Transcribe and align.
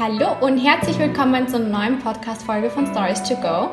Hallo 0.00 0.36
und 0.42 0.58
herzlich 0.58 0.96
willkommen 1.00 1.48
zur 1.48 1.58
neuen 1.58 1.98
Podcast-Folge 1.98 2.70
von 2.70 2.86
Stories 2.86 3.20
to 3.24 3.34
Go. 3.34 3.70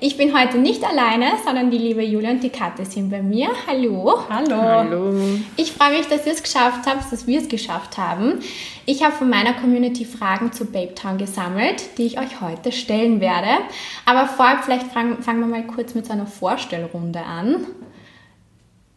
Ich 0.00 0.16
bin 0.16 0.34
heute 0.34 0.56
nicht 0.56 0.82
alleine, 0.82 1.32
sondern 1.44 1.70
die 1.70 1.76
liebe 1.76 2.02
Julia 2.02 2.30
und 2.30 2.42
die 2.42 2.48
Kathi 2.48 2.86
sind 2.86 3.10
bei 3.10 3.20
mir. 3.20 3.48
Hallo. 3.66 4.22
Hallo. 4.30 4.56
Hallo. 4.56 5.14
Ich 5.58 5.72
freue 5.72 5.98
mich, 5.98 6.06
dass 6.06 6.24
ihr 6.24 6.32
es 6.32 6.42
geschafft 6.42 6.86
habt, 6.86 7.12
dass 7.12 7.26
wir 7.26 7.42
es 7.42 7.48
geschafft 7.48 7.98
haben. 7.98 8.40
Ich 8.86 9.04
habe 9.04 9.12
von 9.12 9.28
meiner 9.28 9.52
Community 9.52 10.06
Fragen 10.06 10.50
zu 10.50 10.64
Babe 10.64 10.94
Town 10.94 11.18
gesammelt, 11.18 11.98
die 11.98 12.06
ich 12.06 12.18
euch 12.18 12.40
heute 12.40 12.72
stellen 12.72 13.20
werde. 13.20 13.62
Aber 14.06 14.28
vorab, 14.28 14.64
vielleicht 14.64 14.86
fangen, 14.86 15.22
fangen 15.22 15.40
wir 15.40 15.46
mal 15.46 15.66
kurz 15.66 15.94
mit 15.94 16.06
so 16.06 16.14
einer 16.14 16.26
Vorstellrunde 16.26 17.20
an. 17.20 17.66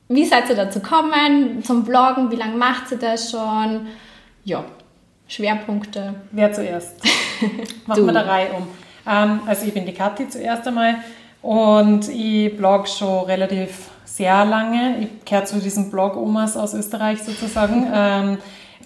Wie 0.08 0.24
seid 0.24 0.50
ihr 0.50 0.56
dazu 0.56 0.80
gekommen, 0.80 1.62
zum 1.62 1.84
Bloggen? 1.84 2.32
Wie 2.32 2.38
lange 2.38 2.56
macht 2.56 2.90
ihr 2.92 2.98
das 2.98 3.32
schon? 3.32 3.88
Ja, 4.46 4.64
Schwerpunkte. 5.30 6.16
Wer 6.32 6.52
zuerst? 6.52 7.02
Machen 7.86 8.06
wir 8.06 8.14
der 8.14 8.28
Reihe 8.28 8.48
um. 8.52 8.68
Ähm, 9.08 9.42
also 9.46 9.66
ich 9.66 9.74
bin 9.74 9.86
die 9.86 9.94
Kathi 9.94 10.28
zuerst 10.28 10.68
einmal 10.68 10.96
und 11.42 12.10
ich 12.10 12.58
blog 12.58 12.88
schon 12.90 13.26
relativ 13.26 13.90
sehr 14.06 14.44
lange. 14.44 14.98
Ich 15.02 15.26
gehöre 15.26 15.46
zu 15.46 15.60
diesen 15.60 15.92
Blog-Omas 15.92 16.58
aus 16.58 16.74
Österreich 16.74 17.22
sozusagen. 17.22 17.88
ähm, 17.94 18.38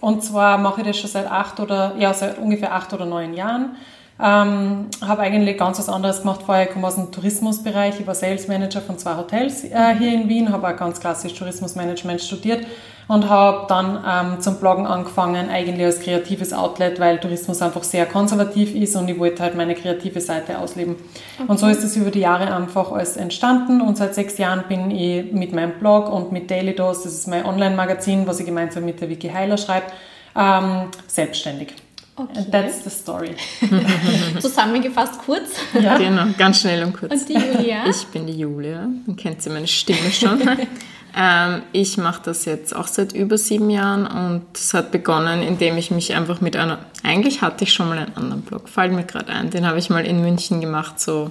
und 0.01 0.21
zwar 0.21 0.57
mache 0.57 0.81
ich 0.81 0.87
das 0.87 0.99
schon 0.99 1.09
seit 1.09 1.31
acht 1.31 1.61
oder, 1.61 1.95
ja, 1.97 2.13
seit 2.13 2.37
ungefähr 2.37 2.73
acht 2.73 2.91
oder 2.93 3.05
neun 3.05 3.33
Jahren. 3.33 3.77
Ähm, 4.19 4.87
habe 5.01 5.21
eigentlich 5.21 5.57
ganz 5.57 5.79
was 5.79 5.87
anderes 5.87 6.21
gemacht 6.21 6.41
vorher. 6.45 6.65
Ich 6.65 6.71
komme 6.71 6.87
aus 6.87 6.95
dem 6.95 7.11
Tourismusbereich. 7.11 8.01
Ich 8.01 8.05
war 8.05 8.13
Sales 8.13 8.49
Manager 8.49 8.81
von 8.81 8.99
zwei 8.99 9.15
Hotels 9.15 9.63
äh, 9.63 9.95
hier 9.97 10.13
in 10.13 10.27
Wien, 10.27 10.51
habe 10.51 10.67
auch 10.67 10.75
ganz 10.75 10.99
klassisch 10.99 11.33
Tourismusmanagement 11.33 12.21
studiert 12.21 12.65
und 13.07 13.29
habe 13.29 13.65
dann 13.67 14.03
ähm, 14.07 14.41
zum 14.41 14.59
Bloggen 14.59 14.85
angefangen, 14.85 15.49
eigentlich 15.49 15.85
als 15.85 15.99
kreatives 15.99 16.53
Outlet, 16.53 16.99
weil 16.99 17.19
Tourismus 17.19 17.61
einfach 17.61 17.83
sehr 17.83 18.05
konservativ 18.05 18.73
ist 18.75 18.95
und 18.95 19.09
ich 19.09 19.19
wollte 19.19 19.43
halt 19.43 19.55
meine 19.55 19.75
kreative 19.75 20.21
Seite 20.21 20.57
ausleben. 20.57 20.95
Okay. 21.37 21.45
Und 21.47 21.59
so 21.59 21.67
ist 21.67 21.83
es 21.83 21.95
über 21.95 22.11
die 22.11 22.21
Jahre 22.21 22.53
einfach 22.53 22.91
alles 22.91 23.17
entstanden 23.17 23.81
und 23.81 23.97
seit 23.97 24.15
sechs 24.15 24.37
Jahren 24.37 24.63
bin 24.67 24.91
ich 24.91 25.31
mit 25.31 25.53
meinem 25.53 25.73
Blog 25.79 26.11
und 26.11 26.31
mit 26.31 26.49
Daily 26.49 26.75
Dose, 26.75 27.01
das 27.03 27.13
ist 27.13 27.27
mein 27.27 27.45
Online-Magazin, 27.45 28.25
was 28.25 28.39
ich 28.39 28.45
gemeinsam 28.45 28.85
mit 28.85 29.01
der 29.01 29.09
Vicky 29.09 29.29
Heiler 29.29 29.57
schreibe, 29.57 29.87
ähm, 30.35 30.89
selbstständig. 31.07 31.73
Okay. 32.15 32.45
That's 32.51 32.83
the 32.83 32.91
story. 32.91 33.31
Zusammengefasst 34.39 35.19
kurz. 35.25 35.49
Ja. 35.79 35.97
Genau, 35.97 36.27
ganz 36.37 36.61
schnell 36.61 36.83
und 36.83 36.93
kurz. 36.93 37.11
Und 37.11 37.27
die 37.27 37.33
Julia? 37.33 37.87
Ich 37.89 38.05
bin 38.07 38.27
die 38.27 38.37
Julia. 38.37 38.87
Man 39.07 39.15
kennt 39.15 39.41
sie 39.41 39.49
meine 39.49 39.67
Stimme 39.67 40.11
schon. 40.11 40.39
Ähm, 41.15 41.61
ich 41.71 41.97
mache 41.97 42.21
das 42.25 42.45
jetzt 42.45 42.75
auch 42.75 42.87
seit 42.87 43.13
über 43.13 43.37
sieben 43.37 43.69
Jahren 43.69 44.07
und 44.07 44.45
es 44.55 44.73
hat 44.73 44.91
begonnen, 44.91 45.43
indem 45.43 45.77
ich 45.77 45.91
mich 45.91 46.15
einfach 46.15 46.41
mit 46.41 46.55
einer, 46.55 46.79
eigentlich 47.03 47.41
hatte 47.41 47.65
ich 47.65 47.73
schon 47.73 47.89
mal 47.89 47.99
einen 47.99 48.17
anderen 48.17 48.41
Blog, 48.41 48.67
fällt 48.67 48.93
mir 48.93 49.03
gerade 49.03 49.31
ein, 49.31 49.51
den 49.51 49.67
habe 49.67 49.77
ich 49.77 49.89
mal 49.89 50.05
in 50.05 50.21
München 50.21 50.59
gemacht, 50.59 50.99
so 50.99 51.29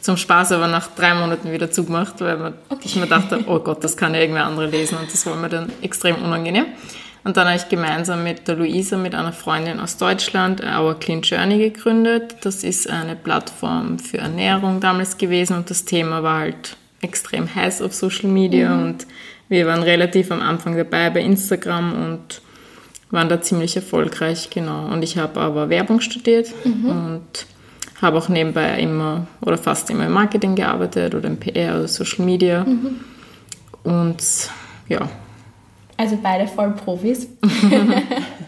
zum 0.00 0.16
Spaß, 0.16 0.52
aber 0.52 0.68
nach 0.68 0.88
drei 0.88 1.14
Monaten 1.14 1.52
wieder 1.52 1.70
zugemacht, 1.70 2.20
weil 2.20 2.36
man, 2.36 2.54
okay. 2.68 2.82
ich 2.84 2.96
mir 2.96 3.06
dachte, 3.06 3.44
oh 3.46 3.58
Gott, 3.60 3.82
das 3.82 3.96
kann 3.96 4.14
ja 4.14 4.20
irgendwer 4.20 4.44
andere 4.44 4.66
lesen 4.66 4.98
und 4.98 5.12
das 5.12 5.26
war 5.26 5.36
mir 5.36 5.48
dann 5.48 5.70
extrem 5.80 6.16
unangenehm. 6.16 6.66
Und 7.24 7.36
dann 7.36 7.46
habe 7.46 7.56
ich 7.56 7.68
gemeinsam 7.68 8.24
mit 8.24 8.48
der 8.48 8.56
Luisa, 8.56 8.96
mit 8.96 9.14
einer 9.14 9.32
Freundin 9.32 9.78
aus 9.78 9.96
Deutschland, 9.96 10.60
Our 10.60 10.98
Clean 10.98 11.22
Journey 11.22 11.58
gegründet. 11.58 12.34
Das 12.42 12.64
ist 12.64 12.90
eine 12.90 13.14
Plattform 13.14 14.00
für 14.00 14.18
Ernährung 14.18 14.80
damals 14.80 15.18
gewesen 15.18 15.56
und 15.56 15.70
das 15.70 15.84
Thema 15.84 16.24
war 16.24 16.40
halt 16.40 16.76
extrem 17.02 17.54
heiß 17.54 17.82
auf 17.82 17.92
Social 17.92 18.30
Media 18.30 18.74
mhm. 18.74 18.82
und 18.82 19.06
wir 19.48 19.66
waren 19.66 19.82
relativ 19.82 20.30
am 20.30 20.40
Anfang 20.40 20.76
dabei 20.76 21.10
bei 21.10 21.20
Instagram 21.20 21.92
und 21.92 22.40
waren 23.10 23.28
da 23.28 23.42
ziemlich 23.42 23.76
erfolgreich, 23.76 24.48
genau. 24.48 24.86
Und 24.86 25.02
ich 25.02 25.18
habe 25.18 25.38
aber 25.40 25.68
Werbung 25.68 26.00
studiert 26.00 26.50
mhm. 26.64 26.86
und 26.86 27.46
habe 28.00 28.16
auch 28.16 28.28
nebenbei 28.28 28.80
immer 28.80 29.26
oder 29.42 29.58
fast 29.58 29.90
immer 29.90 30.06
im 30.06 30.12
Marketing 30.12 30.54
gearbeitet 30.54 31.14
oder 31.14 31.28
im 31.28 31.36
PR 31.36 31.76
oder 31.76 31.88
Social 31.88 32.24
Media. 32.24 32.64
Mhm. 32.64 33.00
Und 33.82 34.50
ja. 34.88 35.08
Also 35.98 36.18
beide 36.22 36.48
voll 36.48 36.70
Profis. 36.70 37.28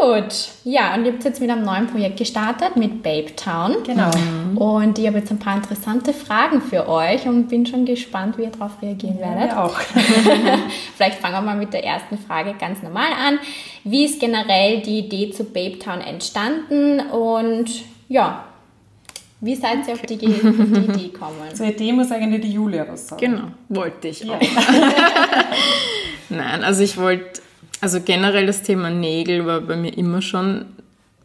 Gut, 0.00 0.48
ja, 0.64 0.94
und 0.94 1.04
ihr 1.04 1.12
habt 1.12 1.24
jetzt 1.24 1.40
mit 1.40 1.50
einem 1.50 1.64
neuen 1.64 1.86
Projekt 1.86 2.18
gestartet 2.18 2.76
mit 2.76 3.02
Babe 3.02 3.34
Town. 3.36 3.76
Genau. 3.84 4.10
Mhm. 4.10 4.58
Und 4.58 4.98
ich 4.98 5.06
habe 5.06 5.18
jetzt 5.18 5.30
ein 5.30 5.38
paar 5.38 5.56
interessante 5.56 6.12
Fragen 6.12 6.60
für 6.60 6.88
euch 6.88 7.26
und 7.26 7.48
bin 7.48 7.66
schon 7.66 7.84
gespannt, 7.84 8.36
wie 8.36 8.42
ihr 8.42 8.50
darauf 8.50 8.82
reagieren 8.82 9.18
werdet. 9.18 9.52
Ja, 9.52 9.64
auch. 9.64 9.78
Vielleicht 10.96 11.18
fangen 11.18 11.34
wir 11.34 11.40
mal 11.40 11.56
mit 11.56 11.72
der 11.72 11.84
ersten 11.84 12.18
Frage 12.18 12.54
ganz 12.58 12.82
normal 12.82 13.12
an. 13.12 13.38
Wie 13.84 14.04
ist 14.04 14.20
generell 14.20 14.82
die 14.82 14.98
Idee 14.98 15.30
zu 15.30 15.44
Babe 15.44 15.78
Town 15.78 16.00
entstanden 16.00 17.00
und 17.00 17.70
ja, 18.08 18.44
wie 19.40 19.54
seid 19.54 19.86
ihr 19.86 19.94
auf 19.94 20.02
die, 20.02 20.14
auf 20.14 20.20
die 20.20 20.26
Idee 20.26 21.08
gekommen? 21.12 21.54
Zur 21.54 21.66
Idee 21.66 21.92
muss 21.92 22.10
eigentlich 22.10 22.40
die 22.40 22.52
Julia 22.52 22.86
was 22.88 23.08
sagen. 23.08 23.20
Genau, 23.20 23.44
wollte 23.68 24.08
ich 24.08 24.28
auch. 24.28 24.40
Ja. 24.40 24.48
Nein, 26.28 26.64
also 26.64 26.82
ich 26.82 26.96
wollte 26.96 27.40
also 27.80 28.00
generell 28.00 28.46
das 28.46 28.62
Thema 28.62 28.90
Nägel 28.90 29.46
war 29.46 29.60
bei 29.60 29.76
mir 29.76 29.96
immer 29.96 30.22
schon 30.22 30.66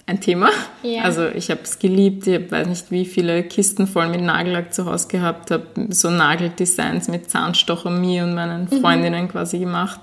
ein 0.05 0.19
Thema. 0.19 0.49
Ja. 0.83 1.03
Also 1.03 1.27
ich 1.27 1.49
habe 1.49 1.61
es 1.63 1.79
geliebt. 1.79 2.27
Ich 2.27 2.51
weiß 2.51 2.67
nicht, 2.67 2.91
wie 2.91 3.05
viele 3.05 3.43
Kisten 3.43 3.87
voll 3.87 4.09
mit 4.09 4.21
Nagellack 4.21 4.73
zu 4.73 4.85
Hause 4.85 5.07
gehabt 5.07 5.51
habe. 5.51 5.65
So 5.89 6.09
Nageldesigns 6.09 7.07
mit 7.07 7.29
Zahnstocher 7.29 7.89
mir 7.89 8.23
und 8.23 8.35
meinen 8.35 8.67
mhm. 8.69 8.81
Freundinnen 8.81 9.23
mhm. 9.23 9.29
quasi 9.29 9.59
gemacht. 9.59 10.01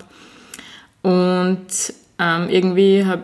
Und 1.01 1.67
ähm, 2.17 2.49
irgendwie 2.49 3.05
habe 3.05 3.23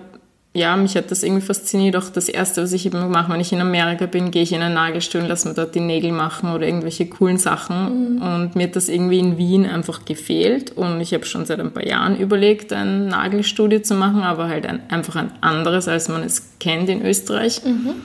ja, 0.56 0.76
mich 0.78 0.96
hat 0.96 1.12
das 1.12 1.22
irgendwie 1.22 1.46
fasziniert. 1.46 1.96
Auch 1.96 2.10
das 2.10 2.30
Erste, 2.30 2.64
was 2.64 2.72
ich 2.72 2.86
eben 2.86 3.10
mache, 3.12 3.32
wenn 3.32 3.42
ich 3.42 3.52
in 3.52 3.60
Amerika 3.60 4.06
bin, 4.06 4.32
gehe 4.32 4.44
ich 4.44 4.54
in 4.54 4.62
ein 4.62 4.74
Nagelstudio 4.74 5.26
und 5.26 5.30
lasse 5.30 5.48
mir 5.48 5.54
dort 5.54 5.76
die 5.76 5.82
Nägel 5.82 6.12
machen 6.12 6.52
oder 6.54 6.66
irgendwelche 6.66 7.08
coolen 7.08 7.38
Sachen. 7.38 8.16
Mhm. 8.16 8.22
Und 8.22 8.56
mir 8.56 8.64
hat 8.64 8.76
das 8.76 8.88
irgendwie 8.88 9.20
in 9.20 9.38
Wien 9.38 9.66
einfach 9.66 10.06
gefehlt. 10.06 10.72
Und 10.72 11.02
ich 11.02 11.14
habe 11.14 11.26
schon 11.26 11.46
seit 11.46 11.60
ein 11.60 11.72
paar 11.72 11.86
Jahren 11.86 12.18
überlegt, 12.18 12.72
ein 12.72 13.08
Nagelstudio 13.08 13.82
zu 13.82 13.96
machen, 13.96 14.24
aber 14.24 14.48
halt 14.48 14.66
ein, 14.66 14.82
einfach 14.90 15.18
ein 15.18 15.32
anderes, 15.42 15.88
als 15.88 16.08
man 16.08 16.24
es 16.24 16.42
kennt 16.60 16.90
in 16.90 17.06
Österreich. 17.06 17.62
Mhm 17.66 17.96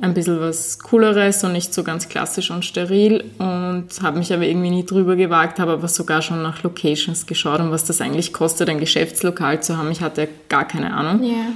ein 0.00 0.14
bisschen 0.14 0.40
was 0.40 0.78
Cooleres 0.78 1.42
und 1.44 1.52
nicht 1.52 1.72
so 1.72 1.82
ganz 1.82 2.08
klassisch 2.08 2.50
und 2.50 2.64
steril 2.64 3.24
und 3.38 3.55
habe 4.02 4.18
mich 4.18 4.32
aber 4.32 4.44
irgendwie 4.44 4.70
nie 4.70 4.84
drüber 4.84 5.16
gewagt, 5.16 5.58
habe 5.58 5.72
aber 5.72 5.88
sogar 5.88 6.22
schon 6.22 6.42
nach 6.42 6.62
Locations 6.62 7.26
geschaut 7.26 7.60
und 7.60 7.70
was 7.70 7.84
das 7.84 8.00
eigentlich 8.00 8.32
kostet, 8.32 8.68
ein 8.68 8.80
Geschäftslokal 8.80 9.62
zu 9.62 9.76
haben. 9.76 9.90
Ich 9.90 10.00
hatte 10.00 10.28
gar 10.48 10.66
keine 10.66 10.94
Ahnung. 10.94 11.22
Yeah. 11.22 11.52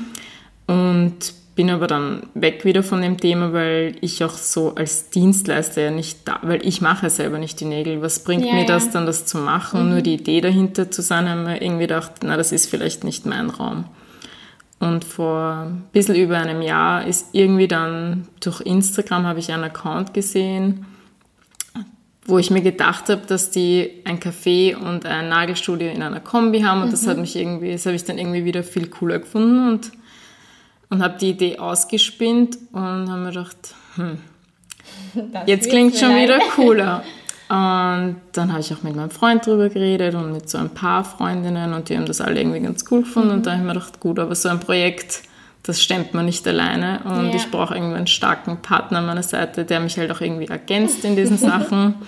Und 0.66 1.34
bin 1.56 1.70
aber 1.70 1.86
dann 1.86 2.22
weg 2.34 2.64
wieder 2.64 2.82
von 2.82 3.02
dem 3.02 3.18
Thema, 3.18 3.52
weil 3.52 3.96
ich 4.00 4.24
auch 4.24 4.34
so 4.34 4.74
als 4.76 5.10
Dienstleister 5.10 5.82
ja 5.82 5.90
nicht 5.90 6.26
da, 6.26 6.38
weil 6.42 6.66
ich 6.66 6.80
mache 6.80 7.10
selber 7.10 7.38
nicht 7.38 7.60
die 7.60 7.64
Nägel. 7.64 8.02
Was 8.02 8.24
bringt 8.24 8.44
yeah, 8.44 8.54
mir 8.54 8.66
das 8.66 8.90
dann, 8.90 9.04
das 9.04 9.26
zu 9.26 9.38
machen? 9.38 9.84
Mhm. 9.84 9.90
Nur 9.90 10.00
die 10.00 10.14
Idee 10.14 10.40
dahinter 10.40 10.90
zu 10.90 11.02
sein, 11.02 11.28
haben 11.28 11.44
wir 11.46 11.60
irgendwie 11.60 11.82
gedacht, 11.82 12.12
na, 12.22 12.36
das 12.36 12.52
ist 12.52 12.70
vielleicht 12.70 13.04
nicht 13.04 13.26
mein 13.26 13.50
Raum. 13.50 13.84
Und 14.78 15.04
vor 15.04 15.66
ein 15.66 15.84
bisschen 15.92 16.14
über 16.14 16.38
einem 16.38 16.62
Jahr 16.62 17.06
ist 17.06 17.26
irgendwie 17.32 17.68
dann 17.68 18.26
durch 18.40 18.62
Instagram 18.62 19.26
habe 19.26 19.38
ich 19.38 19.52
einen 19.52 19.64
Account 19.64 20.14
gesehen, 20.14 20.86
wo 22.26 22.38
ich 22.38 22.50
mir 22.50 22.60
gedacht 22.60 23.08
habe, 23.08 23.22
dass 23.26 23.50
die 23.50 24.02
ein 24.04 24.20
Café 24.20 24.76
und 24.76 25.06
ein 25.06 25.28
Nagelstudio 25.28 25.88
in 25.88 26.02
einer 26.02 26.20
Kombi 26.20 26.60
haben 26.60 26.82
und 26.82 26.88
mhm. 26.88 26.92
das 26.92 27.06
hat 27.06 27.18
mich 27.18 27.34
irgendwie, 27.36 27.72
das 27.72 27.86
habe 27.86 27.96
ich 27.96 28.04
dann 28.04 28.18
irgendwie 28.18 28.44
wieder 28.44 28.62
viel 28.62 28.88
cooler 28.88 29.18
gefunden 29.18 29.68
und, 29.68 29.90
und 30.90 31.02
habe 31.02 31.18
die 31.18 31.30
Idee 31.30 31.58
ausgespinnt 31.58 32.58
und 32.72 33.10
habe 33.10 33.20
mir 33.20 33.30
gedacht, 33.30 33.74
hm, 33.96 34.18
jetzt 35.46 35.68
klingt 35.70 35.96
schon 35.96 36.14
wieder 36.16 36.38
cooler. 36.54 37.02
Und 37.48 38.16
dann 38.30 38.52
habe 38.52 38.60
ich 38.60 38.72
auch 38.72 38.84
mit 38.84 38.94
meinem 38.94 39.10
Freund 39.10 39.44
drüber 39.44 39.68
geredet 39.70 40.14
und 40.14 40.30
mit 40.30 40.48
so 40.48 40.58
ein 40.58 40.70
paar 40.70 41.02
Freundinnen 41.02 41.74
und 41.74 41.88
die 41.88 41.96
haben 41.96 42.06
das 42.06 42.20
alle 42.20 42.38
irgendwie 42.38 42.60
ganz 42.60 42.84
cool 42.92 43.00
gefunden. 43.00 43.30
Mhm. 43.30 43.34
Und 43.34 43.46
da 43.46 43.52
habe 43.52 43.60
ich 43.60 43.66
mir 43.66 43.74
gedacht, 43.74 43.98
gut, 43.98 44.20
aber 44.20 44.36
so 44.36 44.48
ein 44.48 44.60
Projekt, 44.60 45.22
das 45.64 45.82
stemmt 45.82 46.14
man 46.14 46.26
nicht 46.26 46.46
alleine. 46.46 47.00
Und 47.04 47.26
yeah. 47.26 47.34
ich 47.34 47.50
brauche 47.50 47.74
irgendwie 47.74 47.96
einen 47.96 48.06
starken 48.06 48.58
Partner 48.58 48.98
an 48.98 49.06
meiner 49.06 49.24
Seite, 49.24 49.64
der 49.64 49.80
mich 49.80 49.98
halt 49.98 50.12
auch 50.12 50.20
irgendwie 50.20 50.46
ergänzt 50.46 51.04
in 51.04 51.16
diesen 51.16 51.38
Sachen. 51.38 51.96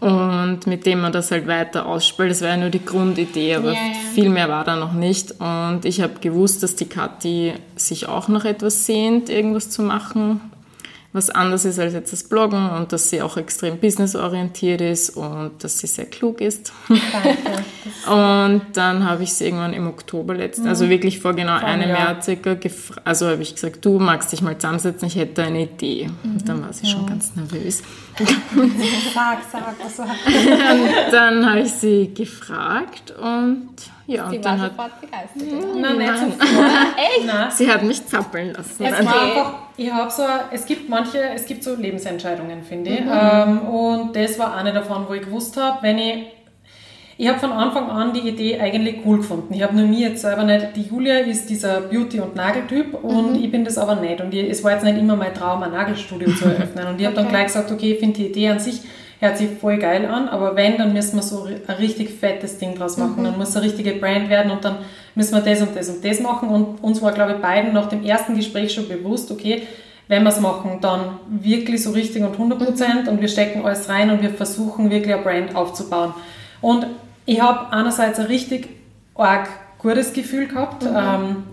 Und 0.00 0.66
mit 0.66 0.84
dem 0.84 1.00
man 1.00 1.12
das 1.12 1.30
halt 1.30 1.46
weiter 1.46 1.86
ausspielt. 1.86 2.30
Das 2.30 2.42
war 2.42 2.50
ja 2.50 2.56
nur 2.56 2.68
die 2.68 2.84
Grundidee, 2.84 3.54
aber 3.54 3.72
yeah, 3.72 3.82
yeah. 3.82 3.94
viel 4.14 4.28
mehr 4.28 4.48
war 4.48 4.62
da 4.62 4.76
noch 4.76 4.92
nicht. 4.92 5.34
Und 5.40 5.80
ich 5.84 6.02
habe 6.02 6.20
gewusst, 6.20 6.62
dass 6.62 6.76
die 6.76 6.84
Kathi 6.84 7.54
sich 7.76 8.06
auch 8.06 8.28
noch 8.28 8.44
etwas 8.44 8.84
sehnt, 8.84 9.30
irgendwas 9.30 9.70
zu 9.70 9.82
machen 9.82 10.40
was 11.16 11.30
anders 11.30 11.64
ist 11.64 11.78
als 11.78 11.94
jetzt 11.94 12.12
das 12.12 12.22
Bloggen 12.22 12.70
und 12.70 12.92
dass 12.92 13.10
sie 13.10 13.22
auch 13.22 13.36
extrem 13.36 13.78
businessorientiert 13.78 14.80
ist 14.80 15.10
und 15.16 15.52
dass 15.64 15.78
sie 15.78 15.86
sehr 15.86 16.06
klug 16.06 16.40
ist. 16.40 16.72
Danke, 16.88 17.36
Und 18.06 18.62
dann 18.74 19.04
habe 19.08 19.24
ich 19.24 19.32
sie 19.32 19.46
irgendwann 19.46 19.72
im 19.72 19.88
Oktober 19.88 20.34
letzten, 20.34 20.64
mhm. 20.64 20.68
also 20.68 20.88
wirklich 20.88 21.18
vor 21.18 21.34
genau 21.34 21.58
vor 21.58 21.68
einem 21.68 21.88
Jahr, 21.88 22.12
Jahr 22.12 22.22
circa, 22.22 22.56
also 23.04 23.26
habe 23.26 23.42
ich 23.42 23.54
gesagt, 23.54 23.84
du 23.84 23.98
magst 23.98 24.30
dich 24.30 24.42
mal 24.42 24.56
zusammensetzen, 24.56 25.08
ich 25.08 25.16
hätte 25.16 25.42
eine 25.42 25.62
Idee. 25.62 26.08
Mhm. 26.22 26.32
Und 26.32 26.48
dann 26.48 26.62
war 26.62 26.72
sie 26.72 26.86
schon 26.86 27.06
ganz 27.06 27.34
nervös. 27.34 27.82
sag, 29.14 29.38
sag, 29.50 29.74
was 29.82 29.98
war. 29.98 30.06
Und 30.06 31.12
dann 31.12 31.50
habe 31.50 31.60
ich 31.60 31.72
sie 31.72 32.12
gefragt 32.14 33.12
und 33.20 33.68
ja, 34.06 34.30
sie 34.30 34.36
und 34.36 34.44
dann 34.44 34.60
war 34.60 34.68
sofort 34.70 35.00
begeistert. 35.00 35.74
Oder? 35.74 35.94
Nein, 35.94 36.16
sofort. 36.16 36.48
Echt? 36.96 37.26
Nein. 37.26 37.50
Sie 37.50 37.70
hat 37.70 37.82
mich 37.82 38.06
zappeln 38.06 38.52
lassen. 38.52 38.84
Es 38.84 38.92
war 38.92 38.98
einfach, 38.98 39.65
ich 39.76 39.92
habe 39.92 40.10
so, 40.10 40.22
es 40.50 40.66
gibt 40.66 40.88
manche, 40.88 41.18
es 41.34 41.46
gibt 41.46 41.62
so 41.62 41.74
Lebensentscheidungen, 41.74 42.62
finde 42.62 42.90
ich. 42.90 43.00
Mhm. 43.00 43.10
Ähm, 43.12 43.60
und 43.68 44.16
das 44.16 44.38
war 44.38 44.56
eine 44.56 44.72
davon, 44.72 45.06
wo 45.08 45.14
ich 45.14 45.22
gewusst 45.22 45.56
habe, 45.56 45.82
wenn 45.82 45.98
ich 45.98 46.26
ich 47.18 47.28
habe 47.28 47.38
von 47.38 47.52
Anfang 47.52 47.88
an 47.88 48.12
die 48.12 48.28
Idee 48.28 48.60
eigentlich 48.60 48.98
cool 49.06 49.18
gefunden. 49.18 49.54
Ich 49.54 49.62
habe 49.62 49.74
nur 49.74 49.86
mir 49.86 50.10
jetzt 50.10 50.20
selber 50.20 50.44
nicht, 50.44 50.76
die 50.76 50.82
Julia 50.82 51.20
ist 51.20 51.48
dieser 51.48 51.80
Beauty- 51.80 52.20
und 52.20 52.36
Nageltyp 52.36 52.92
und 53.02 53.32
mhm. 53.32 53.42
ich 53.42 53.50
bin 53.50 53.64
das 53.64 53.78
aber 53.78 53.96
nicht. 53.96 54.20
Und 54.20 54.34
ich, 54.34 54.50
es 54.50 54.62
war 54.62 54.72
jetzt 54.72 54.84
nicht 54.84 54.98
immer 54.98 55.16
mein 55.16 55.32
Traum, 55.32 55.62
ein 55.62 55.70
Nagelstudio 55.70 56.30
zu 56.34 56.44
eröffnen. 56.44 56.86
Und 56.88 57.00
ich 57.00 57.06
habe 57.06 57.16
okay. 57.16 57.24
dann 57.24 57.28
gleich 57.28 57.46
gesagt, 57.46 57.72
okay, 57.72 57.92
ich 57.92 58.00
finde 58.00 58.18
die 58.18 58.26
Idee 58.26 58.50
an 58.50 58.58
sich 58.58 58.82
hört 59.20 59.38
sich 59.38 59.50
voll 59.60 59.78
geil 59.78 60.06
an, 60.06 60.28
aber 60.28 60.56
wenn, 60.56 60.76
dann 60.76 60.92
müssen 60.92 61.16
wir 61.16 61.22
so 61.22 61.44
ein 61.44 61.74
richtig 61.76 62.10
fettes 62.10 62.58
Ding 62.58 62.74
draus 62.74 62.96
machen. 62.96 63.20
Mhm. 63.20 63.24
Dann 63.24 63.38
muss 63.38 63.56
eine 63.56 63.64
richtige 63.64 63.92
Brand 63.92 64.28
werden 64.28 64.50
und 64.50 64.64
dann 64.64 64.78
müssen 65.14 65.34
wir 65.34 65.40
das 65.40 65.62
und 65.62 65.74
das 65.74 65.88
und 65.88 66.04
das 66.04 66.20
machen. 66.20 66.48
Und 66.48 66.82
uns 66.82 67.00
war, 67.00 67.12
glaube 67.12 67.32
ich, 67.32 67.38
beiden 67.38 67.72
nach 67.72 67.88
dem 67.88 68.04
ersten 68.04 68.36
Gespräch 68.36 68.74
schon 68.74 68.88
bewusst, 68.88 69.30
okay, 69.30 69.62
wenn 70.08 70.22
wir 70.22 70.30
es 70.30 70.40
machen, 70.40 70.78
dann 70.80 71.18
wirklich 71.28 71.82
so 71.82 71.90
richtig 71.90 72.22
und 72.22 72.32
100 72.32 72.58
Prozent 72.58 73.02
mhm. 73.04 73.08
und 73.08 73.20
wir 73.20 73.28
stecken 73.28 73.64
alles 73.64 73.88
rein 73.88 74.10
und 74.10 74.22
wir 74.22 74.30
versuchen 74.30 74.90
wirklich 74.90 75.14
eine 75.14 75.22
Brand 75.22 75.56
aufzubauen. 75.56 76.14
Und 76.60 76.86
ich 77.24 77.40
habe 77.40 77.72
einerseits 77.72 78.20
ein 78.20 78.26
richtig 78.26 78.68
arg 79.14 79.48
gutes 79.78 80.12
Gefühl 80.12 80.46
gehabt, 80.46 80.84
mhm. 80.84 80.96
ähm, 80.96 81.44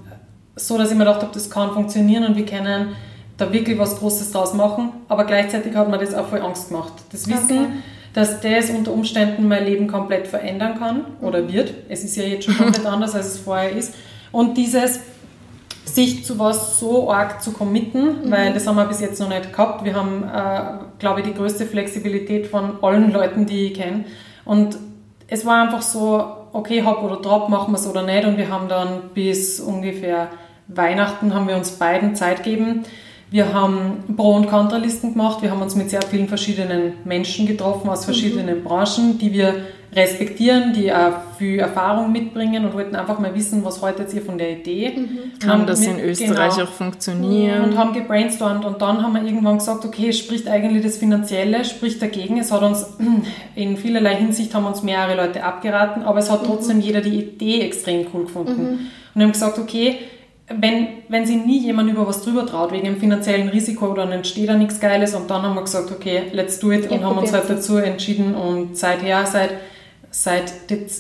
so 0.56 0.78
dass 0.78 0.92
ich 0.92 0.98
mir 0.98 1.06
gedacht 1.06 1.22
habe, 1.22 1.34
das 1.34 1.50
kann 1.50 1.72
funktionieren 1.72 2.26
und 2.26 2.36
wir 2.36 2.46
können 2.46 2.96
da 3.44 3.54
wirklich 3.54 3.78
was 3.78 3.98
Großes 4.00 4.32
draus 4.32 4.54
machen, 4.54 4.92
aber 5.08 5.26
gleichzeitig 5.26 5.76
hat 5.76 5.90
mir 5.90 5.98
das 5.98 6.14
auch 6.14 6.28
voll 6.28 6.42
Angst 6.42 6.70
gemacht. 6.70 6.94
Das 7.12 7.28
Wissen, 7.28 7.58
okay. 7.58 7.68
dass 8.14 8.42
das 8.42 8.70
unter 8.70 8.92
Umständen 8.92 9.48
mein 9.48 9.66
Leben 9.66 9.88
komplett 9.88 10.28
verändern 10.28 10.78
kann 10.80 11.06
oder 11.22 11.52
wird. 11.52 11.74
Es 11.90 12.04
ist 12.04 12.16
ja 12.16 12.24
jetzt 12.24 12.46
schon 12.46 12.58
komplett 12.58 12.86
anders, 12.86 13.16
als 13.16 13.28
es 13.28 13.38
vorher 13.40 13.72
ist. 13.72 13.94
Und 14.32 14.58
dieses 14.58 15.00
sich 15.86 16.24
zu 16.24 16.40
was 16.40 16.80
so 16.80 17.12
arg 17.12 17.44
zu 17.44 17.52
committen, 17.52 18.26
mhm. 18.26 18.32
weil 18.32 18.54
das 18.54 18.66
haben 18.66 18.76
wir 18.76 18.86
bis 18.86 19.02
jetzt 19.02 19.20
noch 19.20 19.30
nicht 19.30 19.52
gehabt. 19.52 19.84
Wir 19.84 19.96
haben, 19.96 20.24
äh, 20.24 20.86
glaube 20.98 21.22
ich, 21.22 21.28
die 21.28 21.34
größte 21.34 21.66
Flexibilität 21.66 22.48
von 22.48 22.82
allen 22.82 23.12
Leuten, 23.12 23.46
die 23.46 23.68
ich 23.68 23.74
kenne. 23.74 24.06
Und 24.46 24.78
es 25.28 25.46
war 25.46 25.64
einfach 25.64 25.82
so, 25.82 26.26
okay, 26.54 26.84
hopp 26.86 27.04
oder 27.04 27.18
drop, 27.18 27.50
machen 27.50 27.74
wir 27.74 27.78
es 27.78 27.88
oder 27.88 28.04
nicht. 28.04 28.26
Und 28.26 28.38
wir 28.38 28.50
haben 28.50 28.70
dann 28.70 29.10
bis 29.14 29.60
ungefähr 29.60 30.30
Weihnachten 30.68 31.34
haben 31.34 31.48
wir 31.48 31.56
uns 31.56 31.72
beiden 31.72 32.16
Zeit 32.16 32.44
gegeben. 32.44 32.84
Wir 33.34 33.52
haben 33.52 34.04
Pro- 34.16 34.36
und 34.36 34.48
Kontralisten 34.48 35.14
gemacht. 35.14 35.42
Wir 35.42 35.50
haben 35.50 35.64
uns 35.64 35.76
mit 35.76 35.90
sehr 35.90 36.04
vielen 36.04 36.28
verschiedenen 36.28 36.94
Menschen 37.04 37.48
getroffen 37.48 37.90
aus 37.90 38.06
verschiedenen 38.06 38.60
mhm. 38.60 38.64
Branchen, 38.64 39.18
die 39.18 39.34
wir 39.34 39.56
respektieren, 39.92 40.72
die 40.74 40.94
auch 40.94 41.14
viel 41.40 41.58
Erfahrung 41.58 42.12
mitbringen 42.12 42.64
und 42.64 42.76
wollten 42.76 42.96
einfach 42.96 43.18
mal 43.18 43.34
wissen, 43.34 43.66
was 43.66 43.82
haltet 43.82 44.14
ihr 44.14 44.22
von 44.22 44.38
der 44.38 44.52
Idee. 44.52 44.92
Mhm. 44.96 45.50
Haben 45.50 45.66
das 45.66 45.80
mit, 45.80 45.98
in 45.98 46.00
Österreich 46.02 46.54
genau, 46.54 46.68
auch 46.68 46.74
funktioniert. 46.74 47.64
Und 47.64 47.76
haben 47.76 47.94
gebrainstormt 47.94 48.66
und 48.66 48.80
dann 48.84 49.02
haben 49.02 49.14
wir 49.14 49.24
irgendwann 49.24 49.58
gesagt, 49.58 49.84
okay, 49.84 50.14
spricht 50.14 50.48
eigentlich 50.48 50.84
das 50.84 50.98
Finanzielle, 50.98 51.66
spricht 51.66 52.04
dagegen. 52.04 52.38
Es 52.38 52.52
hat 52.52 52.62
uns 52.62 52.86
in 53.56 53.78
vielerlei 53.78 54.16
Hinsicht 54.16 54.54
haben 54.54 54.68
uns 54.68 54.84
mehrere 54.84 55.16
Leute 55.26 55.44
abgeraten, 55.44 56.04
aber 56.04 56.20
es 56.20 56.30
hat 56.30 56.44
mhm. 56.44 56.48
trotzdem 56.50 56.82
jeder 56.82 57.02
die 57.02 57.18
Idee 57.18 57.62
extrem 57.62 58.06
cool 58.14 58.26
gefunden. 58.26 58.62
Mhm. 58.62 58.80
Und 59.16 59.22
haben 59.24 59.32
gesagt, 59.32 59.58
okay, 59.58 59.98
wenn, 60.50 60.88
wenn 61.08 61.26
sich 61.26 61.38
nie 61.38 61.60
jemand 61.60 61.90
über 61.90 62.06
was 62.06 62.22
drüber 62.22 62.46
traut, 62.46 62.72
wegen 62.72 62.86
dem 62.86 62.98
finanziellen 62.98 63.48
Risiko, 63.50 63.94
dann 63.94 64.12
entsteht 64.12 64.50
da 64.50 64.56
nichts 64.56 64.80
Geiles 64.80 65.16
und 65.16 65.30
dann 65.30 65.42
haben 65.42 65.56
wir 65.56 65.62
gesagt, 65.62 65.92
okay, 65.92 66.24
let's 66.34 66.60
do 66.60 66.72
it 66.72 66.90
und 66.92 67.04
haben 67.04 67.18
uns 67.18 67.32
halt 67.32 67.50
dazu 67.50 67.78
entschieden 67.78 68.36
und 68.36 68.78
seither, 68.78 69.26
seit, 69.26 69.52
seit 70.12 70.54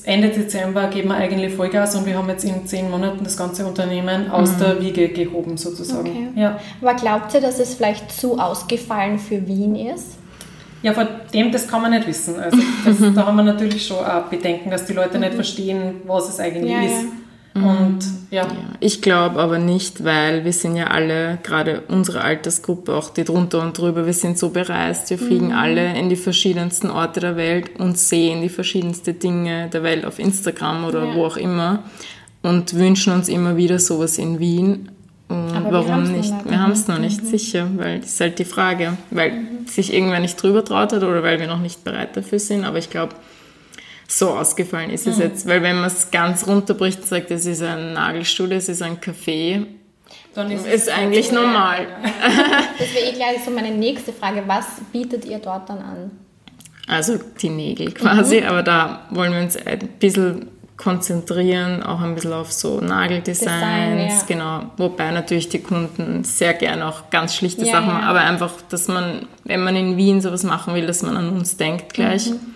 Ende 0.06 0.30
Dezember 0.30 0.88
geben 0.88 1.10
wir 1.10 1.16
eigentlich 1.16 1.54
Vollgas 1.54 1.94
und 1.96 2.06
wir 2.06 2.18
haben 2.18 2.30
jetzt 2.30 2.46
in 2.46 2.66
zehn 2.66 2.90
Monaten 2.90 3.24
das 3.24 3.36
ganze 3.36 3.66
Unternehmen 3.66 4.32
aus 4.32 4.54
mhm. 4.54 4.60
der 4.60 4.82
Wiege 4.82 5.10
gehoben 5.10 5.58
sozusagen. 5.58 6.10
Okay. 6.10 6.28
Ja. 6.36 6.60
Aber 6.82 6.94
glaubt 6.94 7.34
ihr, 7.34 7.42
dass 7.42 7.60
es 7.60 7.74
vielleicht 7.74 8.12
zu 8.14 8.40
ausgefallen 8.40 9.20
für 9.20 9.46
Wien 9.46 9.76
ist? 9.76 10.18
Ja, 10.84 10.94
vor 10.94 11.08
dem, 11.34 11.52
das 11.52 11.68
kann 11.68 11.82
man 11.82 11.92
nicht 11.92 12.08
wissen. 12.08 12.40
Also 12.40 12.58
das, 12.86 12.98
da 13.16 13.26
haben 13.26 13.36
wir 13.36 13.44
natürlich 13.44 13.86
schon 13.86 14.06
auch 14.06 14.24
Bedenken, 14.24 14.70
dass 14.72 14.86
die 14.86 14.94
Leute 14.94 15.16
mhm. 15.16 15.26
nicht 15.26 15.34
verstehen, 15.34 15.96
was 16.06 16.30
es 16.30 16.40
eigentlich 16.40 16.72
ja, 16.72 16.82
ist. 16.82 17.04
Ja. 17.04 17.10
Mhm. 17.54 17.64
Und 17.64 18.00
ja. 18.32 18.44
ja 18.44 18.52
ich 18.80 19.02
glaube 19.02 19.40
aber 19.40 19.60
nicht, 19.60 20.04
weil 20.04 20.44
wir 20.44 20.54
sind 20.54 20.76
ja 20.76 20.88
alle, 20.88 21.38
gerade 21.44 21.84
unsere 21.88 22.22
Altersgruppe, 22.22 22.96
auch 22.96 23.10
die 23.10 23.24
drunter 23.24 23.62
und 23.62 23.78
drüber, 23.78 24.06
wir 24.06 24.14
sind 24.14 24.38
so 24.38 24.50
bereist, 24.50 25.10
wir 25.10 25.18
fliegen 25.18 25.48
mhm. 25.48 25.54
alle 25.54 25.98
in 25.98 26.10
die 26.10 26.16
verschiedensten 26.16 26.90
Orte 26.90 27.20
der 27.20 27.36
Welt 27.36 27.80
und 27.80 27.98
sehen 27.98 28.42
die 28.42 28.50
verschiedensten 28.50 29.18
Dinge 29.20 29.70
der 29.70 29.84
Welt 29.84 30.06
auf 30.06 30.20
Instagram 30.20 30.86
oder 30.86 31.06
ja. 31.06 31.16
wo 31.16 31.26
auch 31.26 31.38
immer 31.38 31.84
und 32.42 32.74
wünschen 32.74 33.14
uns 33.14 33.30
immer 33.30 33.56
wieder 33.56 33.80
sowas 33.80 34.18
in 34.18 34.40
Wien. 34.40 34.90
Und 35.30 35.56
aber 35.56 35.88
warum 35.88 36.08
wir 36.08 36.18
nicht? 36.18 36.34
Wir 36.46 36.62
haben 36.62 36.74
es 36.74 36.88
noch 36.88 37.00
nicht, 37.00 37.24
mhm. 37.24 37.28
sicher, 37.28 37.70
weil 37.78 38.00
das 38.00 38.14
ist 38.14 38.22
halt 38.22 38.40
die 38.40 38.46
Frage, 38.46 38.98
weil 39.10 39.32
mhm. 39.32 39.68
sich 39.68 39.94
irgendwer 39.94 40.20
nicht 40.20 40.42
drüber 40.42 40.64
traut 40.66 40.92
hat 40.92 41.04
oder 41.04 41.24
weil 41.24 41.40
wir 41.40 41.48
noch 41.48 41.62
nicht 41.62 41.84
bereit 41.84 42.16
dafür 42.18 42.40
sind. 42.40 42.66
Aber 42.66 42.78
ich 42.78 42.90
glaube, 42.90 43.16
so 44.18 44.30
ausgefallen 44.30 44.90
ist 44.90 45.08
es 45.08 45.18
mhm. 45.18 45.24
jetzt. 45.24 45.48
Weil 45.48 45.64
wenn 45.64 45.78
man 45.78 45.86
es 45.86 46.12
ganz 46.12 46.48
runterbricht 46.48 47.00
und 47.00 47.08
sagt, 47.08 47.32
es 47.32 47.46
ist 47.46 47.62
ein 47.62 47.94
Nagelstuhl, 47.94 48.52
es 48.52 48.70
ist 48.70 48.82
ein 48.82 49.00
Café, 49.00 49.66
dann 50.36 50.50
ist 50.52 50.66
es 50.66 50.88
eigentlich 50.88 51.30
so 51.30 51.36
normal. 51.36 51.88
das 52.80 52.94
wäre 52.94 53.10
eh 53.10 53.12
gleich 53.14 53.44
so 53.44 53.52
meine 53.52 53.72
nächste 53.72 54.14
Frage. 54.14 54.44
Was 54.48 54.66
bietet 54.92 55.26
ihr 55.26 55.40
dort 55.40 55.70
dann 55.70 55.80
an? 55.80 56.12
Also 56.88 57.18
die 57.42 57.50
Nägel 57.50 57.94
quasi, 57.94 58.42
mhm. 58.42 58.48
aber 58.48 58.64
da 58.64 59.08
wollen 59.12 59.32
wir 59.32 59.42
uns 59.42 59.56
ein 59.56 59.80
bisschen 60.00 60.50
konzentrieren, 60.76 61.82
auch 61.82 62.02
ein 62.02 62.16
bisschen 62.16 62.34
auf 62.34 62.52
so 62.52 62.82
Nageldesigns, 62.82 63.40
Design, 63.40 64.00
ja. 64.00 64.22
genau. 64.28 64.72
Wobei 64.78 65.12
natürlich 65.12 65.48
die 65.48 65.60
Kunden 65.60 66.24
sehr 66.24 66.54
gerne 66.56 66.88
auch 66.88 67.10
ganz 67.10 67.36
schlichte 67.36 67.64
ja, 67.64 67.74
Sachen, 67.74 67.90
ja. 67.90 68.02
aber 68.02 68.22
einfach, 68.22 68.54
dass 68.70 68.88
man, 68.88 69.28
wenn 69.46 69.64
man 69.64 69.76
in 69.76 69.98
Wien 69.98 70.20
sowas 70.20 70.44
machen 70.44 70.74
will, 70.74 70.86
dass 70.86 71.04
man 71.04 71.16
an 71.16 71.30
uns 71.30 71.56
denkt 71.58 71.94
gleich. 71.94 72.32
Mhm. 72.32 72.53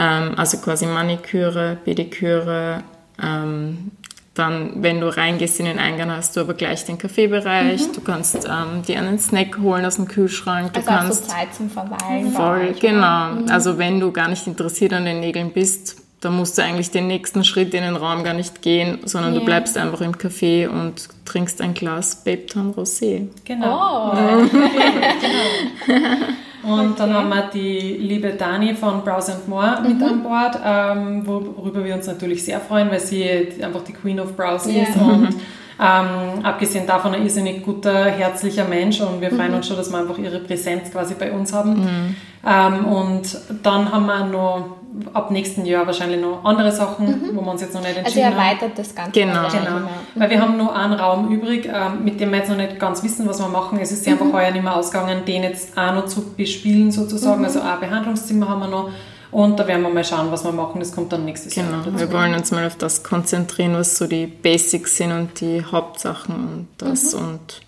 Ähm, 0.00 0.32
also 0.36 0.56
quasi 0.58 0.86
Maniküre, 0.86 1.76
Pediküre. 1.84 2.82
Ähm, 3.22 3.90
dann, 4.34 4.82
wenn 4.82 5.00
du 5.00 5.14
reingehst 5.14 5.60
in 5.60 5.66
den 5.66 5.78
Eingang, 5.78 6.10
hast 6.10 6.36
du 6.36 6.40
aber 6.40 6.54
gleich 6.54 6.86
den 6.86 6.96
Kaffeebereich. 6.96 7.88
Mhm. 7.88 7.92
Du 7.92 8.00
kannst 8.00 8.36
ähm, 8.46 8.82
dir 8.86 8.98
einen 8.98 9.18
Snack 9.18 9.58
holen 9.58 9.84
aus 9.84 9.96
dem 9.96 10.08
Kühlschrank. 10.08 10.72
Du 10.72 10.78
also 10.78 10.90
kannst 10.90 11.22
auch 11.22 11.26
so 11.26 11.32
Zeit 11.34 11.54
zum 11.54 11.68
Verweilen. 11.68 12.32
Voll, 12.32 12.74
genau. 12.80 13.32
Mhm. 13.32 13.50
Also 13.50 13.76
wenn 13.76 14.00
du 14.00 14.10
gar 14.10 14.28
nicht 14.28 14.46
interessiert 14.46 14.94
an 14.94 15.04
den 15.04 15.20
Nägeln 15.20 15.52
bist, 15.52 15.96
dann 16.22 16.36
musst 16.36 16.56
du 16.56 16.62
eigentlich 16.62 16.90
den 16.90 17.06
nächsten 17.06 17.44
Schritt 17.44 17.74
in 17.74 17.82
den 17.82 17.96
Raum 17.96 18.24
gar 18.24 18.34
nicht 18.34 18.62
gehen, 18.62 19.00
sondern 19.04 19.32
yeah. 19.32 19.40
du 19.40 19.46
bleibst 19.46 19.76
einfach 19.76 20.00
im 20.00 20.12
Café 20.12 20.68
und 20.68 21.08
trinkst 21.24 21.60
ein 21.60 21.74
Glas 21.74 22.24
Babe 22.24 22.46
Rosé. 22.54 23.28
Genau. 23.44 24.12
Oh. 24.12 24.16
genau. 25.86 26.16
Und 26.62 26.80
okay. 26.80 26.94
dann 26.98 27.14
haben 27.14 27.28
wir 27.28 27.50
die 27.52 27.96
liebe 27.98 28.30
Dani 28.30 28.74
von 28.74 29.02
Browse 29.02 29.32
and 29.32 29.48
More 29.48 29.80
mit 29.82 29.98
mhm. 29.98 30.04
an 30.04 30.22
Bord, 30.22 30.58
ähm, 30.64 31.26
worüber 31.26 31.84
wir 31.84 31.94
uns 31.94 32.06
natürlich 32.06 32.44
sehr 32.44 32.60
freuen, 32.60 32.90
weil 32.90 33.00
sie 33.00 33.24
einfach 33.62 33.82
die 33.82 33.92
Queen 33.92 34.20
of 34.20 34.36
Browse 34.36 34.70
yeah. 34.70 34.82
ist 34.82 34.96
und 34.96 35.36
ähm, 35.80 36.44
abgesehen 36.44 36.86
davon 36.86 37.14
ein 37.14 37.22
irrsinnig 37.22 37.62
guter, 37.64 38.04
herzlicher 38.04 38.64
Mensch 38.64 39.00
und 39.00 39.20
wir 39.20 39.30
freuen 39.30 39.52
mhm. 39.52 39.56
uns 39.56 39.68
schon, 39.68 39.78
dass 39.78 39.90
wir 39.90 39.98
einfach 39.98 40.18
ihre 40.18 40.40
Präsenz 40.40 40.90
quasi 40.92 41.14
bei 41.14 41.32
uns 41.32 41.54
haben. 41.54 41.80
Mhm. 41.80 42.16
Ähm, 42.46 42.84
und 42.84 43.38
dann 43.62 43.90
haben 43.90 44.04
wir 44.04 44.26
noch 44.26 44.76
ab 45.14 45.30
nächsten 45.30 45.64
Jahr 45.64 45.86
wahrscheinlich 45.86 46.20
noch 46.20 46.44
andere 46.44 46.70
Sachen, 46.70 47.06
mhm. 47.06 47.36
wo 47.36 47.40
wir 47.40 47.52
uns 47.52 47.62
jetzt 47.62 47.72
noch 47.72 47.80
nicht 47.80 47.96
also 47.96 48.00
entschieden 48.00 48.26
haben. 48.26 48.38
Also 48.38 48.50
erweitert 48.50 48.78
das 48.78 48.94
Ganze. 48.94 49.12
Genau. 49.12 49.48
genau. 49.48 49.78
Mhm. 49.78 49.88
Weil 50.16 50.30
wir 50.30 50.40
haben 50.42 50.56
nur 50.58 50.76
einen 50.76 50.92
Raum 50.92 51.30
übrig, 51.30 51.66
ähm, 51.66 52.04
mit 52.04 52.20
dem 52.20 52.30
wir 52.30 52.38
jetzt 52.38 52.50
noch 52.50 52.56
nicht 52.58 52.78
ganz 52.78 53.02
wissen, 53.02 53.26
was 53.26 53.38
wir 53.38 53.48
machen. 53.48 53.78
Es 53.80 53.90
ist 53.90 54.06
mhm. 54.06 54.12
einfach 54.12 54.32
heuer 54.34 54.50
nicht 54.50 54.62
mehr 54.62 54.76
ausgegangen, 54.76 55.24
den 55.24 55.44
jetzt 55.44 55.78
auch 55.78 55.94
noch 55.94 56.06
zu 56.06 56.34
bespielen 56.34 56.90
sozusagen. 56.90 57.38
Mhm. 57.38 57.46
Also 57.46 57.60
ein 57.62 57.80
Behandlungszimmer 57.80 58.48
haben 58.48 58.60
wir 58.60 58.68
noch. 58.68 58.90
Und 59.30 59.58
da 59.58 59.66
werden 59.66 59.82
wir 59.82 59.90
mal 59.90 60.04
schauen, 60.04 60.30
was 60.32 60.44
wir 60.44 60.52
machen. 60.52 60.80
Das 60.80 60.94
kommt 60.94 61.12
dann 61.12 61.24
nächstes 61.24 61.54
genau. 61.54 61.70
Jahr. 61.70 61.84
Genau, 61.84 61.98
wir 61.98 62.12
wollen 62.12 62.34
uns 62.34 62.50
mal 62.50 62.66
auf 62.66 62.76
das 62.76 63.02
konzentrieren, 63.02 63.74
was 63.74 63.96
so 63.96 64.06
die 64.06 64.26
Basics 64.26 64.96
sind 64.96 65.12
und 65.12 65.40
die 65.40 65.64
Hauptsachen 65.64 66.34
und 66.34 66.68
das 66.78 67.14
mhm. 67.14 67.20
und 67.20 67.60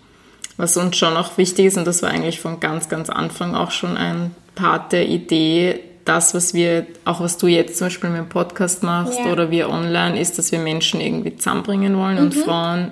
was 0.57 0.77
uns 0.77 0.97
schon 0.97 1.17
auch 1.17 1.37
wichtig 1.37 1.65
ist, 1.65 1.77
und 1.77 1.87
das 1.87 2.03
war 2.03 2.11
eigentlich 2.11 2.39
von 2.39 2.59
ganz, 2.59 2.87
ganz 2.87 3.09
Anfang 3.09 3.55
auch 3.55 3.71
schon 3.71 3.97
ein 3.97 4.35
Part 4.53 4.91
der 4.91 5.07
Idee, 5.07 5.79
das, 6.05 6.35
was 6.35 6.53
wir, 6.53 6.85
auch 7.05 7.21
was 7.21 7.37
du 7.37 7.47
jetzt 7.47 7.77
zum 7.77 7.87
Beispiel 7.87 8.09
mit 8.09 8.19
dem 8.19 8.29
Podcast 8.29 8.83
machst 8.83 9.19
ja. 9.19 9.31
oder 9.31 9.49
wir 9.49 9.69
online, 9.69 10.19
ist, 10.19 10.37
dass 10.37 10.51
wir 10.51 10.59
Menschen 10.59 11.01
irgendwie 11.01 11.35
zusammenbringen 11.35 11.97
wollen 11.97 12.17
mhm. 12.17 12.23
und 12.23 12.33
Frauen 12.35 12.91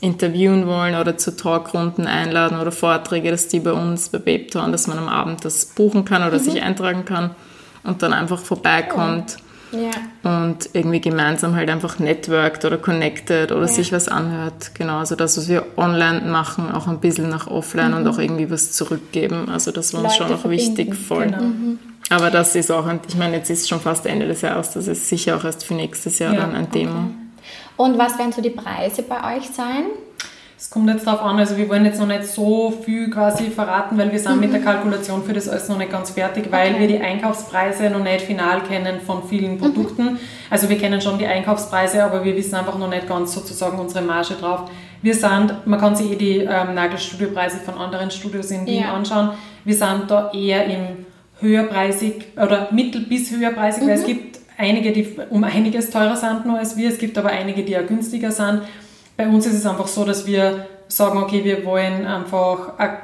interviewen 0.00 0.66
wollen 0.66 0.96
oder 0.96 1.16
zu 1.16 1.34
Talkrunden 1.34 2.06
einladen 2.06 2.60
oder 2.60 2.72
Vorträge, 2.72 3.30
dass 3.30 3.48
die 3.48 3.60
bei 3.60 3.72
uns 3.72 4.10
bei 4.10 4.18
Babetown, 4.18 4.70
dass 4.70 4.86
man 4.86 4.98
am 4.98 5.08
Abend 5.08 5.44
das 5.44 5.64
buchen 5.66 6.04
kann 6.04 6.22
oder 6.22 6.38
mhm. 6.38 6.42
sich 6.42 6.62
eintragen 6.62 7.04
kann 7.04 7.30
und 7.84 8.02
dann 8.02 8.12
einfach 8.12 8.38
vorbeikommt. 8.38 9.36
Ja. 9.70 9.90
Und 10.22 10.70
irgendwie 10.72 11.00
gemeinsam 11.00 11.54
halt 11.54 11.68
einfach 11.68 11.98
networked 11.98 12.64
oder 12.64 12.78
connected 12.78 13.52
oder 13.52 13.62
ja. 13.62 13.68
sich 13.68 13.92
was 13.92 14.08
anhört. 14.08 14.74
Genau, 14.74 14.98
also 14.98 15.14
das, 15.14 15.36
was 15.36 15.48
wir 15.48 15.66
online 15.76 16.22
machen, 16.22 16.72
auch 16.72 16.86
ein 16.86 17.00
bisschen 17.00 17.28
nach 17.28 17.48
offline 17.48 17.90
mhm. 17.90 17.96
und 17.98 18.08
auch 18.08 18.18
irgendwie 18.18 18.50
was 18.50 18.72
zurückgeben. 18.72 19.48
Also 19.50 19.70
das 19.70 19.92
war 19.92 20.04
uns 20.04 20.16
schon 20.16 20.32
auch 20.32 20.48
wichtig 20.48 20.94
voll. 20.94 21.26
Genau. 21.26 21.42
Mhm. 21.42 21.78
Aber 22.10 22.30
das 22.30 22.54
ist 22.54 22.70
auch, 22.70 22.86
ich 23.06 23.16
meine, 23.16 23.36
jetzt 23.36 23.50
ist 23.50 23.68
schon 23.68 23.80
fast 23.80 24.06
Ende 24.06 24.26
des 24.26 24.40
Jahres, 24.40 24.70
das 24.70 24.86
ist 24.86 25.08
sicher 25.08 25.36
auch 25.36 25.44
erst 25.44 25.64
für 25.64 25.74
nächstes 25.74 26.18
Jahr 26.18 26.32
ja. 26.32 26.40
dann 26.40 26.54
ein 26.54 26.70
Thema. 26.70 27.04
Okay. 27.04 27.28
Und 27.76 27.98
was 27.98 28.18
werden 28.18 28.32
so 28.32 28.40
die 28.40 28.50
Preise 28.50 29.02
bei 29.02 29.36
euch 29.36 29.48
sein? 29.50 29.84
Es 30.60 30.70
kommt 30.70 30.90
jetzt 30.90 31.06
darauf 31.06 31.22
an, 31.22 31.38
also 31.38 31.56
wir 31.56 31.68
wollen 31.68 31.84
jetzt 31.84 32.00
noch 32.00 32.08
nicht 32.08 32.24
so 32.24 32.72
viel 32.84 33.10
quasi 33.10 33.44
verraten, 33.44 33.96
weil 33.96 34.10
wir 34.10 34.18
sind 34.18 34.34
mhm. 34.34 34.40
mit 34.40 34.52
der 34.52 34.60
Kalkulation 34.60 35.22
für 35.22 35.32
das 35.32 35.48
alles 35.48 35.68
noch 35.68 35.78
nicht 35.78 35.92
ganz 35.92 36.10
fertig, 36.10 36.50
weil 36.50 36.72
okay. 36.72 36.80
wir 36.80 36.88
die 36.88 36.98
Einkaufspreise 36.98 37.88
noch 37.90 38.02
nicht 38.02 38.22
final 38.22 38.62
kennen 38.62 39.00
von 39.00 39.22
vielen 39.22 39.52
mhm. 39.52 39.58
Produkten. 39.58 40.02
Mhm. 40.02 40.18
Also 40.50 40.68
wir 40.68 40.76
kennen 40.76 41.00
schon 41.00 41.16
die 41.16 41.26
Einkaufspreise, 41.26 42.02
aber 42.02 42.24
wir 42.24 42.34
wissen 42.34 42.56
einfach 42.56 42.76
noch 42.76 42.90
nicht 42.90 43.06
ganz 43.06 43.34
sozusagen 43.34 43.78
unsere 43.78 44.04
Marge 44.04 44.34
drauf. 44.34 44.68
Wir 45.00 45.14
sind, 45.14 45.64
man 45.64 45.78
kann 45.78 45.94
sich 45.94 46.10
eh 46.10 46.16
die 46.16 46.38
ähm, 46.38 46.74
Nagelstudiopreise 46.74 47.58
von 47.58 47.74
anderen 47.74 48.10
Studios 48.10 48.50
in 48.50 48.66
Wien 48.66 48.82
ja. 48.82 48.92
anschauen. 48.92 49.30
Wir 49.64 49.76
sind 49.76 50.06
da 50.08 50.32
eher 50.32 50.64
im 50.64 51.06
höherpreisig 51.40 52.32
oder 52.34 52.66
mittel- 52.72 53.06
bis 53.06 53.30
höherpreisig, 53.30 53.84
mhm. 53.84 53.86
weil 53.86 53.94
es 53.94 54.02
mhm. 54.02 54.06
gibt 54.06 54.40
einige, 54.56 54.90
die 54.90 55.06
um 55.30 55.44
einiges 55.44 55.90
teurer 55.90 56.16
sind 56.16 56.46
nur 56.46 56.58
als 56.58 56.76
wir. 56.76 56.88
Es 56.88 56.98
gibt 56.98 57.16
aber 57.16 57.28
einige, 57.28 57.62
die 57.62 57.70
ja 57.72 57.82
günstiger 57.82 58.32
sind. 58.32 58.62
Bei 59.18 59.26
uns 59.26 59.46
ist 59.46 59.54
es 59.54 59.66
einfach 59.66 59.88
so, 59.88 60.04
dass 60.04 60.28
wir 60.28 60.66
sagen, 60.86 61.18
okay, 61.18 61.42
wir 61.42 61.64
wollen 61.66 62.06
einfach 62.06 62.78
ein, 62.78 62.98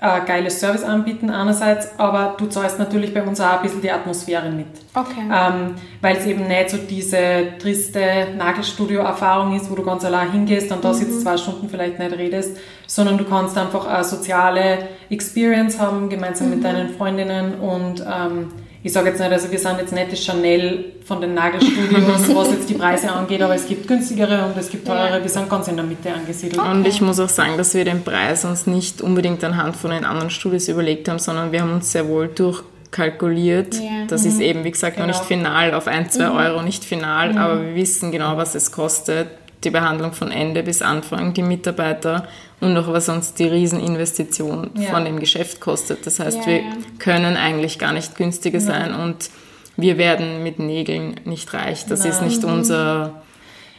ein 0.00 0.26
geiles 0.26 0.58
Service 0.58 0.82
anbieten 0.82 1.30
einerseits, 1.30 2.00
aber 2.00 2.34
du 2.36 2.46
zahlst 2.46 2.80
natürlich 2.80 3.14
bei 3.14 3.22
uns 3.22 3.40
auch 3.40 3.58
ein 3.58 3.62
bisschen 3.62 3.80
die 3.80 3.92
Atmosphäre 3.92 4.50
mit. 4.50 4.66
Okay. 4.92 5.20
Ähm, 5.32 5.76
Weil 6.00 6.16
es 6.16 6.26
eben 6.26 6.48
nicht 6.48 6.70
so 6.70 6.78
diese 6.78 7.58
triste 7.60 8.00
Nagelstudio-Erfahrung 8.36 9.54
ist, 9.54 9.70
wo 9.70 9.76
du 9.76 9.84
ganz 9.84 10.04
allein 10.04 10.32
hingehst 10.32 10.72
und 10.72 10.84
da 10.84 10.88
mhm. 10.88 10.94
sitzt 10.94 11.22
zwei 11.22 11.36
Stunden 11.36 11.68
vielleicht 11.68 11.96
nicht 12.00 12.12
redest, 12.18 12.56
sondern 12.88 13.16
du 13.16 13.24
kannst 13.24 13.56
einfach 13.56 13.86
eine 13.86 14.02
soziale 14.02 14.88
Experience 15.10 15.78
haben, 15.78 16.08
gemeinsam 16.08 16.48
mhm. 16.48 16.54
mit 16.56 16.64
deinen 16.64 16.88
Freundinnen 16.88 17.60
und 17.60 18.00
ähm, 18.00 18.48
ich 18.84 18.92
sage 18.92 19.10
jetzt 19.10 19.20
nicht, 19.20 19.30
also 19.30 19.50
wir 19.50 19.58
sind 19.58 19.78
jetzt 19.78 19.92
nicht 19.92 20.10
das 20.10 20.24
Chanel 20.24 20.86
von 21.04 21.20
den 21.20 21.34
Nagelstudios, 21.34 22.28
was 22.34 22.50
jetzt 22.50 22.68
die 22.68 22.74
Preise 22.74 23.12
angeht, 23.12 23.40
aber 23.40 23.54
es 23.54 23.66
gibt 23.66 23.86
günstigere 23.86 24.44
und 24.44 24.56
es 24.56 24.70
gibt 24.70 24.86
teurere, 24.86 25.22
wir 25.22 25.30
sind 25.30 25.48
ganz 25.48 25.68
in 25.68 25.76
der 25.76 25.84
Mitte 25.84 26.12
angesiedelt. 26.12 26.58
Okay. 26.58 26.70
Und 26.70 26.86
ich 26.86 27.00
muss 27.00 27.20
auch 27.20 27.28
sagen, 27.28 27.56
dass 27.56 27.74
wir 27.74 27.84
den 27.84 28.02
Preis 28.02 28.44
uns 28.44 28.66
nicht 28.66 29.00
unbedingt 29.00 29.44
anhand 29.44 29.76
von 29.76 29.92
den 29.92 30.04
anderen 30.04 30.30
Studios 30.30 30.66
überlegt 30.66 31.08
haben, 31.08 31.20
sondern 31.20 31.52
wir 31.52 31.62
haben 31.62 31.72
uns 31.72 31.92
sehr 31.92 32.08
wohl 32.08 32.26
durchkalkuliert. 32.26 33.76
Ja. 33.76 34.06
Das 34.08 34.22
mhm. 34.22 34.28
ist 34.28 34.40
eben, 34.40 34.64
wie 34.64 34.72
gesagt, 34.72 34.96
genau. 34.96 35.06
noch 35.06 35.14
nicht 35.14 35.26
final, 35.26 35.74
auf 35.74 35.86
ein, 35.86 36.10
zwei 36.10 36.30
mhm. 36.30 36.36
Euro 36.36 36.62
nicht 36.62 36.84
final, 36.84 37.32
mhm. 37.32 37.38
aber 37.38 37.62
wir 37.62 37.74
wissen 37.76 38.10
genau, 38.10 38.36
was 38.36 38.56
es 38.56 38.72
kostet 38.72 39.28
die 39.64 39.70
Behandlung 39.70 40.12
von 40.12 40.30
Ende 40.30 40.62
bis 40.62 40.82
Anfang, 40.82 41.34
die 41.34 41.42
Mitarbeiter 41.42 42.26
und 42.60 42.76
auch 42.76 42.92
was 42.92 43.08
uns 43.08 43.34
die 43.34 43.46
Rieseninvestition 43.46 44.70
ja. 44.74 44.90
von 44.90 45.04
dem 45.04 45.18
Geschäft 45.18 45.60
kostet. 45.60 46.06
Das 46.06 46.20
heißt, 46.20 46.38
ja, 46.40 46.46
wir 46.46 46.56
ja. 46.58 46.64
können 46.98 47.36
eigentlich 47.36 47.78
gar 47.78 47.92
nicht 47.92 48.16
günstiger 48.16 48.60
sein 48.60 48.94
und 48.94 49.30
wir 49.76 49.98
werden 49.98 50.42
mit 50.42 50.58
Nägeln 50.58 51.16
nicht 51.24 51.52
reich. 51.54 51.86
Das 51.86 52.00
Nein. 52.00 52.10
ist 52.10 52.22
nicht 52.22 52.44
unser 52.44 53.22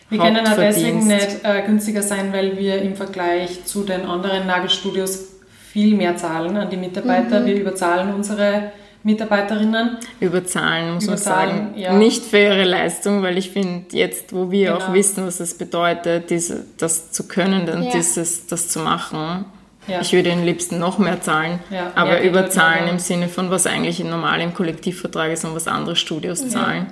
wir 0.09 0.19
können 0.19 0.45
auch 0.45 0.55
deswegen 0.55 1.07
nicht 1.07 1.39
äh, 1.43 1.63
günstiger 1.65 2.03
sein, 2.03 2.31
weil 2.33 2.57
wir 2.57 2.81
im 2.81 2.95
Vergleich 2.95 3.65
zu 3.65 3.83
den 3.83 4.05
anderen 4.05 4.45
Nagelstudios 4.45 5.29
viel 5.71 5.95
mehr 5.95 6.15
zahlen 6.17 6.55
an 6.55 6.69
die 6.69 6.77
Mitarbeiter. 6.77 7.39
Mhm. 7.39 7.45
Wir 7.47 7.55
überzahlen 7.55 8.13
unsere 8.13 8.71
Mitarbeiterinnen. 9.03 9.97
Überzahlen, 10.19 10.93
muss 10.93 11.05
Überzahlen, 11.05 11.49
man 11.49 11.67
sagen. 11.67 11.79
Ja. 11.79 11.93
Nicht 11.93 12.23
für 12.23 12.37
ihre 12.37 12.63
Leistung, 12.63 13.21
weil 13.21 13.37
ich 13.37 13.49
finde, 13.51 13.85
jetzt, 13.91 14.33
wo 14.33 14.49
wir 14.49 14.73
genau. 14.73 14.85
auch 14.85 14.93
wissen, 14.93 15.25
was 15.25 15.39
es 15.39 15.57
bedeutet, 15.57 16.29
diese, 16.29 16.65
das 16.77 17.11
zu 17.11 17.27
können, 17.27 17.65
dann 17.65 17.83
ja. 17.83 17.91
dieses, 17.91 18.47
das 18.47 18.69
zu 18.69 18.79
machen, 18.79 19.45
ja. 19.87 19.99
ich 19.99 20.13
würde 20.13 20.31
am 20.31 20.43
liebsten 20.43 20.79
noch 20.79 20.97
mehr 20.97 21.21
zahlen, 21.21 21.59
aber 21.95 22.21
überzahlen 22.21 22.87
im 22.87 22.99
Sinne 22.99 23.27
von, 23.27 23.49
was 23.49 23.67
eigentlich 23.67 24.01
normal 24.01 24.39
im 24.39 24.53
Kollektivvertrag 24.53 25.31
ist 25.31 25.43
und 25.43 25.53
was 25.53 25.67
andere 25.67 25.97
Studios 25.97 26.47
zahlen. 26.47 26.87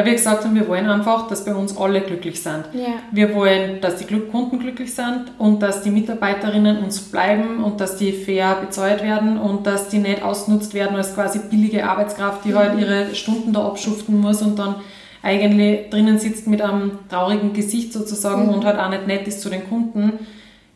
Weil 0.00 0.06
wir 0.06 0.12
gesagt 0.14 0.44
haben, 0.44 0.54
wir 0.54 0.66
wollen 0.66 0.86
einfach, 0.86 1.28
dass 1.28 1.44
bei 1.44 1.54
uns 1.54 1.76
alle 1.76 2.00
glücklich 2.00 2.42
sind. 2.42 2.64
Ja. 2.72 2.94
Wir 3.10 3.34
wollen, 3.34 3.82
dass 3.82 3.96
die 3.96 4.06
Kunden 4.06 4.58
glücklich 4.58 4.94
sind 4.94 5.24
und 5.36 5.62
dass 5.62 5.82
die 5.82 5.90
Mitarbeiterinnen 5.90 6.78
uns 6.78 7.00
bleiben 7.00 7.62
und 7.62 7.82
dass 7.82 7.98
die 7.98 8.12
fair 8.12 8.56
bezahlt 8.62 9.02
werden 9.02 9.36
und 9.36 9.66
dass 9.66 9.90
die 9.90 9.98
nicht 9.98 10.22
ausgenutzt 10.22 10.72
werden 10.72 10.96
als 10.96 11.14
quasi 11.14 11.40
billige 11.50 11.86
Arbeitskraft, 11.86 12.46
die 12.46 12.54
halt 12.54 12.76
mhm. 12.76 12.80
halt 12.80 12.88
ihre 12.88 13.14
Stunden 13.14 13.52
da 13.52 13.66
abschuften 13.66 14.18
muss 14.18 14.40
und 14.40 14.58
dann 14.58 14.76
eigentlich 15.22 15.90
drinnen 15.90 16.18
sitzt 16.18 16.46
mit 16.46 16.62
einem 16.62 16.92
traurigen 17.10 17.52
Gesicht 17.52 17.92
sozusagen 17.92 18.46
mhm. 18.46 18.54
und 18.54 18.64
halt 18.64 18.78
auch 18.78 18.88
nicht 18.88 19.06
nett 19.06 19.28
ist 19.28 19.42
zu 19.42 19.50
den 19.50 19.68
Kunden. 19.68 20.14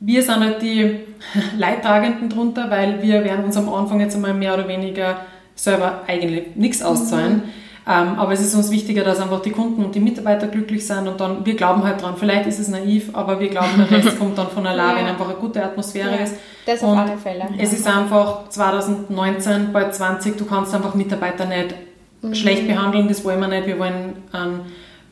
Wir 0.00 0.22
sind 0.22 0.40
halt 0.40 0.60
die 0.60 0.96
Leidtragenden 1.56 2.28
drunter, 2.28 2.70
weil 2.70 3.00
wir 3.00 3.24
werden 3.24 3.46
uns 3.46 3.56
am 3.56 3.72
Anfang 3.72 4.00
jetzt 4.00 4.16
einmal 4.16 4.34
mehr 4.34 4.52
oder 4.52 4.68
weniger 4.68 5.16
selber 5.54 6.02
eigentlich 6.06 6.56
nichts 6.56 6.82
auszahlen. 6.82 7.36
Mhm. 7.36 7.63
Ähm, 7.86 8.18
aber 8.18 8.32
es 8.32 8.40
ist 8.40 8.54
uns 8.54 8.70
wichtiger, 8.70 9.04
dass 9.04 9.20
einfach 9.20 9.42
die 9.42 9.50
Kunden 9.50 9.84
und 9.84 9.94
die 9.94 10.00
Mitarbeiter 10.00 10.46
glücklich 10.46 10.86
sind 10.86 11.06
und 11.06 11.20
dann, 11.20 11.44
wir 11.44 11.54
glauben 11.54 11.84
halt 11.84 12.00
dran, 12.00 12.14
vielleicht 12.18 12.46
ist 12.46 12.58
es 12.58 12.68
naiv, 12.68 13.10
aber 13.12 13.40
wir 13.40 13.48
glauben, 13.48 13.76
der 13.76 13.90
Rest 13.90 14.18
kommt 14.18 14.38
dann 14.38 14.48
von 14.48 14.66
allein, 14.66 14.90
ja. 14.90 14.96
wenn 14.96 15.06
einfach 15.06 15.28
eine 15.28 15.36
gute 15.36 15.62
Atmosphäre 15.62 16.12
ja, 16.12 16.16
ist. 16.16 16.36
Das 16.64 16.82
auf 16.82 16.96
alle 16.96 17.18
Fälle. 17.18 17.44
Es 17.58 17.74
ist 17.74 17.86
einfach 17.86 18.48
2019, 18.48 19.72
bald 19.72 19.94
20, 19.94 20.38
du 20.38 20.46
kannst 20.46 20.74
einfach 20.74 20.94
Mitarbeiter 20.94 21.44
nicht 21.44 21.74
mhm. 22.22 22.34
schlecht 22.34 22.66
behandeln, 22.66 23.06
das 23.06 23.22
wollen 23.22 23.40
wir 23.40 23.48
nicht. 23.48 23.66
Wir 23.66 23.78
wollen 23.78 24.14
einen 24.32 24.60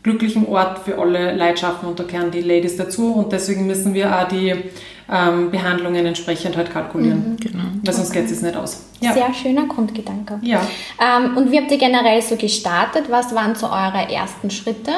glücklichen 0.03 0.47
Ort 0.49 0.79
für 0.79 0.99
alle 0.99 1.37
Leute 1.37 1.59
schaffen 1.59 1.89
und 1.89 2.01
da 2.01 2.05
gehören 2.05 2.31
die 2.31 2.41
Ladies 2.41 2.77
dazu 2.77 3.13
und 3.13 3.33
deswegen 3.33 3.67
müssen 3.67 3.93
wir 3.93 4.19
auch 4.19 4.29
die 4.29 4.55
ähm, 5.11 5.51
Behandlungen 5.51 6.07
entsprechend 6.07 6.57
halt 6.57 6.73
kalkulieren. 6.73 7.33
Mhm. 7.33 7.37
Genau. 7.37 7.65
Weil 7.85 7.95
sonst 7.95 8.11
okay. 8.11 8.23
geht 8.23 8.31
es 8.31 8.43
nicht 8.43 8.57
aus. 8.57 8.85
Ja. 9.01 9.13
Sehr 9.13 9.35
schöner 9.35 9.67
Grundgedanke. 9.67 10.39
Ja. 10.43 10.61
Ähm, 11.01 11.37
und 11.37 11.51
wie 11.51 11.59
habt 11.59 11.71
ihr 11.71 11.79
generell 11.79 12.23
so 12.23 12.37
gestartet? 12.37 13.05
Was 13.11 13.35
waren 13.35 13.55
so 13.55 13.67
eure 13.67 14.11
ersten 14.11 14.51
Schritte? 14.51 14.93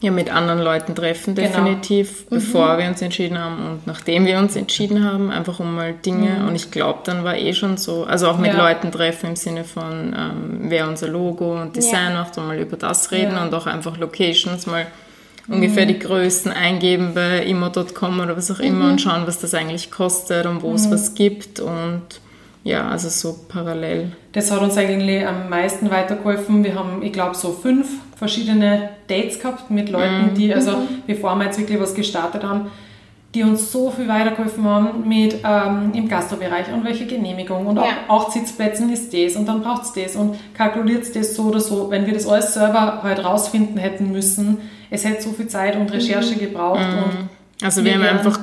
Ja, 0.00 0.10
mit 0.10 0.30
anderen 0.30 0.60
Leuten 0.60 0.94
treffen, 0.94 1.34
genau. 1.34 1.48
definitiv, 1.48 2.26
genau. 2.28 2.40
bevor 2.40 2.74
mhm. 2.74 2.78
wir 2.78 2.88
uns 2.88 3.00
entschieden 3.00 3.38
haben 3.38 3.66
und 3.66 3.86
nachdem 3.86 4.26
wir 4.26 4.38
uns 4.38 4.54
entschieden 4.54 5.02
haben, 5.02 5.30
einfach 5.30 5.60
um 5.60 5.74
mal 5.74 5.94
Dinge. 5.94 6.40
Mhm. 6.40 6.48
Und 6.48 6.56
ich 6.56 6.70
glaube, 6.70 6.98
dann 7.04 7.24
war 7.24 7.38
eh 7.38 7.54
schon 7.54 7.78
so, 7.78 8.04
also 8.04 8.28
auch 8.28 8.36
mit 8.36 8.52
ja. 8.52 8.58
Leuten 8.58 8.92
treffen 8.92 9.30
im 9.30 9.36
Sinne 9.36 9.64
von, 9.64 10.14
ähm, 10.14 10.58
wer 10.68 10.88
unser 10.88 11.08
Logo 11.08 11.58
und 11.58 11.74
Design 11.74 12.12
ja. 12.12 12.20
macht 12.20 12.36
und 12.36 12.46
mal 12.46 12.58
über 12.58 12.76
das 12.76 13.12
reden 13.12 13.32
ja. 13.32 13.44
und 13.44 13.54
auch 13.54 13.66
einfach 13.66 13.96
Locations 13.96 14.66
mal 14.66 14.86
ungefähr 15.48 15.84
mhm. 15.84 15.88
die 15.88 15.98
Größen 15.98 16.52
eingeben 16.52 17.12
bei 17.14 17.44
immo.com 17.44 18.20
oder 18.20 18.36
was 18.36 18.50
auch 18.50 18.60
immer 18.60 18.86
mhm. 18.86 18.92
und 18.92 19.00
schauen, 19.00 19.26
was 19.26 19.38
das 19.38 19.54
eigentlich 19.54 19.90
kostet 19.90 20.46
und 20.46 20.62
wo 20.62 20.70
mhm. 20.70 20.76
es 20.76 20.90
was 20.90 21.14
gibt 21.14 21.60
und 21.60 22.02
ja, 22.64 22.88
also 22.88 23.10
so 23.10 23.38
parallel. 23.46 24.12
Das 24.32 24.50
hat 24.50 24.62
uns 24.62 24.78
eigentlich 24.78 25.26
am 25.26 25.50
meisten 25.50 25.90
weitergeholfen. 25.90 26.64
Wir 26.64 26.74
haben, 26.74 27.02
ich 27.02 27.12
glaube, 27.12 27.34
so 27.34 27.52
fünf 27.52 27.86
verschiedene 28.16 28.88
Dates 29.06 29.38
gehabt 29.38 29.70
mit 29.70 29.90
Leuten, 29.90 30.30
mhm. 30.30 30.34
die, 30.34 30.54
also 30.54 30.78
mhm. 30.78 31.02
bevor 31.06 31.36
wir 31.36 31.44
jetzt 31.44 31.58
wirklich 31.58 31.78
was 31.78 31.94
gestartet 31.94 32.42
haben, 32.42 32.70
die 33.34 33.42
uns 33.42 33.70
so 33.72 33.90
viel 33.90 34.08
weitergeholfen 34.08 34.64
haben 34.64 35.08
mit 35.08 35.36
ähm, 35.44 35.92
im 35.92 36.08
Gastrobereich 36.08 36.72
und 36.72 36.84
welche 36.84 37.04
Genehmigung 37.06 37.66
und 37.66 37.76
ja. 37.76 37.82
auch, 38.08 38.26
auch 38.26 38.30
Sitzplätzen 38.30 38.90
ist 38.90 39.12
das 39.12 39.34
und 39.34 39.46
dann 39.46 39.60
braucht 39.60 39.82
es 39.82 39.92
das 39.92 40.16
und 40.16 40.36
kalkuliert 40.54 41.02
es 41.02 41.12
das 41.12 41.34
so 41.34 41.44
oder 41.44 41.60
so. 41.60 41.90
Wenn 41.90 42.06
wir 42.06 42.14
das 42.14 42.26
alles 42.26 42.54
selber 42.54 43.02
halt 43.02 43.24
rausfinden 43.24 43.76
hätten 43.76 44.12
müssen, 44.12 44.58
es 44.90 45.04
hätte 45.04 45.22
so 45.22 45.32
viel 45.32 45.48
Zeit 45.48 45.76
und 45.76 45.92
Recherche 45.92 46.34
mhm. 46.34 46.40
gebraucht. 46.40 46.80
Mhm. 46.80 46.98
Und 46.98 47.28
also 47.62 47.84
wir 47.84 47.94
haben 47.94 48.02
einfach 48.02 48.38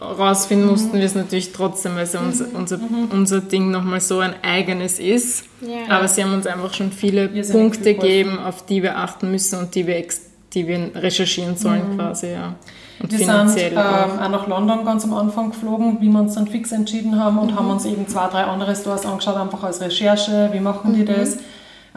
rausfinden 0.00 0.68
mussten 0.68 0.98
wir 0.98 1.04
es 1.04 1.14
natürlich 1.14 1.52
trotzdem, 1.52 1.94
weil 1.94 2.04
es 2.04 2.14
unser, 2.14 2.46
mhm. 2.48 2.56
unser, 2.56 2.78
mhm. 2.78 3.08
unser 3.12 3.40
Ding 3.40 3.70
nochmal 3.70 4.00
so 4.00 4.20
ein 4.20 4.34
eigenes 4.42 4.98
ist. 4.98 5.44
Ja. 5.60 5.96
Aber 5.96 6.08
sie 6.08 6.22
haben 6.22 6.34
uns 6.34 6.46
einfach 6.46 6.74
schon 6.74 6.92
viele 6.92 7.28
Punkte 7.28 7.94
gegeben, 7.94 8.38
auf 8.38 8.66
die 8.66 8.82
wir 8.82 8.98
achten 8.98 9.30
müssen 9.30 9.58
und 9.58 9.74
die 9.74 9.86
wir, 9.86 10.04
die 10.52 10.66
wir 10.66 10.90
recherchieren 10.94 11.56
sollen 11.56 11.92
mhm. 11.92 11.98
quasi, 11.98 12.32
ja. 12.32 12.54
Und 13.00 13.10
wir 13.10 13.18
sind 13.18 13.72
ähm, 13.72 13.78
auch. 13.78 14.28
nach 14.30 14.46
London 14.46 14.84
ganz 14.84 15.04
am 15.04 15.14
Anfang 15.14 15.50
geflogen, 15.50 15.98
wie 16.00 16.08
wir 16.08 16.20
uns 16.20 16.34
dann 16.34 16.46
fix 16.46 16.70
entschieden 16.70 17.18
haben 17.18 17.38
und 17.38 17.50
mhm. 17.50 17.56
haben 17.56 17.70
uns 17.70 17.84
eben 17.84 18.06
zwei, 18.06 18.28
drei 18.28 18.44
andere 18.44 18.74
Stores 18.76 19.04
angeschaut, 19.04 19.36
einfach 19.36 19.64
als 19.64 19.80
Recherche, 19.80 20.50
wie 20.52 20.60
machen 20.60 20.94
die 20.94 21.02
mhm. 21.02 21.06
das. 21.06 21.36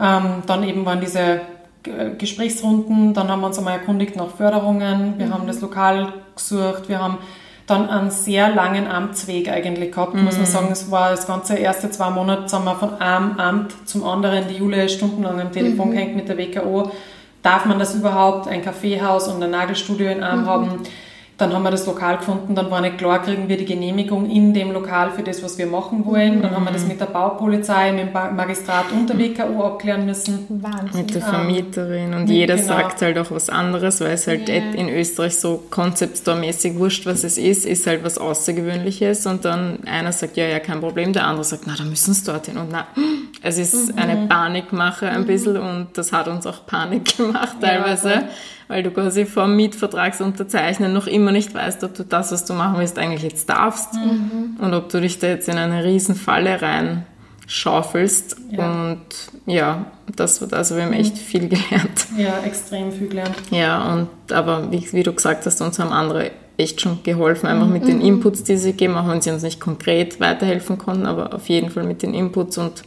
Ähm, 0.00 0.42
dann 0.46 0.64
eben 0.64 0.84
waren 0.84 1.00
diese 1.00 1.40
Gesprächsrunden, 2.18 3.14
dann 3.14 3.28
haben 3.28 3.40
wir 3.40 3.46
uns 3.46 3.58
einmal 3.58 3.78
erkundigt 3.78 4.16
nach 4.16 4.30
Förderungen, 4.30 5.14
wir 5.18 5.26
mhm. 5.26 5.34
haben 5.34 5.46
das 5.46 5.60
Lokal 5.60 6.12
gesucht, 6.34 6.88
wir 6.88 7.00
haben 7.00 7.18
dann 7.68 7.90
einen 7.90 8.10
sehr 8.10 8.48
langen 8.54 8.86
Amtsweg 8.86 9.50
eigentlich 9.50 9.92
gehabt, 9.92 10.14
mhm. 10.14 10.24
muss 10.24 10.34
man 10.34 10.42
mhm. 10.42 10.46
sagen. 10.46 10.68
Es 10.72 10.90
war 10.90 11.10
das 11.10 11.26
ganze 11.26 11.56
erste 11.56 11.90
zwei 11.90 12.10
Monate, 12.10 12.48
sind 12.48 12.64
wir 12.64 12.74
von 12.74 13.00
einem 13.00 13.38
Amt 13.38 13.74
zum 13.86 14.04
anderen, 14.04 14.48
die 14.48 14.56
Jule 14.56 14.88
stundenlang 14.88 15.40
am 15.40 15.52
Telefon 15.52 15.88
mhm. 15.88 15.92
gehängt 15.92 16.16
mit 16.16 16.28
der 16.28 16.38
WKO. 16.38 16.90
Darf 17.42 17.66
man 17.66 17.78
das 17.78 17.94
überhaupt, 17.94 18.48
ein 18.48 18.62
Kaffeehaus 18.62 19.28
und 19.28 19.42
ein 19.42 19.50
Nagelstudio 19.50 20.10
in 20.10 20.22
einem 20.22 20.42
mhm. 20.42 20.46
haben? 20.46 20.82
Dann 21.38 21.52
haben 21.52 21.62
wir 21.62 21.70
das 21.70 21.86
Lokal 21.86 22.18
gefunden, 22.18 22.56
dann 22.56 22.68
war 22.68 22.80
nicht 22.80 22.98
klar, 22.98 23.22
kriegen 23.22 23.48
wir 23.48 23.56
die 23.56 23.64
Genehmigung 23.64 24.28
in 24.28 24.52
dem 24.52 24.72
Lokal 24.72 25.12
für 25.12 25.22
das, 25.22 25.40
was 25.44 25.56
wir 25.56 25.68
machen 25.68 26.04
wollen. 26.04 26.42
Dann 26.42 26.50
haben 26.50 26.64
wir 26.64 26.72
das 26.72 26.84
mit 26.84 27.00
der 27.00 27.06
Baupolizei, 27.06 27.92
mit 27.92 28.12
dem 28.12 28.36
Magistrat 28.36 28.86
und 28.90 29.08
der 29.08 29.16
WKU 29.16 29.62
abklären 29.62 30.04
müssen. 30.04 30.46
Wahnsinn. 30.48 31.00
Mit 31.00 31.14
der 31.14 31.22
Vermieterin 31.22 32.12
und 32.12 32.22
mit, 32.22 32.30
jeder 32.30 32.56
genau. 32.56 32.66
sagt 32.66 33.02
halt 33.02 33.18
auch 33.18 33.30
was 33.30 33.50
anderes, 33.50 34.00
weil 34.00 34.10
es 34.10 34.26
halt 34.26 34.48
yeah. 34.48 34.74
in 34.74 34.88
Österreich 34.88 35.38
so 35.38 35.62
konzeptstore-mäßig 35.70 36.76
wurscht, 36.76 37.06
was 37.06 37.22
es 37.22 37.38
ist, 37.38 37.66
ist 37.66 37.86
halt 37.86 38.02
was 38.02 38.18
Außergewöhnliches 38.18 39.24
und 39.26 39.44
dann 39.44 39.84
einer 39.84 40.10
sagt, 40.10 40.36
ja, 40.36 40.46
ja, 40.46 40.58
kein 40.58 40.80
Problem, 40.80 41.12
der 41.12 41.24
andere 41.24 41.44
sagt, 41.44 41.62
na, 41.66 41.76
da 41.78 41.84
müssen 41.84 42.14
sie 42.14 42.24
dorthin 42.24 42.56
und 42.56 42.72
na, 42.72 42.88
es 43.42 43.58
ist 43.58 43.92
mhm. 43.92 43.98
eine 43.98 44.26
Panikmache 44.26 45.08
ein 45.08 45.20
mhm. 45.20 45.26
bisschen 45.26 45.56
und 45.56 45.86
das 45.94 46.12
hat 46.12 46.26
uns 46.26 46.46
auch 46.46 46.66
Panik 46.66 47.16
gemacht 47.16 47.58
teilweise. 47.60 48.10
Ja, 48.10 48.28
weil 48.68 48.82
du 48.82 48.90
quasi 48.90 49.24
vor 49.24 49.48
Mietvertragsunterzeichnen 49.48 50.92
noch 50.92 51.06
immer 51.06 51.32
nicht 51.32 51.54
weißt, 51.54 51.82
ob 51.84 51.94
du 51.94 52.04
das, 52.04 52.30
was 52.30 52.44
du 52.44 52.52
machen 52.52 52.78
willst, 52.78 52.98
eigentlich 52.98 53.22
jetzt 53.22 53.48
darfst 53.48 53.94
mhm. 53.94 54.56
und 54.60 54.74
ob 54.74 54.90
du 54.90 55.00
dich 55.00 55.18
da 55.18 55.26
jetzt 55.26 55.48
in 55.48 55.56
eine 55.56 55.84
riesen 55.84 56.14
Falle 56.14 56.60
rein 56.62 57.06
schaufelst 57.46 58.36
ja. 58.50 58.70
und 58.70 59.00
ja, 59.46 59.86
das 60.14 60.42
wird 60.42 60.52
also 60.52 60.76
wir 60.76 60.84
haben 60.84 60.92
echt 60.92 61.16
viel 61.16 61.48
gelernt. 61.48 62.06
Ja, 62.16 62.40
extrem 62.44 62.92
viel 62.92 63.08
gelernt. 63.08 63.36
Ja, 63.50 63.90
und 63.94 64.32
aber 64.32 64.70
wie, 64.70 64.86
wie 64.92 65.02
du 65.02 65.14
gesagt 65.14 65.46
hast, 65.46 65.62
uns 65.62 65.78
haben 65.78 65.90
andere 65.90 66.30
echt 66.58 66.82
schon 66.82 67.02
geholfen, 67.02 67.46
einfach 67.46 67.66
mhm. 67.66 67.72
mit 67.72 67.88
den 67.88 67.98
mhm. 67.98 68.04
Inputs, 68.04 68.44
die 68.44 68.58
sie 68.58 68.74
geben, 68.74 68.98
auch 68.98 69.08
wenn 69.08 69.22
sie 69.22 69.30
uns 69.30 69.42
nicht 69.42 69.60
konkret 69.60 70.20
weiterhelfen 70.20 70.76
konnten, 70.76 71.06
aber 71.06 71.32
auf 71.32 71.48
jeden 71.48 71.70
Fall 71.70 71.84
mit 71.84 72.02
den 72.02 72.12
Inputs 72.12 72.58
und 72.58 72.82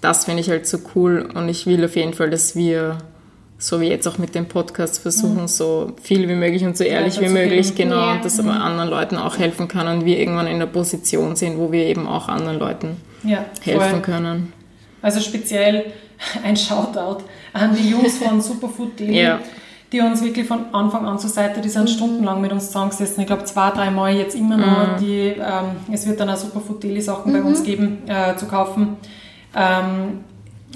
das 0.00 0.24
finde 0.24 0.40
ich 0.40 0.50
halt 0.50 0.66
so 0.66 0.78
cool 0.96 1.28
und 1.32 1.48
ich 1.48 1.66
will 1.66 1.84
auf 1.84 1.94
jeden 1.94 2.12
Fall, 2.12 2.28
dass 2.28 2.56
wir 2.56 2.98
so 3.62 3.80
wie 3.80 3.86
jetzt 3.86 4.08
auch 4.08 4.18
mit 4.18 4.34
dem 4.34 4.46
Podcast 4.46 4.98
versuchen, 4.98 5.42
mhm. 5.42 5.48
so 5.48 5.92
viel 6.02 6.28
wie 6.28 6.34
möglich 6.34 6.64
und 6.64 6.76
so 6.76 6.82
ehrlich 6.82 7.16
ja, 7.16 7.22
wie 7.22 7.28
möglich, 7.28 7.76
geben. 7.76 7.90
genau, 7.90 8.02
ja. 8.02 8.12
und 8.14 8.24
dass 8.24 8.40
aber 8.40 8.54
mhm. 8.54 8.60
anderen 8.60 8.90
Leuten 8.90 9.16
auch 9.16 9.38
helfen 9.38 9.68
kann 9.68 9.86
und 9.86 10.04
wir 10.04 10.18
irgendwann 10.18 10.48
in 10.48 10.58
der 10.58 10.66
Position 10.66 11.36
sind, 11.36 11.58
wo 11.58 11.70
wir 11.70 11.84
eben 11.84 12.08
auch 12.08 12.28
anderen 12.28 12.58
Leuten 12.58 12.96
ja, 13.22 13.44
helfen 13.60 14.02
können. 14.02 14.52
Also 15.00 15.20
speziell 15.20 15.92
ein 16.44 16.56
Shoutout 16.56 17.22
an 17.52 17.76
die 17.76 17.90
Jungs 17.90 18.18
von 18.18 18.40
Superfood 18.40 18.98
Daily. 18.98 19.36
Die 19.92 20.00
uns 20.00 20.24
wirklich 20.24 20.48
von 20.48 20.74
Anfang 20.74 21.06
an 21.06 21.18
zur 21.18 21.30
Seite, 21.30 21.60
die 21.60 21.68
sind 21.68 21.82
mhm. 21.82 21.88
stundenlang 21.88 22.40
mit 22.40 22.50
uns 22.50 22.68
zusammengesessen. 22.68 23.20
Ich 23.20 23.26
glaube, 23.26 23.44
zwei, 23.44 23.70
drei 23.70 23.90
Mal 23.90 24.16
jetzt 24.16 24.34
immer 24.34 24.56
noch. 24.56 24.94
Mhm. 24.94 25.00
Die, 25.00 25.34
ähm, 25.38 25.92
es 25.92 26.08
wird 26.08 26.18
dann 26.18 26.30
auch 26.30 26.36
Superfood 26.36 26.82
Daily 26.82 27.02
Sachen 27.02 27.32
bei 27.32 27.42
uns 27.42 27.62
geben 27.62 27.98
äh, 28.08 28.34
zu 28.34 28.46
kaufen. 28.46 28.96
Ähm, 29.54 30.24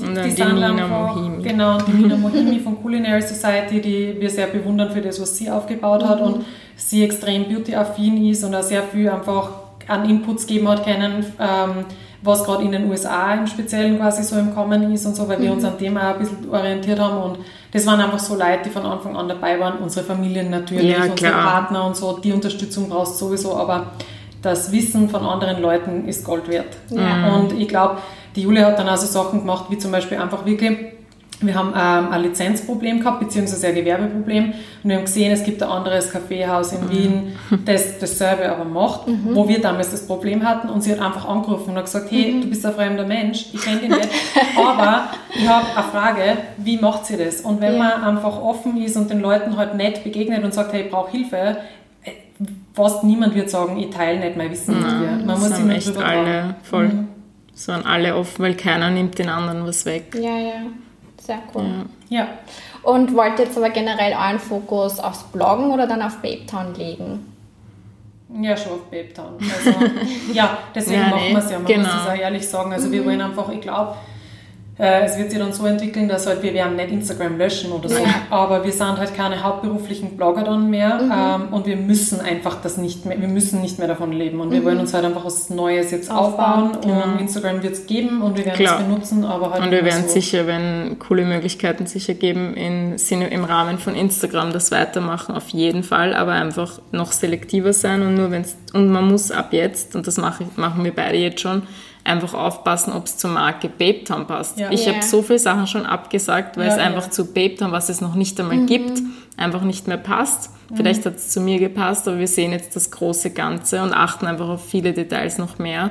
und 0.01 0.15
dann 0.15 0.29
die, 0.29 0.35
die 0.35 0.43
Nina 0.43 0.87
Mohimi. 0.87 1.43
Genau, 1.43 1.79
die 1.79 1.93
Nina 1.93 2.17
Mohimi 2.17 2.61
von 2.61 2.83
Culinary 2.83 3.23
Society, 3.23 3.81
die 3.81 4.17
wir 4.21 4.31
sehr 4.31 4.47
bewundern 4.49 4.91
für 4.91 5.01
das, 5.01 5.21
was 5.21 5.37
sie 5.37 5.51
aufgebaut 5.51 6.05
hat 6.05 6.21
und 6.21 6.45
sie 6.77 7.05
extrem 7.05 7.45
beauty-affin 7.45 8.27
ist 8.27 8.45
und 8.45 8.55
auch 8.55 8.63
sehr 8.63 8.83
viel 8.83 9.09
einfach 9.09 9.51
an 9.89 10.09
Inputs 10.09 10.47
geben 10.47 10.69
hat 10.69 10.85
können, 10.85 11.25
ähm, 11.39 11.85
was 12.23 12.45
gerade 12.45 12.65
in 12.65 12.73
den 12.73 12.91
USA 12.91 13.35
im 13.35 13.47
Speziellen 13.47 13.99
quasi 13.99 14.23
so 14.23 14.37
im 14.37 14.55
Kommen 14.55 14.93
ist 14.93 15.07
und 15.07 15.15
so, 15.15 15.29
weil 15.29 15.41
wir 15.41 15.53
uns 15.53 15.63
mhm. 15.63 15.69
an 15.69 15.79
dem 15.79 15.97
auch 15.97 16.03
ein 16.03 16.19
bisschen 16.19 16.51
orientiert 16.51 16.99
haben 16.99 17.23
und 17.23 17.39
das 17.73 17.87
waren 17.87 18.01
einfach 18.01 18.19
so 18.19 18.35
Leute, 18.35 18.61
die 18.65 18.71
von 18.71 18.85
Anfang 18.85 19.17
an 19.17 19.29
dabei 19.29 19.61
waren, 19.61 19.79
unsere 19.79 20.05
Familien 20.05 20.51
natürlich, 20.51 20.97
ja, 20.97 21.05
unsere 21.05 21.33
Partner 21.33 21.87
und 21.87 21.97
so, 21.97 22.19
die 22.19 22.33
Unterstützung 22.33 22.89
brauchst 22.89 23.19
sowieso, 23.19 23.57
aber 23.57 23.93
das 24.43 24.73
Wissen 24.73 25.09
von 25.09 25.23
anderen 25.23 25.61
Leuten 25.61 26.07
ist 26.07 26.25
Gold 26.25 26.49
wert. 26.49 26.77
Ja. 26.91 27.35
Und 27.35 27.53
ich 27.53 27.69
glaube, 27.69 27.99
die 28.37 28.43
Julia 28.43 28.67
hat 28.67 28.79
dann 28.79 28.89
also 28.89 29.07
Sachen 29.07 29.41
gemacht, 29.41 29.67
wie 29.71 29.79
zum 29.79 29.91
Beispiel 29.91 30.19
einfach 30.19 30.45
wirklich, 30.45 30.79
wir 31.41 31.55
haben 31.55 31.69
ähm, 31.71 32.13
ein 32.13 32.23
Lizenzproblem 32.23 33.01
gehabt, 33.01 33.21
beziehungsweise 33.21 33.67
ein 33.67 33.75
Gewerbeproblem. 33.75 34.45
Und 34.47 34.55
wir 34.91 34.97
haben 34.97 35.05
gesehen, 35.05 35.33
es 35.33 35.43
gibt 35.45 35.63
ein 35.63 35.69
anderes 35.69 36.11
Kaffeehaus 36.11 36.73
in 36.73 36.91
Wien, 36.91 37.33
mhm. 37.51 37.65
das 37.65 37.99
dasselbe 37.99 38.51
aber 38.51 38.65
macht, 38.65 39.07
mhm. 39.09 39.35
wo 39.35 39.49
wir 39.49 39.61
damals 39.61 39.91
das 39.91 40.07
Problem 40.07 40.47
hatten. 40.47 40.69
Und 40.69 40.83
sie 40.83 40.93
hat 40.93 41.01
einfach 41.01 41.27
angerufen 41.29 41.71
und 41.71 41.77
hat 41.77 41.87
gesagt, 41.87 42.11
hey, 42.11 42.33
mhm. 42.33 42.43
du 42.43 42.49
bist 42.49 42.65
ein 42.65 42.75
fremder 42.75 43.07
Mensch, 43.07 43.47
ich 43.53 43.61
kenne 43.61 43.81
dich 43.81 43.89
nicht, 43.89 44.09
aber 44.57 45.09
ich 45.35 45.49
habe 45.49 45.67
eine 45.75 45.89
Frage, 45.89 46.23
wie 46.59 46.79
macht 46.79 47.07
sie 47.07 47.17
das? 47.17 47.41
Und 47.41 47.61
wenn 47.61 47.75
ja. 47.75 47.79
man 47.79 48.17
einfach 48.17 48.41
offen 48.41 48.83
ist 48.83 48.97
und 48.97 49.11
den 49.11 49.21
Leuten 49.21 49.57
halt 49.57 49.75
nett 49.75 50.05
begegnet 50.05 50.45
und 50.45 50.55
sagt, 50.55 50.73
hey, 50.73 50.83
ich 50.83 50.91
brauche 50.91 51.11
Hilfe, 51.11 51.59
äh, 52.05 52.13
fast 52.73 53.05
niemand 53.05 53.35
wird 53.35 53.51
sagen, 53.51 53.77
ich 53.79 53.91
teile 53.91 54.21
nicht 54.21 54.37
mein 54.37 54.51
Wissen 54.51 54.79
mit 54.79 54.91
dir. 54.91 55.23
Man 55.25 55.39
muss 55.39 55.59
immer 55.59 55.75
drüber 55.75 56.05
alle 56.05 56.55
voll. 56.63 57.07
Es 57.57 57.69
waren 57.69 57.87
alle 57.87 58.15
offen, 58.15 58.45
weil 58.45 58.55
keiner 58.55 58.91
nimmt 58.91 59.19
den 59.19 59.31
anderen 59.31 59.67
was 59.67 59.87
weg. 59.87 60.15
Ja, 60.15 60.39
ja. 60.39 60.61
Sehr 61.19 61.39
cool. 61.55 61.65
Ja. 62.11 62.19
ja. 62.19 62.29
Und 62.83 63.15
wollt 63.15 63.39
ihr 63.39 63.47
jetzt 63.47 63.57
aber 63.57 63.71
generell 63.71 64.13
euren 64.13 64.39
Fokus 64.39 65.01
aufs 65.01 65.25
Bloggen 65.25 65.71
oder 65.71 65.87
dann 65.87 66.03
auf 66.03 66.19
Babetown 66.19 66.75
legen? 66.75 67.33
Ja, 68.43 68.57
schon 68.57 68.73
auf 68.73 68.91
Babetown. 68.91 69.39
Also, 69.41 69.79
ja, 70.35 70.59
deswegen 70.75 71.01
ja, 71.01 71.09
machen 71.09 71.23
nee, 71.29 71.33
wir 71.33 71.39
es 71.39 71.51
ja. 71.51 71.59
Man 71.59 71.67
genau. 71.67 71.83
muss 71.83 71.93
das 71.93 72.09
auch 72.09 72.21
ehrlich 72.21 72.47
sagen. 72.47 72.73
Also 72.73 72.89
mhm. 72.89 72.93
wir 72.93 73.05
wollen 73.07 73.21
einfach, 73.23 73.49
ich 73.49 73.61
glaube, 73.63 73.97
äh, 74.79 75.05
es 75.05 75.17
wird 75.17 75.31
sich 75.31 75.39
dann 75.39 75.55
so 75.55 75.65
entwickeln, 75.65 76.07
dass 76.07 76.27
halt 76.27 76.43
wir 76.43 76.53
werden 76.53 76.77
nicht 76.77 76.91
Instagram 76.91 77.39
löschen 77.39 77.73
oder 77.73 77.89
so, 77.89 77.97
ja. 77.97 78.27
aber 78.29 78.63
wir 78.63 78.73
sind 78.73 78.99
halt 78.99 79.15
keine 79.15 79.43
hauptberuflichen 79.43 80.19
Blogger 80.19 80.45
dann 80.45 80.69
mehr 80.69 81.01
mhm. 81.01 81.13
ähm, 81.13 81.55
und 81.55 81.67
wir 81.67 81.77
müssen 81.77 82.21
einfach 82.21 82.61
das 82.61 82.77
nicht 82.77 83.07
mehr, 83.07 83.19
wir 83.19 83.29
müssen 83.29 83.63
nicht 83.63 83.79
mehr 83.79 83.89
davon 83.89 84.13
leben 84.13 84.39
und 84.39 84.49
mhm. 84.49 84.53
wir 84.53 84.65
wollen 84.65 84.79
uns 84.79 84.93
halt 84.93 85.07
einfach 85.07 85.25
was 85.25 85.49
Neues 85.49 85.91
jetzt 85.93 86.11
aufbauen, 86.11 86.73
aufbauen 86.73 86.77
und 86.77 86.83
genau. 86.83 87.19
Instagram 87.19 87.63
wird 87.63 87.73
es 87.73 87.87
geben 87.87 88.21
und 88.21 88.37
wir 88.37 88.45
werden 88.45 88.57
Klar. 88.59 88.79
es 88.79 88.85
benutzen, 88.85 89.25
aber 89.25 89.51
halt 89.51 89.63
Und 89.63 89.71
wir 89.71 89.83
werden 89.83 90.05
so. 90.07 90.13
sicher, 90.13 90.47
wenn 90.47 90.99
coole 90.99 91.25
Möglichkeiten 91.25 91.87
sicher 91.87 92.13
geben, 92.13 92.55
in, 92.55 92.97
im 92.97 93.45
Rahmen 93.45 93.79
von 93.79 93.95
Instagram 93.95 94.53
das 94.53 94.71
weitermachen, 94.73 95.35
auf 95.35 95.49
jeden 95.49 95.85
Fall, 95.85 96.15
aber 96.15 96.33
einfach 96.33 96.81
noch 96.93 97.13
selektiver 97.13 97.73
sein 97.73 98.03
und 98.03 98.15
nur 98.15 98.31
wenn 98.31 98.45
und 98.75 98.91
man 98.91 99.09
muss 99.09 99.31
ab 99.31 99.53
jetzt, 99.53 99.97
und 99.97 100.07
das 100.07 100.19
mache, 100.19 100.45
machen 100.57 100.85
wir 100.85 100.95
beide 100.95 101.17
jetzt 101.17 101.41
schon, 101.41 101.63
einfach 102.07 102.35
aufpassen, 102.35 102.93
ob 102.93 103.07
es 103.07 103.17
zur 103.19 103.31
Marke 103.31 103.69
Babetown 103.69 104.27
passt. 104.27 104.59
Ja. 104.59 104.71
Ich 104.71 104.87
yeah. 104.87 104.95
habe 104.95 105.05
so 105.05 105.23
viele 105.23 105.39
Sachen 105.39 105.67
schon 105.67 105.85
abgesagt, 105.85 106.57
weil 106.57 106.69
ja, 106.69 106.75
es 106.75 106.79
einfach 106.79 107.05
ja. 107.05 107.11
zu 107.11 107.33
Babetown, 107.33 107.73
was 107.73 107.89
es 107.89 108.01
noch 108.01 108.15
nicht 108.15 108.39
einmal 108.41 108.59
mhm. 108.59 108.67
gibt, 108.67 109.03
einfach 109.37 109.63
nicht 109.63 109.89
mehr 109.89 109.97
passt. 109.97 110.51
Mhm. 110.71 110.77
Vielleicht 110.77 111.05
hat 111.05 111.17
es 111.17 111.31
zu 111.31 111.41
mir 111.41 111.59
gepasst, 111.59 112.09
aber 112.09 112.19
wir 112.19 112.29
sehen 112.29 112.53
jetzt 112.53 112.77
das 112.77 112.91
große 112.91 113.31
Ganze 113.31 113.83
und 113.83 113.93
achten 113.93 114.27
einfach 114.27 114.49
auf 114.49 114.65
viele 114.65 114.93
Details 114.93 115.39
noch 115.39 115.59
mehr. 115.59 115.91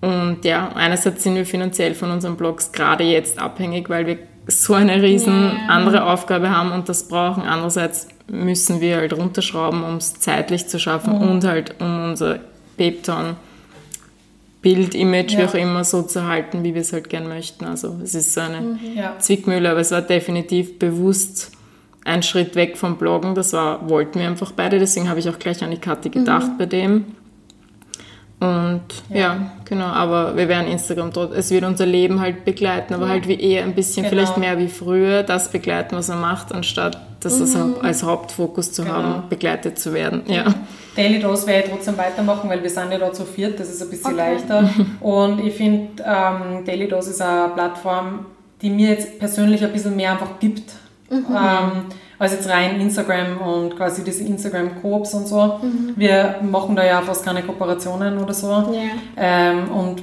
Und 0.00 0.44
ja, 0.44 0.70
einerseits 0.74 1.22
sind 1.22 1.34
wir 1.34 1.46
finanziell 1.46 1.94
von 1.94 2.10
unseren 2.10 2.36
Blogs 2.36 2.72
gerade 2.72 3.04
jetzt 3.04 3.38
abhängig, 3.38 3.90
weil 3.90 4.06
wir 4.06 4.18
so 4.46 4.74
eine 4.74 5.02
riesen 5.02 5.52
andere 5.68 6.06
Aufgabe 6.06 6.50
haben 6.50 6.72
und 6.72 6.88
das 6.88 7.08
brauchen. 7.08 7.42
Andererseits 7.42 8.08
müssen 8.26 8.80
wir 8.80 8.96
halt 8.96 9.12
runterschrauben, 9.12 9.84
um 9.84 9.96
es 9.96 10.18
zeitlich 10.18 10.66
zu 10.68 10.78
schaffen 10.78 11.16
mhm. 11.16 11.28
und 11.28 11.44
halt 11.44 11.74
um 11.80 12.04
unser 12.10 12.40
Babetown 12.76 13.36
Bild, 14.62 14.94
Image, 14.94 15.32
ja. 15.32 15.38
wie 15.38 15.44
auch 15.44 15.54
immer, 15.54 15.84
so 15.84 16.02
zu 16.02 16.26
halten, 16.26 16.62
wie 16.64 16.74
wir 16.74 16.82
es 16.82 16.92
halt 16.92 17.08
gern 17.08 17.28
möchten. 17.28 17.64
Also 17.64 17.98
es 18.02 18.14
ist 18.14 18.34
so 18.34 18.40
eine 18.40 18.60
mhm. 18.60 18.78
ja. 18.94 19.18
Zwickmühle, 19.18 19.70
aber 19.70 19.80
es 19.80 19.90
war 19.90 20.02
definitiv 20.02 20.78
bewusst 20.78 21.52
ein 22.04 22.22
Schritt 22.22 22.54
weg 22.56 22.76
vom 22.76 22.96
Bloggen. 22.96 23.34
Das 23.34 23.52
war, 23.52 23.88
wollten 23.88 24.20
wir 24.20 24.26
einfach 24.26 24.52
beide, 24.52 24.78
deswegen 24.78 25.08
habe 25.08 25.20
ich 25.20 25.28
auch 25.28 25.38
gleich 25.38 25.62
an 25.62 25.70
die 25.70 25.78
Kathi 25.78 26.10
gedacht 26.10 26.52
mhm. 26.52 26.58
bei 26.58 26.66
dem. 26.66 27.04
Und 28.40 28.82
ja. 29.10 29.16
ja. 29.16 29.52
genau, 29.66 29.84
aber 29.84 30.36
wir 30.36 30.48
werden 30.48 30.66
Instagram 30.66 31.12
dort, 31.12 31.34
es 31.34 31.50
wird 31.50 31.64
unser 31.64 31.84
Leben 31.84 32.20
halt 32.20 32.46
begleiten, 32.46 32.94
aber 32.94 33.04
ja. 33.04 33.12
halt 33.12 33.28
wie 33.28 33.38
eher 33.38 33.64
ein 33.64 33.74
bisschen, 33.74 34.02
genau. 34.02 34.10
vielleicht 34.10 34.38
mehr 34.38 34.58
wie 34.58 34.68
früher, 34.68 35.22
das 35.22 35.50
begleiten, 35.50 35.94
was 35.94 36.08
er 36.08 36.16
macht, 36.16 36.52
anstatt 36.52 36.98
das 37.20 37.38
mhm. 37.38 37.76
als 37.82 38.02
Hauptfokus 38.02 38.72
zu 38.72 38.82
genau. 38.82 38.94
haben, 38.94 39.28
begleitet 39.28 39.78
zu 39.78 39.92
werden. 39.92 40.22
Ja. 40.26 40.54
Daily 40.96 41.20
Dose 41.20 41.46
werde 41.46 41.66
ich 41.66 41.72
trotzdem 41.72 41.96
weitermachen, 41.96 42.48
weil 42.50 42.62
wir 42.62 42.70
sind 42.70 42.90
ja 42.90 42.98
da 42.98 43.12
zu 43.12 43.24
viert, 43.24 43.60
das 43.60 43.70
ist 43.70 43.82
ein 43.82 43.90
bisschen 43.90 44.14
okay. 44.14 44.34
leichter. 44.34 44.70
Und 45.00 45.40
ich 45.40 45.54
finde, 45.54 46.02
ähm, 46.04 46.64
Daily 46.64 46.88
Dose 46.88 47.10
ist 47.10 47.22
eine 47.22 47.50
Plattform, 47.50 48.26
die 48.62 48.70
mir 48.70 48.90
jetzt 48.90 49.18
persönlich 49.18 49.62
ein 49.62 49.72
bisschen 49.72 49.96
mehr 49.96 50.12
einfach 50.12 50.38
gibt. 50.40 50.72
Mhm. 51.10 51.26
Ähm, 51.28 51.70
als 52.20 52.32
jetzt 52.32 52.48
rein 52.50 52.78
Instagram 52.80 53.38
und 53.38 53.76
quasi 53.76 54.04
diese 54.04 54.24
Instagram-Coops 54.24 55.14
und 55.14 55.26
so. 55.26 55.58
Mhm. 55.62 55.94
Wir 55.96 56.36
machen 56.42 56.76
da 56.76 56.84
ja 56.84 57.00
fast 57.00 57.24
keine 57.24 57.42
Kooperationen 57.42 58.18
oder 58.18 58.34
so. 58.34 58.48
Yeah. 58.48 58.90
Ähm, 59.16 59.70
und 59.70 60.02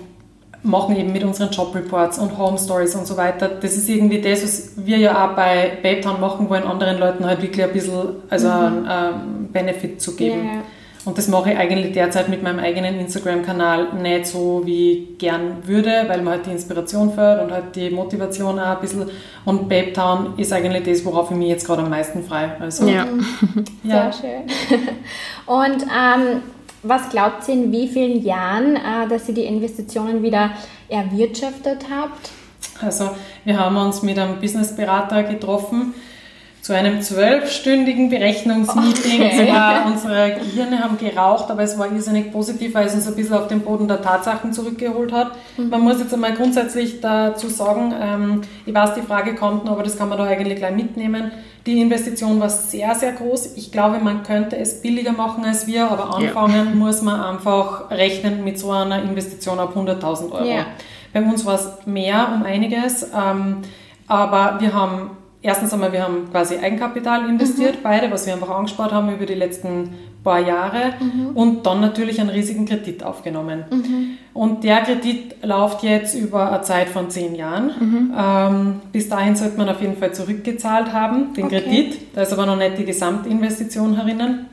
machen 0.68 0.96
eben 0.96 1.12
mit 1.12 1.24
unseren 1.24 1.50
Job-Reports 1.50 2.20
und 2.20 2.38
Home 2.38 2.58
Stories 2.58 2.96
und 2.96 3.08
so 3.08 3.18
weiter. 3.18 3.48
Das 3.48 3.76
ist 3.76 3.90
irgendwie 3.90 4.22
das, 4.22 4.44
was 4.44 4.72
wir 4.78 4.98
ja 4.98 5.26
auch 5.26 5.36
bei 5.36 5.78
Babetown 5.82 6.20
machen 6.20 6.50
wollen, 6.50 6.64
anderen 6.64 7.00
Leuten 7.00 7.26
halt 7.26 7.42
wirklich 7.42 7.66
ein 7.66 7.74
bisschen 7.74 8.08
also 8.30 8.48
mhm. 8.48 8.86
einen 8.88 9.50
Benefit 9.52 10.02
zu 10.02 10.16
geben. 10.16 10.44
Yeah. 10.44 10.64
Und 11.08 11.18
das 11.18 11.30
mache 11.30 11.54
ich 11.54 11.58
eigentlich 11.58 11.94
derzeit 11.94 12.28
mit 12.28 12.44
meinem 12.44 12.60
eigenen 12.60 13.00
Instagram-Kanal 13.00 13.94
nicht 13.94 14.28
so, 14.28 14.64
wie 14.66 14.92
ich 14.92 15.18
gern 15.18 15.66
würde, 15.66 16.04
weil 16.08 16.22
man 16.22 16.34
halt 16.34 16.48
die 16.48 16.52
Inspiration 16.52 17.14
fördert 17.14 17.46
und 17.46 17.54
halt 17.54 17.76
die 17.78 17.90
Motivation 17.90 18.60
auch 18.60 18.76
ein 18.76 18.82
bisschen. 18.82 19.06
Und 19.46 19.70
Babetown 19.70 20.34
ist 20.36 20.52
eigentlich 20.52 20.84
das, 20.84 21.06
worauf 21.06 21.32
ich 21.32 21.38
mich 21.38 21.48
jetzt 21.48 21.66
gerade 21.66 21.84
am 21.84 21.90
meisten 21.90 22.26
freue. 22.26 22.60
Also, 22.60 22.88
ja. 22.88 23.08
ja. 23.84 24.12
Sehr 24.12 24.44
schön. 24.70 24.80
Und 25.46 25.84
ähm, 25.84 26.42
was 26.84 27.10
glaubt 27.10 27.48
ihr, 27.48 27.56
in 27.56 27.72
wie 27.72 27.88
vielen 27.88 28.24
Jahren, 28.24 28.76
äh, 28.76 29.08
dass 29.10 29.28
ihr 29.28 29.36
die 29.36 29.46
Investitionen 29.46 30.24
wieder 30.24 30.52
erwirtschaftet 30.90 31.86
habt? 31.90 32.32
Also 32.82 33.10
wir 33.44 33.60
haben 33.60 33.78
uns 33.78 34.04
mit 34.04 34.20
einem 34.20 34.40
Businessberater 34.40 35.24
getroffen, 35.24 35.94
zu 36.68 36.76
einem 36.76 37.02
zwölfstündigen 37.02 38.10
Berechnungsmeeting. 38.10 39.22
Okay. 39.22 39.54
War, 39.54 39.86
unsere 39.86 40.34
Gehirne 40.34 40.84
haben 40.84 40.98
geraucht, 40.98 41.50
aber 41.50 41.64
es 41.64 41.80
war 41.80 41.90
irrsinnig 41.90 42.30
positiv, 42.34 42.74
weil 42.74 42.88
es 42.88 42.94
uns 42.94 43.08
ein 43.08 43.16
bisschen 43.16 43.36
auf 43.38 43.48
den 43.48 43.62
Boden 43.62 43.88
der 43.88 44.02
Tatsachen 44.02 44.52
zurückgeholt 44.52 45.14
hat. 45.14 45.32
Mhm. 45.56 45.70
Man 45.70 45.80
muss 45.80 46.00
jetzt 46.02 46.14
einmal 46.14 46.34
grundsätzlich 46.34 47.00
dazu 47.00 47.48
sagen, 47.48 47.96
ähm, 47.98 48.42
ich 48.66 48.74
weiß, 48.74 48.96
die 48.96 49.02
Frage 49.02 49.36
kommt 49.36 49.64
noch, 49.64 49.72
aber 49.72 49.84
das 49.84 49.98
kann 49.98 50.10
man 50.10 50.18
da 50.18 50.26
eigentlich 50.26 50.58
gleich 50.58 50.76
mitnehmen. 50.76 51.32
Die 51.66 51.80
Investition 51.80 52.38
war 52.42 52.50
sehr, 52.50 52.94
sehr 52.96 53.14
groß. 53.14 53.56
Ich 53.56 53.72
glaube, 53.72 54.00
man 54.00 54.24
könnte 54.24 54.58
es 54.58 54.82
billiger 54.82 55.14
machen 55.14 55.46
als 55.46 55.68
wir, 55.68 55.90
aber 55.90 56.18
anfangen 56.18 56.68
ja. 56.68 56.76
muss 56.76 57.02
man 57.02 57.22
einfach 57.22 57.90
rechnen 57.92 58.44
mit 58.44 58.60
so 58.60 58.72
einer 58.72 59.02
Investition 59.04 59.58
auf 59.60 59.74
100.000 59.74 60.34
Euro. 60.34 60.44
Ja. 60.44 60.66
Bei 61.14 61.22
uns 61.22 61.46
war 61.46 61.56
es 61.56 61.86
mehr 61.86 62.28
um 62.36 62.44
einiges, 62.44 63.04
ähm, 63.04 63.60
aber 64.10 64.58
wir 64.60 64.74
haben 64.74 65.12
erstens 65.42 65.74
einmal, 65.74 65.92
wir 65.94 66.04
haben 66.04 66.30
quasi 66.32 66.58
Eigenkapital 66.58 67.30
investiert, 67.30 67.76
mhm. 67.76 67.84
beide, 67.84 68.12
was 68.12 68.26
wir 68.26 68.34
einfach 68.34 68.50
angespart 68.50 68.92
haben 68.92 69.14
über 69.14 69.26
die 69.26 69.36
letzten 69.36 69.90
paar 70.24 70.46
Jahre 70.46 70.94
mhm. 71.00 71.30
und 71.36 71.66
dann 71.66 71.80
natürlich 71.80 72.20
einen 72.20 72.30
riesigen 72.30 72.66
Kredit 72.66 73.02
aufgenommen. 73.04 73.64
Mhm. 73.70 74.18
Und 74.34 74.64
der 74.64 74.82
Kredit 74.82 75.44
läuft 75.44 75.84
jetzt 75.84 76.16
über 76.16 76.52
eine 76.52 76.62
Zeit 76.64 76.90
von 76.90 77.10
zehn 77.10 77.34
Jahren. 77.36 77.72
Mhm. 77.80 78.14
Ähm, 78.18 78.82
bis 78.92 79.08
dahin 79.08 79.36
sollte 79.36 79.58
man 79.58 79.70
auf 79.70 79.82
jeden 79.82 79.96
Fall 79.96 80.14
zurückgezahlt 80.14 80.92
haben, 80.92 81.34
den 81.34 81.46
okay. 81.46 81.62
Kredit. 81.62 82.16
Da 82.16 82.24
ist 82.24 82.34
aber 82.34 82.46
noch 82.46 82.58
nicht 82.58 82.78
die 82.78 82.86
Gesamtinvestition 82.86 83.96
herinnen. 83.96 84.48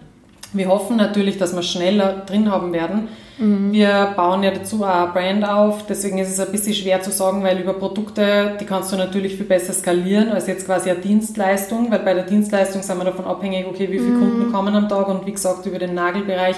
Wir 0.53 0.69
hoffen 0.69 0.97
natürlich, 0.97 1.39
dass 1.39 1.57
wir 1.57 1.63
schneller 1.63 2.23
drin 2.25 2.51
haben 2.51 2.73
werden. 2.73 3.09
Mhm. 3.39 3.73
Wir 3.73 4.13
bauen 4.17 4.43
ja 4.43 4.51
dazu 4.51 4.85
auch 4.85 4.89
eine 4.89 5.13
Brand 5.13 5.45
auf, 5.45 5.87
deswegen 5.87 6.19
ist 6.19 6.31
es 6.31 6.41
ein 6.41 6.53
bisschen 6.53 6.75
schwer 6.75 7.03
zu 7.03 7.11
sagen, 7.11 7.43
weil 7.43 7.61
über 7.61 7.75
Produkte, 7.75 8.57
die 8.61 8.65
kannst 8.65 8.93
du 8.93 8.97
natürlich 8.97 9.37
viel 9.37 9.47
besser 9.47 9.73
skalieren 9.73 10.31
als 10.31 10.47
jetzt 10.47 10.67
quasi 10.67 10.91
eine 10.91 11.01
Dienstleistung, 11.01 11.91
weil 11.91 12.01
bei 12.01 12.15
der 12.15 12.25
Dienstleistung 12.25 12.83
sind 12.83 12.99
wir 12.99 13.05
davon 13.05 13.25
abhängig, 13.25 13.67
okay, 13.67 13.91
wie 13.91 13.99
viele 13.99 14.17
mhm. 14.17 14.21
Kunden 14.21 14.53
kommen 14.53 14.75
am 14.75 14.89
Tag 14.89 15.09
und 15.09 15.27
wie 15.27 15.33
gesagt, 15.33 15.67
über 15.67 15.79
den 15.79 15.95
Nagelbereich 15.95 16.57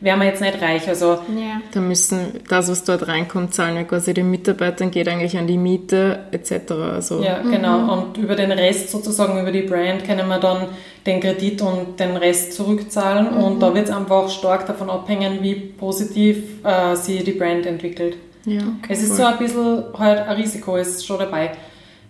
wären 0.00 0.20
wir 0.20 0.26
jetzt 0.26 0.40
nicht 0.40 0.60
reich. 0.60 0.88
Also 0.88 1.18
ja. 1.36 1.60
Da 1.72 1.80
müssen 1.80 2.40
das, 2.48 2.70
was 2.70 2.84
dort 2.84 3.08
reinkommt, 3.08 3.54
zahlen 3.54 3.76
wir 3.76 3.84
quasi 3.84 4.14
den 4.14 4.30
Mitarbeitern, 4.30 4.90
geht 4.90 5.08
eigentlich 5.08 5.36
an 5.36 5.46
die 5.46 5.56
Miete 5.56 6.26
etc. 6.32 6.72
Also. 6.72 7.22
Ja, 7.22 7.40
genau. 7.42 7.78
Mhm. 7.78 7.88
Und 7.88 8.18
über 8.18 8.34
den 8.34 8.52
Rest 8.52 8.90
sozusagen, 8.90 9.40
über 9.40 9.52
die 9.52 9.62
Brand, 9.62 10.04
können 10.04 10.28
wir 10.28 10.38
dann 10.38 10.68
den 11.06 11.20
Kredit 11.20 11.62
und 11.62 11.98
den 11.98 12.16
Rest 12.16 12.52
zurückzahlen. 12.52 13.34
Mhm. 13.34 13.44
Und 13.44 13.60
da 13.60 13.74
wird 13.74 13.88
es 13.88 13.94
einfach 13.94 14.28
stark 14.28 14.66
davon 14.66 14.90
abhängen, 14.90 15.42
wie 15.42 15.54
positiv 15.54 16.64
äh, 16.64 16.94
sich 16.96 17.24
die 17.24 17.32
Brand 17.32 17.66
entwickelt. 17.66 18.16
Ja, 18.44 18.60
okay, 18.60 18.92
es 18.92 19.02
ist 19.02 19.10
cool. 19.10 19.16
so 19.16 19.24
ein 19.24 19.38
bisschen 19.38 19.84
halt 19.98 20.20
ein 20.20 20.36
Risiko, 20.36 20.76
ist 20.76 21.04
schon 21.04 21.18
dabei. 21.18 21.52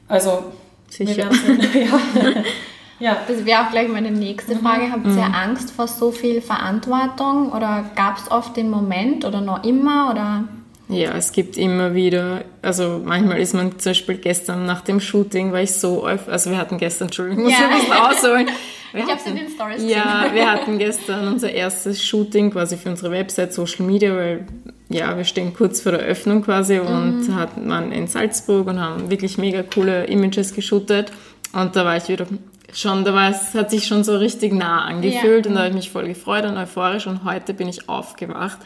Also, 0.07 0.45
Sicher. 0.89 1.29
ja. 1.75 1.99
Ja. 2.99 3.19
Das 3.29 3.45
wäre 3.45 3.63
auch 3.63 3.71
gleich 3.71 3.89
meine 3.89 4.11
nächste 4.11 4.55
mhm. 4.55 4.61
Frage. 4.61 4.91
Habt 4.91 5.07
ihr 5.07 5.13
mhm. 5.13 5.35
Angst 5.35 5.71
vor 5.71 5.89
so 5.89 6.11
viel 6.11 6.41
Verantwortung 6.41 7.53
oder 7.53 7.91
gab 7.95 8.19
es 8.19 8.31
oft 8.31 8.57
den 8.57 8.71
Moment 8.71 9.25
oder 9.25 9.41
noch 9.41 9.65
immer 9.65 10.11
oder? 10.11 10.45
Ja, 10.89 11.15
es 11.15 11.33
gibt 11.33 11.57
immer 11.57 11.95
wieder, 11.95 12.45
also 12.63 13.01
manchmal 13.05 13.41
ist 13.41 13.55
man 13.55 13.77
zum 13.79 13.91
Beispiel 13.91 14.19
gestern 14.19 14.67
nach 14.67 14.83
dem 14.83 15.01
Shooting, 15.01 15.51
war 15.51 15.61
ich 15.61 15.73
so, 15.73 16.05
also 16.05 16.51
wir 16.51 16.59
hatten 16.59 16.79
gestern, 16.79 17.09
Entschuldigung, 17.09 17.45
muss 17.45 17.53
ja. 17.53 17.59
ich 17.59 17.65
ein 17.65 17.81
bisschen 17.81 17.97
ausholen. 17.97 18.51
Wir 18.93 19.03
ich 19.03 19.11
habe 19.11 19.21
es 19.21 19.27
in 19.27 19.37
den 19.37 19.49
Stories 19.51 19.83
Ja, 19.83 20.31
wir 20.33 20.51
hatten 20.51 20.79
gestern 20.79 21.29
unser 21.29 21.51
erstes 21.51 22.03
Shooting 22.03 22.53
quasi 22.53 22.79
für 22.79 22.89
unsere 22.89 23.11
Website, 23.11 23.53
Social 23.53 23.85
Media, 23.85 24.15
weil 24.15 24.47
ja, 24.89 25.15
wir 25.17 25.25
stehen 25.25 25.53
kurz 25.53 25.81
vor 25.81 25.93
der 25.93 26.03
Öffnung 26.03 26.43
quasi 26.43 26.79
und 26.79 27.29
mhm. 27.29 27.35
hatten 27.35 27.67
man 27.67 27.93
in 27.93 28.07
Salzburg 28.07 28.69
und 28.69 28.81
haben 28.81 29.11
wirklich 29.11 29.37
mega 29.37 29.63
coole 29.63 30.05
Images 30.05 30.55
geshootet. 30.55 31.13
Und 31.53 31.75
da 31.75 31.85
war 31.85 31.97
ich 31.97 32.09
wieder 32.09 32.27
schon, 32.73 33.05
da 33.05 33.15
war 33.15 33.31
es, 33.31 33.55
hat 33.55 33.71
sich 33.71 33.87
schon 33.87 34.05
so 34.05 34.17
richtig 34.17 34.53
nah 34.53 34.85
angefühlt 34.85 35.47
ja. 35.47 35.51
und 35.51 35.57
da 35.57 35.61
habe 35.63 35.71
ich 35.71 35.75
mich 35.75 35.91
voll 35.91 36.09
gefreut 36.09 36.45
und 36.45 36.57
euphorisch 36.57 37.07
und 37.07 37.25
heute 37.25 37.55
bin 37.55 37.69
ich 37.69 37.89
aufgewacht 37.89 38.59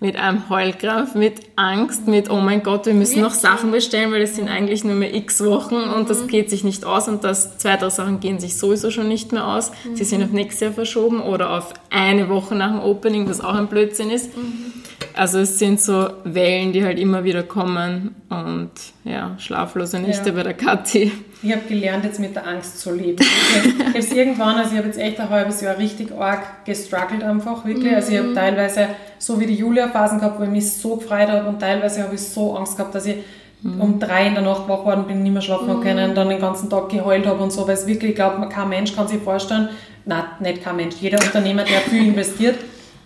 mit 0.00 0.16
einem 0.16 0.48
Heulkrampf, 0.48 1.14
mit 1.14 1.40
Angst, 1.56 2.08
mit, 2.08 2.30
oh 2.30 2.40
mein 2.40 2.62
Gott, 2.62 2.86
wir 2.86 2.94
müssen 2.94 3.20
noch 3.20 3.34
Sachen 3.34 3.70
bestellen, 3.70 4.10
weil 4.10 4.22
es 4.22 4.34
sind 4.34 4.48
eigentlich 4.48 4.82
nur 4.82 4.94
mehr 4.94 5.14
x 5.14 5.44
Wochen 5.44 5.76
und 5.76 6.08
das 6.08 6.22
mhm. 6.22 6.28
geht 6.28 6.48
sich 6.48 6.64
nicht 6.64 6.86
aus 6.86 7.06
und 7.06 7.22
das, 7.22 7.58
zwei, 7.58 7.76
drei 7.76 7.90
Sachen 7.90 8.18
gehen 8.18 8.40
sich 8.40 8.56
sowieso 8.56 8.90
schon 8.90 9.08
nicht 9.08 9.32
mehr 9.32 9.46
aus. 9.46 9.72
Sie 9.92 10.04
sind 10.04 10.24
auf 10.24 10.30
nächstes 10.30 10.60
Jahr 10.60 10.72
verschoben 10.72 11.20
oder 11.20 11.50
auf 11.50 11.74
eine 11.90 12.30
Woche 12.30 12.54
nach 12.54 12.70
dem 12.70 12.80
Opening, 12.80 13.28
was 13.28 13.42
auch 13.42 13.54
ein 13.54 13.66
Blödsinn 13.66 14.10
ist. 14.10 14.34
Mhm. 14.34 14.72
Also 15.14 15.40
es 15.40 15.58
sind 15.58 15.80
so 15.80 16.10
Wellen, 16.24 16.72
die 16.72 16.84
halt 16.84 16.98
immer 16.98 17.24
wieder 17.24 17.42
kommen 17.42 18.14
und 18.28 18.70
ja, 19.04 19.34
schlaflose 19.38 19.98
Nächte 19.98 20.30
ja. 20.30 20.34
bei 20.34 20.42
der 20.42 20.54
Kathi. 20.54 21.12
Ich 21.42 21.52
habe 21.52 21.62
gelernt, 21.68 22.04
jetzt 22.04 22.20
mit 22.20 22.34
der 22.34 22.46
Angst 22.46 22.80
zu 22.80 22.94
leben. 22.94 23.16
Ich 23.22 23.84
habe 23.86 23.98
es 23.98 24.12
irgendwann, 24.12 24.56
also 24.56 24.72
ich 24.72 24.78
habe 24.78 24.88
jetzt 24.88 24.98
echt 24.98 25.18
ein 25.18 25.30
halbes 25.30 25.60
Jahr 25.62 25.78
richtig 25.78 26.12
arg 26.12 26.64
gestruggelt 26.66 27.22
einfach, 27.22 27.64
wirklich. 27.64 27.94
Also 27.94 28.12
ich 28.12 28.18
habe 28.18 28.28
mhm. 28.28 28.34
teilweise 28.34 28.88
so 29.18 29.40
wie 29.40 29.46
die 29.46 29.54
Julia-Phasen 29.54 30.18
gehabt, 30.18 30.38
wo 30.38 30.44
ich 30.44 30.50
mich 30.50 30.70
so 30.70 30.96
gefreut 30.96 31.28
habe 31.28 31.48
und 31.48 31.58
teilweise 31.58 32.02
habe 32.02 32.14
ich 32.14 32.20
so 32.20 32.56
Angst 32.56 32.76
gehabt, 32.76 32.94
dass 32.94 33.06
ich 33.06 33.16
mhm. 33.62 33.80
um 33.80 33.98
drei 33.98 34.26
in 34.26 34.34
der 34.34 34.42
Nacht 34.42 34.68
wach 34.68 34.80
geworden 34.80 35.06
bin, 35.06 35.22
nicht 35.22 35.32
mehr 35.32 35.42
schlafen 35.42 35.78
mhm. 35.78 35.82
können, 35.82 36.14
dann 36.14 36.28
den 36.28 36.40
ganzen 36.40 36.68
Tag 36.68 36.90
geheult 36.90 37.26
habe 37.26 37.42
und 37.42 37.52
so, 37.52 37.66
weil 37.66 37.74
es 37.74 37.86
wirklich, 37.86 38.10
ich 38.10 38.16
glaube, 38.16 38.46
kein 38.48 38.68
Mensch 38.68 38.94
kann 38.94 39.08
sich 39.08 39.20
vorstellen, 39.20 39.70
nein, 40.04 40.24
nicht 40.40 40.62
kein 40.62 40.76
Mensch, 40.76 40.96
jeder 41.00 41.18
Unternehmer, 41.18 41.64
der 41.64 41.80
viel 41.80 42.08
investiert, 42.08 42.56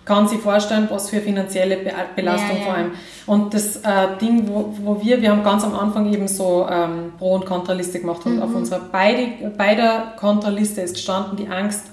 kann 0.04 0.28
sich 0.28 0.38
vorstellen, 0.38 0.86
was 0.90 1.10
für 1.10 1.20
finanzielle 1.20 1.78
Belastung 2.14 2.50
ja, 2.50 2.58
ja. 2.58 2.64
vor 2.64 2.74
allem. 2.74 2.90
Und 3.26 3.54
das 3.54 3.76
äh, 3.76 4.18
Ding, 4.20 4.46
wo, 4.48 4.74
wo 4.82 5.02
wir, 5.02 5.22
wir 5.22 5.30
haben 5.30 5.42
ganz 5.42 5.64
am 5.64 5.74
Anfang 5.74 6.12
eben 6.12 6.28
so 6.28 6.66
ähm, 6.70 7.12
Pro- 7.18 7.36
und 7.36 7.46
Kontraliste 7.46 8.00
gemacht 8.00 8.24
und 8.26 8.36
mhm. 8.36 8.42
auf 8.42 8.54
unserer 8.54 8.80
beide, 8.92 9.50
beider 9.56 10.12
Kontraliste 10.18 10.82
ist 10.82 10.94
gestanden 10.94 11.36
die 11.36 11.48
Angst 11.48 11.86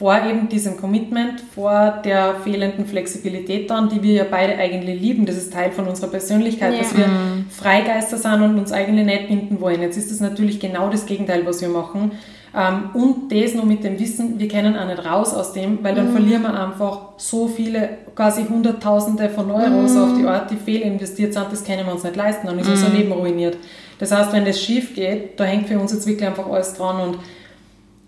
vor 0.00 0.16
eben 0.24 0.48
diesem 0.48 0.78
Commitment, 0.78 1.42
vor 1.54 2.00
der 2.02 2.36
fehlenden 2.42 2.86
Flexibilität 2.86 3.68
dann, 3.68 3.90
die 3.90 4.02
wir 4.02 4.14
ja 4.14 4.24
beide 4.30 4.56
eigentlich 4.56 4.98
lieben. 4.98 5.26
Das 5.26 5.36
ist 5.36 5.52
Teil 5.52 5.72
von 5.72 5.86
unserer 5.86 6.10
Persönlichkeit, 6.10 6.72
ja. 6.72 6.78
dass 6.78 6.96
wir 6.96 7.06
mhm. 7.06 7.46
Freigeister 7.50 8.16
sind 8.16 8.42
und 8.42 8.58
uns 8.58 8.72
eigentlich 8.72 9.04
nicht 9.04 9.28
binden 9.28 9.60
wollen. 9.60 9.82
Jetzt 9.82 9.98
ist 9.98 10.10
es 10.10 10.20
natürlich 10.20 10.58
genau 10.58 10.88
das 10.88 11.04
Gegenteil, 11.04 11.44
was 11.44 11.60
wir 11.60 11.68
machen. 11.68 12.12
Ähm, 12.54 12.90
und 12.94 13.30
das 13.30 13.54
nur 13.54 13.64
mit 13.64 13.84
dem 13.84 13.98
Wissen, 13.98 14.38
wir 14.38 14.48
können 14.48 14.76
auch 14.76 14.86
nicht 14.86 15.04
raus 15.04 15.34
aus 15.34 15.52
dem, 15.52 15.82
weil 15.82 15.94
dann 15.94 16.08
mhm. 16.08 16.12
verlieren 16.12 16.42
wir 16.42 16.60
einfach 16.60 17.10
so 17.16 17.46
viele, 17.46 17.98
quasi 18.16 18.44
Hunderttausende 18.44 19.28
von 19.28 19.50
Euros 19.50 19.92
mhm. 19.92 20.02
auf 20.02 20.18
die 20.18 20.26
Art, 20.26 20.50
die 20.50 20.56
fehlinvestiert 20.56 21.32
sind, 21.32 21.46
das 21.50 21.62
können 21.62 21.86
wir 21.86 21.92
uns 21.92 22.02
nicht 22.02 22.16
leisten, 22.16 22.46
dann 22.48 22.58
ist 22.58 22.66
mhm. 22.66 22.72
unser 22.72 22.88
Leben 22.88 23.12
ruiniert. 23.12 23.56
Das 23.98 24.10
heißt, 24.10 24.32
wenn 24.32 24.44
das 24.44 24.60
schief 24.60 24.94
geht, 24.94 25.38
da 25.38 25.44
hängt 25.44 25.68
für 25.68 25.78
uns 25.78 25.92
jetzt 25.92 26.06
wirklich 26.06 26.26
einfach 26.26 26.46
alles 26.46 26.74
dran 26.74 27.00
und 27.00 27.18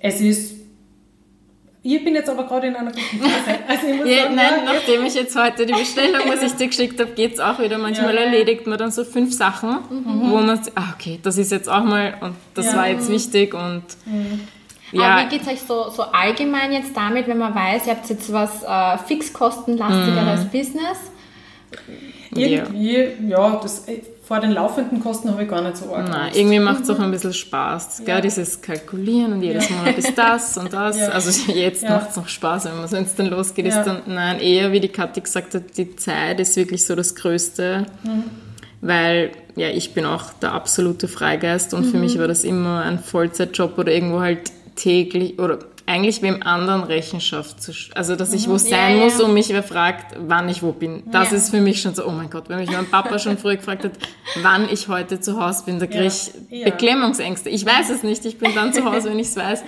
es 0.01 0.21
ist 0.21 0.62
ich 1.83 2.05
bin 2.05 2.15
jetzt 2.15 2.31
aber 2.31 2.45
gerade 2.45 2.69
in 2.69 2.77
einer 2.77 2.93
guten 2.93 3.21
Phase. 3.21 3.59
Also 3.69 3.87
ich 3.89 3.97
muss 3.97 4.09
ja, 4.09 4.23
sagen, 4.23 4.35
nein, 4.37 4.53
ja, 4.65 4.73
nachdem 4.73 5.05
ich 5.05 5.15
jetzt 5.15 5.37
heute 5.37 5.67
die 5.67 5.73
Bestellung, 5.73 6.23
was 6.29 6.43
ich 6.43 6.53
dir 6.53 6.69
geschickt 6.69 7.01
habe, 7.01 7.11
geht 7.13 7.35
es 7.35 7.41
auch 7.41 7.59
wieder. 7.59 7.79
Manchmal 7.79 8.15
ja, 8.15 8.21
erledigt 8.23 8.67
man 8.67 8.79
dann 8.79 8.93
so 8.93 9.05
fünf 9.05 9.33
Sachen, 9.35 9.79
mhm. 9.91 10.31
wo 10.31 10.37
man 10.39 10.63
sagt, 10.63 10.73
ah, 10.77 10.95
okay, 10.95 11.19
das 11.23 11.39
ist 11.39 11.51
jetzt 11.51 11.69
auch 11.69 11.83
mal 11.83 12.15
und 12.21 12.35
das 12.55 12.77
war 12.77 12.89
jetzt 12.89 13.11
wichtig 13.11 13.55
und 13.55 13.83
mhm. 14.07 14.41
Ja. 14.93 15.17
Aber 15.17 15.25
wie 15.25 15.29
geht 15.31 15.43
es 15.43 15.49
euch 15.49 15.61
so, 15.63 15.89
so 15.89 16.03
allgemein 16.03 16.71
jetzt 16.73 16.95
damit, 16.95 17.27
wenn 17.27 17.39
man 17.39 17.55
weiß, 17.55 17.87
ihr 17.87 17.95
habt 17.95 18.09
jetzt 18.11 18.31
was 18.31 18.63
äh, 18.63 18.99
fixkostenlastigeres 18.99 20.45
mm. 20.45 20.49
Business? 20.51 20.99
Irgendwie, 22.35 23.09
ja, 23.29 23.61
das, 23.63 23.89
äh, 23.89 24.01
vor 24.25 24.41
den 24.41 24.53
laufenden 24.53 25.01
Kosten 25.01 25.31
habe 25.31 25.43
ich 25.43 25.49
gar 25.49 25.63
nicht 25.63 25.77
so 25.77 25.95
arg 25.95 26.09
Nein, 26.09 26.21
Angst. 26.21 26.39
irgendwie 26.39 26.59
macht 26.61 26.85
es 26.85 26.91
auch 26.91 26.99
ein 26.99 27.11
bisschen 27.11 27.35
Spaß. 27.35 28.03
Ja. 28.07 28.21
Dieses 28.21 28.63
Kalkulieren 28.63 29.35
und 29.35 29.43
jedes 29.43 29.69
ja. 29.69 29.77
Monat 29.77 29.99
ist 29.99 30.17
das 30.17 30.57
und 30.59 30.73
das. 30.73 30.97
Ja. 30.99 31.09
Also 31.09 31.53
jetzt 31.53 31.83
macht 31.83 32.11
es 32.11 32.17
noch 32.17 32.29
Spaß, 32.29 32.67
wenn 32.67 32.77
man 32.77 32.85
es 32.85 33.15
dann 33.15 33.27
losgeht, 33.27 33.67
ist 33.67 33.83
dann, 33.83 34.03
nein, 34.07 34.41
eher 34.41 34.73
wie 34.73 34.81
die 34.81 34.89
Kathi 34.89 35.21
gesagt 35.21 35.55
hat, 35.55 35.77
die 35.77 35.97
Zeit 35.97 36.41
ist 36.41 36.57
wirklich 36.57 36.87
so 36.87 36.95
das 36.95 37.15
Größte. 37.15 37.87
Mhm. 38.05 38.25
Weil 38.81 39.33
ja, 39.55 39.69
ich 39.69 39.93
bin 39.93 40.07
auch 40.07 40.33
der 40.41 40.53
absolute 40.53 41.09
Freigeist 41.09 41.75
und 41.75 41.87
mhm. 41.87 41.91
für 41.91 41.99
mich 41.99 42.19
war 42.19 42.29
das 42.29 42.45
immer 42.45 42.83
ein 42.83 42.99
Vollzeitjob 42.99 43.77
oder 43.77 43.93
irgendwo 43.93 44.21
halt 44.21 44.51
täglich 44.77 45.39
oder 45.39 45.59
eigentlich 45.93 46.23
wem 46.23 46.43
anderen 46.43 46.85
Rechenschaft 46.85 47.63
zu, 47.63 47.73
also 47.95 48.17
dass 48.17 48.33
ich 48.33 48.49
wo 48.49 48.57
sein 48.57 48.99
ja, 48.99 49.05
muss 49.05 49.21
und 49.21 49.35
mich 49.35 49.51
wer 49.51 49.63
fragt, 49.63 50.17
wann 50.19 50.49
ich 50.49 50.63
wo 50.63 50.73
bin. 50.73 51.03
Das 51.11 51.31
ja. 51.31 51.37
ist 51.37 51.51
für 51.51 51.61
mich 51.61 51.83
schon 51.83 51.95
so, 51.95 52.07
oh 52.07 52.11
mein 52.11 52.31
Gott, 52.31 52.49
wenn 52.49 52.59
mich 52.59 52.71
mein 52.71 52.87
Papa 52.87 53.19
schon 53.19 53.37
früher 53.37 53.57
gefragt 53.57 53.85
hat, 53.85 53.93
wann 54.41 54.69
ich 54.71 54.89
heute 54.89 55.21
zu 55.21 55.39
Hause 55.39 55.65
bin, 55.67 55.79
da 55.79 55.87
kriege 55.87 56.07
ich 56.07 56.65
Beklemmungsängste. 56.65 57.51
Ich 57.51 57.67
weiß 57.67 57.91
es 57.91 58.03
nicht, 58.03 58.25
ich 58.25 58.39
bin 58.39 58.55
dann 58.55 58.73
zu 58.73 58.85
Hause, 58.85 59.11
wenn 59.11 59.19
ich 59.19 59.29
es 59.29 59.37
weiß. 59.37 59.63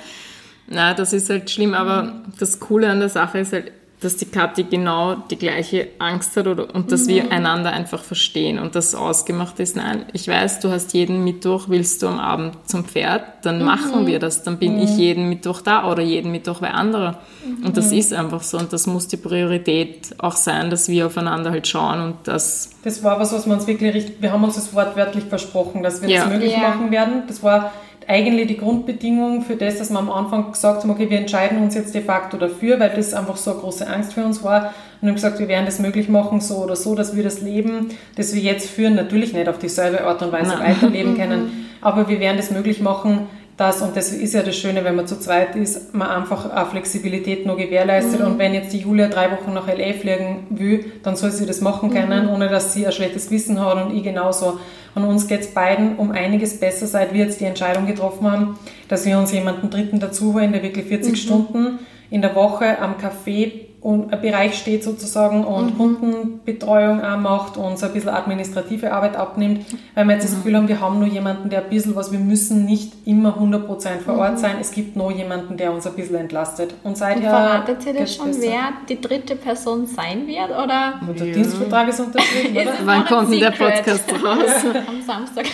Na, 0.66 0.94
das 0.94 1.12
ist 1.12 1.28
halt 1.28 1.50
schlimm, 1.50 1.74
aber 1.74 2.22
das 2.38 2.58
Coole 2.58 2.88
an 2.88 3.00
der 3.00 3.10
Sache 3.10 3.40
ist 3.40 3.52
halt, 3.52 3.70
dass 4.05 4.17
die 4.17 4.27
Kathi 4.27 4.64
genau 4.64 5.14
die 5.14 5.37
gleiche 5.37 5.88
Angst 5.99 6.37
hat 6.37 6.47
oder, 6.47 6.75
und 6.75 6.93
dass 6.93 7.05
mhm. 7.05 7.09
wir 7.09 7.33
einander 7.33 7.73
einfach 7.73 8.03
verstehen 8.03 8.59
und 8.59 8.75
das 8.75 8.95
ausgemacht 8.95 9.59
ist, 9.61 9.77
nein, 9.77 10.05
ich 10.12 10.29
weiß, 10.29 10.61
du 10.61 10.71
hast 10.71 10.93
jeden 10.93 11.25
Mittwoch, 11.25 11.64
willst 11.69 12.03
du 12.03 12.09
am 12.09 12.21
Abend 12.21 12.57
zum 12.67 12.85
Pferd, 12.85 13.23
dann 13.43 13.61
mhm. 13.61 13.64
machen 13.64 14.07
wir 14.07 14.19
das, 14.19 14.43
dann 14.43 14.59
bin 14.59 14.77
mhm. 14.77 14.83
ich 14.83 14.90
jeden 14.97 15.29
Mittwoch 15.29 15.62
da 15.62 15.90
oder 15.90 16.03
jeden 16.03 16.31
Mittwoch 16.31 16.61
bei 16.61 16.71
anderer. 16.71 17.19
Und 17.64 17.77
das 17.77 17.90
mhm. 17.90 17.99
ist 17.99 18.12
einfach 18.12 18.43
so 18.43 18.59
und 18.59 18.73
das 18.73 18.87
muss 18.87 19.09
die 19.09 19.17
Priorität 19.17 20.14
auch 20.19 20.37
sein, 20.37 20.71
dass 20.71 20.88
wir 20.88 21.07
aufeinander 21.07 21.51
halt 21.51 21.67
schauen 21.67 22.01
und 22.01 22.17
das... 22.25 22.71
Das 22.85 23.03
war 23.03 23.19
was, 23.19 23.33
was 23.33 23.47
wir 23.47 23.55
uns 23.55 23.67
wirklich, 23.67 24.12
wir 24.21 24.33
haben 24.33 24.45
uns 24.45 24.57
das 24.57 24.75
wortwörtlich 24.75 25.25
versprochen, 25.25 25.83
dass 25.83 26.03
wir 26.03 26.11
ja. 26.11 26.25
das 26.25 26.33
möglich 26.33 26.53
ja. 26.53 26.69
machen 26.69 26.90
werden. 26.90 27.23
Das 27.27 27.43
war 27.43 27.73
eigentlich 28.09 28.49
die 28.49 28.57
Grundbedingung 28.57 29.43
für 29.43 29.57
das, 29.57 29.79
dass 29.79 29.90
wir 29.90 29.99
am 29.99 30.11
Anfang 30.11 30.53
gesagt 30.53 30.83
haben, 30.83 30.90
okay, 30.90 31.09
wir 31.11 31.19
entscheiden 31.19 31.62
uns 31.62 31.75
jetzt 31.75 31.95
de 31.95 32.03
facto 32.03 32.37
dafür, 32.37 32.79
weil 32.81 32.90
das 32.90 33.14
einfach 33.14 33.37
so 33.37 33.53
eine 33.53 33.61
große 33.61 33.87
Angst 33.87 34.14
für 34.14 34.25
uns 34.25 34.43
war. 34.43 34.75
Und 35.01 35.09
haben 35.09 35.14
gesagt, 35.14 35.38
wir 35.38 35.49
werden 35.49 35.67
das 35.67 35.79
möglich 35.79 36.09
machen, 36.09 36.40
so 36.40 36.57
oder 36.57 36.77
so, 36.77 36.95
dass 36.95 37.14
wir 37.14 37.23
das 37.23 37.40
Leben, 37.40 37.88
das 38.17 38.35
wir 38.35 38.40
jetzt 38.40 38.71
führen, 38.71 38.95
natürlich 38.95 39.33
nicht 39.33 39.49
auf 39.49 39.59
dieselbe 39.59 40.05
Art 40.05 40.23
und 40.23 40.33
Weise 40.33 40.57
Nein. 40.57 40.77
weiterleben 40.77 41.14
können, 41.19 41.69
aber 41.81 42.09
wir 42.09 42.21
werden 42.21 42.37
das 42.38 42.51
möglich 42.51 42.81
machen, 42.81 43.27
dass, 43.57 43.83
und 43.83 43.97
das 43.97 44.11
ist 44.12 44.35
ja 44.35 44.43
das 44.43 44.57
Schöne, 44.57 44.85
wenn 44.85 44.97
man 44.97 45.07
zu 45.07 45.19
zweit 45.21 45.55
ist, 45.55 45.95
man 45.95 46.09
einfach 46.09 46.51
eine 46.51 46.67
Flexibilität 46.67 47.47
noch 47.47 47.57
gewährleistet. 47.57 48.21
Mhm. 48.21 48.27
Und 48.27 48.38
wenn 48.38 48.53
jetzt 48.53 48.73
die 48.73 48.79
Julia 48.79 49.09
drei 49.09 49.31
Wochen 49.31 49.53
nach 49.55 49.69
LA 49.69 49.93
fliegen 49.93 50.47
will, 50.51 50.85
dann 51.05 51.14
soll 51.14 51.31
sie 51.31 51.47
das 51.47 51.61
machen 51.61 51.90
können, 51.90 52.27
mhm. 52.27 52.33
ohne 52.33 52.49
dass 52.49 52.73
sie 52.73 52.85
ein 52.85 52.93
schlechtes 52.93 53.29
Gewissen 53.29 53.61
hat 53.64 53.85
und 53.85 53.97
ich 53.97 54.03
genauso. 54.03 54.59
Und 54.97 55.05
uns 55.05 55.29
geht 55.29 55.40
es 55.40 55.55
beiden 55.55 55.97
um 55.97 56.11
einiges 56.11 56.59
besser, 56.59 56.87
seit 56.87 57.14
wir 57.14 57.25
jetzt 57.25 57.40
die 57.40 57.45
Entscheidung 57.45 57.87
getroffen 57.87 58.31
haben, 58.31 58.59
dass 58.88 59.07
wir 59.07 59.19
uns 59.19 59.33
jemanden 59.33 59.71
Dritten 59.71 60.01
dazu 60.01 60.35
holen, 60.35 60.53
der 60.53 60.62
wirklich 60.62 60.87
40 60.87 61.12
mhm. 61.12 61.17
Stunden 61.17 61.79
in 62.11 62.23
der 62.23 62.35
Woche 62.35 62.79
am 62.81 62.95
Café 62.95 63.53
Bereich 63.85 64.55
steht 64.55 64.83
sozusagen 64.83 65.44
und 65.44 65.75
mhm. 65.75 65.77
Kundenbetreuung 65.77 67.05
auch 67.05 67.18
macht 67.18 67.59
und 67.59 67.79
so 67.79 67.85
ein 67.85 67.92
bisschen 67.92 68.09
administrative 68.09 68.90
Arbeit 68.90 69.14
abnimmt, 69.14 69.66
weil 69.94 70.07
wir 70.07 70.14
jetzt 70.14 70.23
mhm. 70.23 70.29
das 70.29 70.37
Gefühl 70.37 70.57
haben, 70.57 70.68
wir 70.68 70.81
haben 70.81 70.99
nur 71.01 71.09
jemanden, 71.09 71.51
der 71.51 71.64
ein 71.64 71.68
bisschen 71.68 71.94
was, 71.94 72.11
wir 72.11 72.18
müssen 72.18 72.64
nicht 72.64 72.94
immer 73.05 73.37
100% 73.37 73.99
vor 73.99 74.16
Ort 74.16 74.33
mhm. 74.33 74.37
sein, 74.38 74.57
es 74.59 74.70
gibt 74.70 74.97
noch 74.97 75.11
jemanden, 75.11 75.59
der 75.59 75.70
uns 75.70 75.87
ein 75.87 75.92
bisschen 75.92 76.16
entlastet. 76.16 76.73
Und 76.83 76.97
seither... 76.97 77.16
Und 77.16 77.29
verratet 77.29 77.85
ihr 77.85 77.92
das 77.92 78.14
schon, 78.14 78.29
besser. 78.29 78.40
wer 78.40 78.73
die 78.88 78.99
dritte 78.99 79.37
Person 79.37 79.87
sein 79.87 80.27
wird, 80.27 80.49
oder? 80.49 80.94
Und 81.07 81.20
der 81.20 81.27
ja. 81.27 81.35
Dienstvertrag 81.35 81.88
ist 81.88 82.01
unterschrieben, 82.01 82.57
oder? 82.62 82.73
Wann 82.85 83.05
kommt 83.05 83.33
denn 83.33 83.40
der 83.40 83.51
Podcast 83.51 84.11
raus? 84.25 84.64
Am 84.88 85.03
Samstag. 85.03 85.44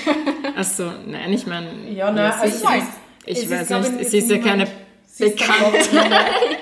Achso, 0.57 0.85
nein, 1.05 1.33
ich 1.33 1.49
meine... 1.49 1.67
Ja, 1.93 2.13
nein, 2.13 2.33
also 2.41 2.57
ich, 2.57 2.65
weiß, 2.65 2.85
ich 3.27 3.51
weiß 3.51 3.71
nicht, 3.71 4.01
es 4.03 4.15
ist 4.15 4.31
ja 4.31 4.39
keine 4.39 4.69
bekannte... 5.19 5.79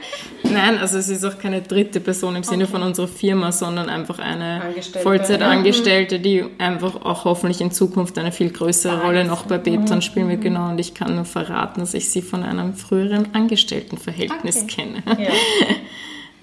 Nein, 0.51 0.79
also 0.79 0.99
es 0.99 1.09
ist 1.09 1.25
auch 1.25 1.39
keine 1.39 1.63
dritte 1.63 2.01
Person 2.01 2.37
im 2.37 2.43
Sinne 2.43 2.65
okay. 2.65 2.73
von 2.73 2.83
unserer 2.83 3.09
Firma, 3.09 3.53
sondern 3.53 3.89
einfach 3.89 4.19
eine 4.19 4.63
Vollzeitangestellte, 5.03 6.21
die 6.21 6.45
einfach 6.59 6.97
auch 6.97 7.25
hoffentlich 7.25 7.61
in 7.61 7.71
Zukunft 7.71 8.19
eine 8.19 8.33
viel 8.33 8.51
größere 8.51 9.03
Rolle 9.03 9.25
noch 9.25 9.47
bei 9.47 9.59
Beton 9.59 9.97
mhm. 9.97 10.03
spielen 10.03 10.29
wird. 10.29 10.43
Genau, 10.43 10.71
und 10.71 10.79
ich 10.79 10.95
kann 10.95 11.15
nur 11.15 11.25
verraten, 11.25 11.81
dass 11.81 11.95
ich 11.95 12.11
sie 12.11 12.23
von 12.23 12.45
einem 12.45 12.75
früheren 12.75 13.35
Angestelltenverhältnis 13.35 14.63
okay. 14.63 14.67
kenne. 14.67 15.03
Ja. 15.07 15.29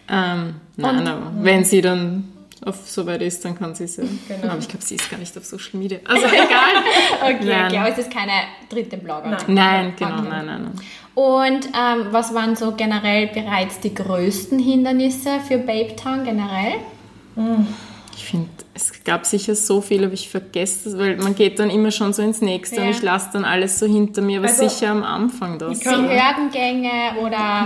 ähm, 0.33 0.55
nein, 0.75 0.99
und, 0.99 1.07
aber 1.07 1.31
wenn 1.41 1.63
sie 1.63 1.81
dann 1.81 2.31
auf 2.63 2.87
so 2.87 3.05
weit 3.05 3.21
ist, 3.21 3.45
dann 3.45 3.57
kann 3.57 3.75
sie 3.75 3.83
es 3.83 3.97
ja. 3.97 4.03
Genau. 4.27 4.53
Aber 4.53 4.59
ich 4.59 4.67
glaube, 4.67 4.83
sie 4.83 4.95
ist 4.95 5.09
gar 5.09 5.17
nicht 5.17 5.37
auf 5.37 5.45
Social 5.45 5.79
Media. 5.79 5.99
Also 6.05 6.25
egal. 6.25 6.45
okay, 7.21 7.45
nein. 7.45 7.65
okay, 7.67 7.77
aber 7.77 7.89
es 7.89 7.97
ist 7.99 8.11
keine 8.11 8.31
dritte 8.69 8.97
Blogger. 8.97 9.29
Nein, 9.29 9.39
nein 9.47 9.93
genau, 9.97 10.19
okay. 10.19 10.27
nein, 10.29 10.45
nein, 10.45 10.63
nein. 10.63 10.81
Und 11.15 11.65
ähm, 11.67 12.07
was 12.11 12.33
waren 12.33 12.55
so 12.57 12.73
generell 12.73 13.27
bereits 13.27 13.79
die 13.79 13.93
größten 13.93 14.59
Hindernisse 14.59 15.39
für 15.47 15.57
Babe 15.57 15.95
Town 15.95 16.25
generell? 16.25 16.75
Ich 18.17 18.25
finde, 18.25 18.49
es 18.73 19.03
gab 19.03 19.25
sicher 19.25 19.55
so 19.55 19.79
viel, 19.79 20.03
aber 20.03 20.13
ich 20.13 20.29
vergesse 20.29 20.89
das, 20.89 20.99
weil 20.99 21.15
man 21.17 21.33
geht 21.35 21.59
dann 21.59 21.69
immer 21.69 21.91
schon 21.91 22.11
so 22.11 22.21
ins 22.21 22.41
Nächste 22.41 22.77
ja. 22.77 22.83
und 22.83 22.89
ich 22.89 23.01
lasse 23.01 23.29
dann 23.33 23.45
alles 23.45 23.79
so 23.79 23.85
hinter 23.85 24.21
mir, 24.21 24.39
aber 24.39 24.49
also, 24.49 24.67
sicher 24.67 24.91
am 24.91 25.03
Anfang 25.03 25.57
das. 25.57 25.79
Die 25.79 25.85
Herdengänge 25.85 27.19
oder... 27.21 27.31
Ja. 27.31 27.65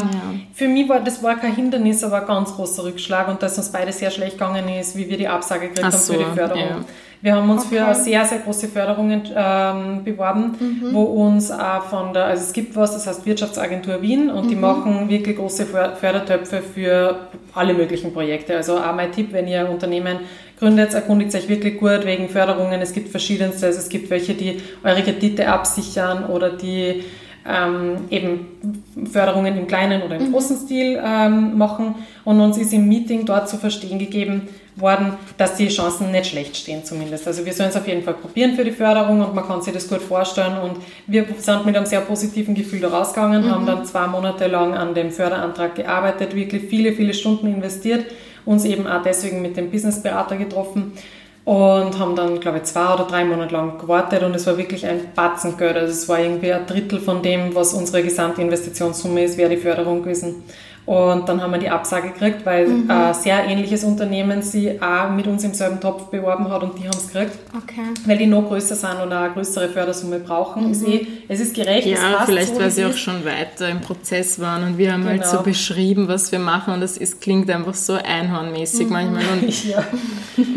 Für 0.54 0.68
mich 0.68 0.88
war 0.88 1.00
das 1.00 1.22
war 1.24 1.36
kein 1.36 1.56
Hindernis, 1.56 2.04
aber 2.04 2.22
ein 2.22 2.28
ganz 2.28 2.54
großer 2.54 2.84
Rückschlag 2.84 3.28
und 3.28 3.42
dass 3.42 3.58
uns 3.58 3.72
beide 3.72 3.92
sehr 3.92 4.12
schlecht 4.12 4.34
gegangen 4.34 4.70
ist, 4.70 4.96
wie 4.96 5.10
wir 5.10 5.18
die 5.18 5.28
Absage 5.28 5.70
gekriegt 5.70 5.84
haben 5.84 5.98
so, 5.98 6.14
für 6.14 6.20
die 6.20 6.26
Förderung. 6.26 6.62
Ja. 6.62 6.86
Wir 7.22 7.36
haben 7.36 7.50
uns 7.50 7.66
okay. 7.66 7.84
für 7.86 7.96
sehr, 7.96 8.24
sehr 8.24 8.40
große 8.40 8.70
Förderungen 8.70 9.24
ähm, 9.36 10.04
beworben, 10.06 10.56
mhm. 10.58 10.94
wo 10.94 11.04
uns 11.04 11.52
auch 11.52 11.84
von 11.84 12.14
der, 12.14 12.26
also 12.26 12.44
es 12.44 12.54
gibt 12.54 12.76
was, 12.78 12.94
das 12.94 13.08
heißt 13.08 13.26
Wirtschaftsagentur 13.26 14.02
Wien 14.02 14.30
und 14.30 14.46
mhm. 14.46 14.50
die 14.50 14.56
machen 14.56 15.10
wirklich 15.10 15.36
große 15.36 15.66
Fördertöpfe 15.66 16.62
für 16.62 17.28
alle 17.54 17.74
möglichen 17.74 18.14
Projekte. 18.14 18.56
Also 18.56 18.78
auch 18.78 18.96
mein 18.96 19.12
Tipp, 19.12 19.34
wenn 19.34 19.48
ihr 19.50 19.70
Unternehmen 19.70 20.20
gründet, 20.58 20.94
erkundigt 20.94 21.36
euch 21.36 21.50
wirklich 21.50 21.78
gut 21.78 22.06
wegen 22.06 22.30
Förderungen. 22.30 22.80
Es 22.82 22.94
gibt 22.94 23.10
verschiedenste, 23.10 23.66
also 23.66 23.80
es 23.80 23.90
gibt 23.90 24.10
welche, 24.10 24.34
die 24.34 24.62
eure 24.84 25.02
Kredite 25.02 25.50
absichern 25.50 26.26
oder 26.26 26.52
die 26.52 27.04
ähm, 27.48 28.06
eben 28.10 29.08
Förderungen 29.12 29.58
im 29.58 29.68
kleinen 29.68 30.02
oder 30.02 30.18
im 30.18 30.28
mhm. 30.28 30.32
großen 30.32 30.58
Stil 30.58 31.02
ähm, 31.04 31.58
machen. 31.58 31.96
Und 32.26 32.40
uns 32.40 32.58
ist 32.58 32.74
im 32.74 32.88
Meeting 32.88 33.26
dort 33.26 33.50
zu 33.50 33.58
verstehen 33.58 34.00
gegeben, 34.00 34.48
worden, 34.76 35.14
dass 35.38 35.56
die 35.56 35.68
Chancen 35.68 36.12
nicht 36.12 36.28
schlecht 36.28 36.56
stehen 36.56 36.86
zumindest. 36.86 37.28
Also 37.28 37.46
wir 37.46 37.54
sollen 37.54 37.70
es 37.70 37.76
auf 37.76 37.88
jeden 37.88 38.04
Fall 38.04 38.14
probieren 38.14 38.54
für 38.54 38.64
die 38.64 38.72
Förderung 38.72 39.22
und 39.22 39.36
man 39.36 39.46
kann 39.46 39.62
sich 39.62 39.74
das 39.74 39.88
gut 39.88 40.02
vorstellen 40.02 40.58
und 40.58 40.78
wir 41.08 41.26
sind 41.38 41.66
mit 41.66 41.76
einem 41.76 41.86
sehr 41.86 42.02
positiven 42.02 42.56
Gefühl 42.56 42.80
da 42.80 42.90
rausgegangen, 42.90 43.46
mhm. 43.46 43.52
haben 43.52 43.66
dann 43.66 43.86
zwei 43.86 44.08
Monate 44.08 44.48
lang 44.48 44.74
an 44.74 44.94
dem 44.94 45.12
Förderantrag 45.12 45.76
gearbeitet, 45.76 46.36
wirklich 46.36 46.64
viele, 46.70 46.94
viele 46.94 47.14
Stunden 47.14 47.48
investiert, 47.48 48.06
uns 48.46 48.64
eben 48.64 48.88
auch 48.88 49.04
deswegen 49.04 49.42
mit 49.42 49.58
dem 49.58 49.70
Businessberater 49.70 50.38
getroffen 50.38 50.94
und 51.46 51.98
haben 51.98 52.16
dann, 52.16 52.40
glaube 52.40 52.60
ich, 52.60 52.64
zwei 52.66 52.94
oder 52.94 53.06
drei 53.06 53.26
Monate 53.26 53.54
lang 53.54 53.80
gewartet 53.80 54.24
und 54.24 54.36
es 54.36 54.46
war 54.46 54.58
wirklich 54.58 54.86
ein 54.86 55.14
Batzen 55.16 55.58
Geld. 55.58 55.78
Also 55.78 55.92
es 55.92 56.08
war 56.08 56.20
irgendwie 56.20 56.52
ein 56.54 56.66
Drittel 56.66 57.00
von 57.00 57.22
dem, 57.22 57.56
was 57.56 57.74
unsere 57.74 58.04
gesamte 58.04 58.42
Investitionssumme 58.42 59.24
ist, 59.24 59.38
wäre 59.38 59.50
die 59.50 59.58
Förderung 59.58 60.04
gewesen. 60.04 60.44
Und 60.90 61.30
dann 61.30 61.40
haben 61.40 61.52
wir 61.52 61.60
die 61.60 61.70
Absage 61.70 62.10
gekriegt, 62.10 62.44
weil 62.48 62.68
mhm. 62.68 62.90
ein 62.90 63.14
sehr 63.14 63.46
ähnliches 63.46 63.84
Unternehmen 63.84 64.42
sie 64.42 64.82
auch 64.82 65.12
mit 65.12 65.28
uns 65.28 65.44
im 65.44 65.54
selben 65.54 65.80
Topf 65.80 66.06
beworben 66.06 66.50
hat 66.50 66.64
und 66.64 66.80
die 66.80 66.88
haben 66.88 66.98
es 66.98 67.14
gekriegt. 67.14 67.38
Okay. 67.56 67.82
Weil 68.08 68.18
die 68.18 68.26
noch 68.26 68.48
größer 68.48 68.74
sind 68.74 69.00
und 69.04 69.14
eine 69.14 69.32
größere 69.32 69.70
Fördersumme 69.70 70.18
brauchen. 70.18 70.66
Mhm. 70.66 70.72
Ist 70.72 70.88
eh, 70.88 71.06
es 71.28 71.42
ist 71.42 71.54
gerecht. 71.54 71.86
Ja, 71.86 72.24
vielleicht, 72.26 72.56
so, 72.56 72.60
weil 72.60 72.72
sie 72.72 72.86
auch 72.86 72.98
schon 72.98 73.24
weiter 73.24 73.70
im 73.70 73.82
Prozess 73.82 74.40
waren 74.40 74.64
und 74.64 74.80
wir 74.80 74.92
haben 74.92 75.02
genau. 75.02 75.12
halt 75.12 75.26
so 75.26 75.34
genau. 75.34 75.44
beschrieben, 75.44 76.08
was 76.08 76.32
wir 76.32 76.40
machen 76.40 76.74
und 76.74 76.82
es 76.82 77.20
klingt 77.20 77.52
einfach 77.52 77.76
so 77.76 77.94
einhornmäßig 77.94 78.88
mhm. 78.88 78.92
manchmal. 78.92 79.24
Und 79.34 79.66
ja. 79.70 79.84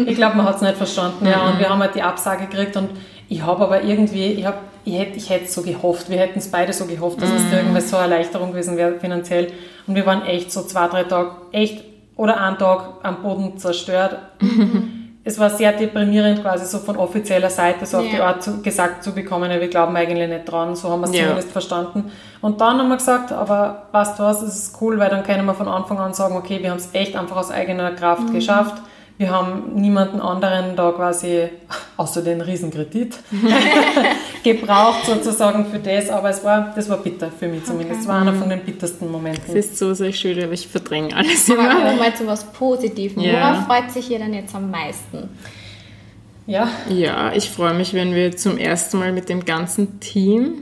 Ich 0.07 0.17
glaube, 0.17 0.39
man 0.39 0.47
hat 0.47 0.57
es 0.57 0.63
nicht 0.63 0.77
verstanden. 0.79 1.27
Ja, 1.27 1.51
und 1.51 1.59
wir 1.59 1.69
haben 1.69 1.81
halt 1.81 1.95
die 1.95 2.01
Absage 2.01 2.47
gekriegt 2.47 2.75
und 2.79 2.89
ich 3.29 3.43
habe 3.43 3.63
aber 3.63 3.83
irgendwie, 3.83 4.29
ich, 4.29 4.47
hab, 4.47 4.63
ich 4.85 4.99
hätte 4.99 5.17
ich 5.17 5.31
hätte 5.31 5.47
so 5.47 5.63
gehofft, 5.63 6.11
wir 6.11 6.19
hätten 6.19 6.39
es 6.39 6.51
beide 6.51 6.73
so 6.73 6.87
gehofft, 6.87 7.21
dass 7.21 7.31
mm. 7.31 7.37
es 7.37 7.53
irgendwas 7.53 7.91
so 7.91 7.97
eine 7.97 8.13
Erleichterung 8.13 8.53
gewesen 8.53 8.77
wäre 8.77 8.99
finanziell. 8.99 9.53
Und 9.87 9.95
wir 9.95 10.07
waren 10.07 10.25
echt 10.25 10.53
so 10.53 10.63
zwei, 10.63 10.89
drei 10.89 11.05
Tage, 11.05 11.31
echt, 11.53 11.85
oder 12.17 12.41
einen 12.41 12.59
Tag 12.59 12.95
am 13.03 13.23
Boden 13.23 13.59
zerstört. 13.59 14.19
es 15.25 15.39
war 15.39 15.51
sehr 15.51 15.73
deprimierend, 15.73 16.43
quasi 16.43 16.67
so 16.67 16.79
von 16.79 16.97
offizieller 16.97 17.51
Seite 17.51 17.87
so 17.87 17.99
ja. 17.99 18.03
auf 18.03 18.11
die 18.11 18.21
Art 18.21 18.43
zu, 18.43 18.63
gesagt 18.63 19.05
zu 19.05 19.13
bekommen, 19.13 19.49
wir 19.51 19.69
glauben 19.69 19.95
eigentlich 19.97 20.29
nicht 20.29 20.51
dran, 20.51 20.75
so 20.75 20.91
haben 20.91 21.03
wir 21.03 21.09
es 21.09 21.15
ja. 21.15 21.23
zumindest 21.23 21.53
verstanden. 21.53 22.11
Und 22.41 22.61
dann 22.61 22.79
haben 22.79 22.89
wir 22.89 22.97
gesagt, 22.97 23.33
aber 23.33 23.87
weißt 23.93 24.19
du 24.19 24.25
was, 24.25 24.43
es 24.43 24.57
ist 24.57 24.83
cool, 24.83 24.99
weil 24.99 25.11
dann 25.11 25.23
können 25.23 25.47
wir 25.47 25.55
von 25.55 25.69
Anfang 25.69 25.99
an 25.99 26.13
sagen, 26.13 26.37
okay, 26.37 26.61
wir 26.61 26.71
haben 26.71 26.79
es 26.79 26.91
echt 26.93 27.17
einfach 27.17 27.37
aus 27.37 27.51
eigener 27.51 27.93
Kraft 27.93 28.29
mhm. 28.29 28.33
geschafft 28.33 28.83
wir 29.19 29.31
haben 29.31 29.75
niemanden 29.75 30.21
anderen 30.21 30.75
da 30.75 30.91
quasi, 30.93 31.49
außer 31.97 32.23
den 32.23 32.41
Riesenkredit, 32.41 33.17
gebraucht 34.43 35.07
sozusagen 35.07 35.67
für 35.67 35.79
das, 35.79 36.11
aber 36.11 36.31
es 36.31 36.43
war, 36.43 36.73
das 36.75 36.89
war 36.89 36.99
bitter 36.99 37.31
für 37.31 37.47
mich 37.49 37.65
zumindest. 37.65 38.01
Es 38.01 38.07
okay. 38.07 38.15
war 38.15 38.23
einer 38.23 38.35
von 38.35 38.49
den 38.49 38.61
bittersten 38.61 39.11
Momenten. 39.11 39.57
Es 39.57 39.67
ist 39.67 39.79
so 39.79 39.95
sehr 39.95 40.13
schön, 40.13 40.43
aber 40.43 40.53
ich 40.53 40.67
verdränge 40.67 41.15
alles 41.15 41.49
immer. 41.49 41.71
Aber 41.71 41.97
mal 41.97 42.15
zu 42.15 42.27
was 42.27 42.45
Positivem. 42.53 43.23
Ja. 43.23 43.55
Worauf 43.55 43.67
freut 43.67 43.91
sich 43.93 44.11
ihr 44.11 44.19
denn 44.19 44.35
jetzt 44.35 44.55
am 44.55 44.71
meisten? 44.71 45.29
Ja. 46.47 46.69
Ja, 46.89 47.33
ich 47.33 47.51
freue 47.51 47.75
mich, 47.75 47.95
wenn 47.95 48.15
wir 48.15 48.37
zum 48.37 48.59
ersten 48.59 48.99
Mal 48.99 49.13
mit 49.13 49.29
dem 49.29 49.45
ganzen 49.45 50.01
Team 50.01 50.55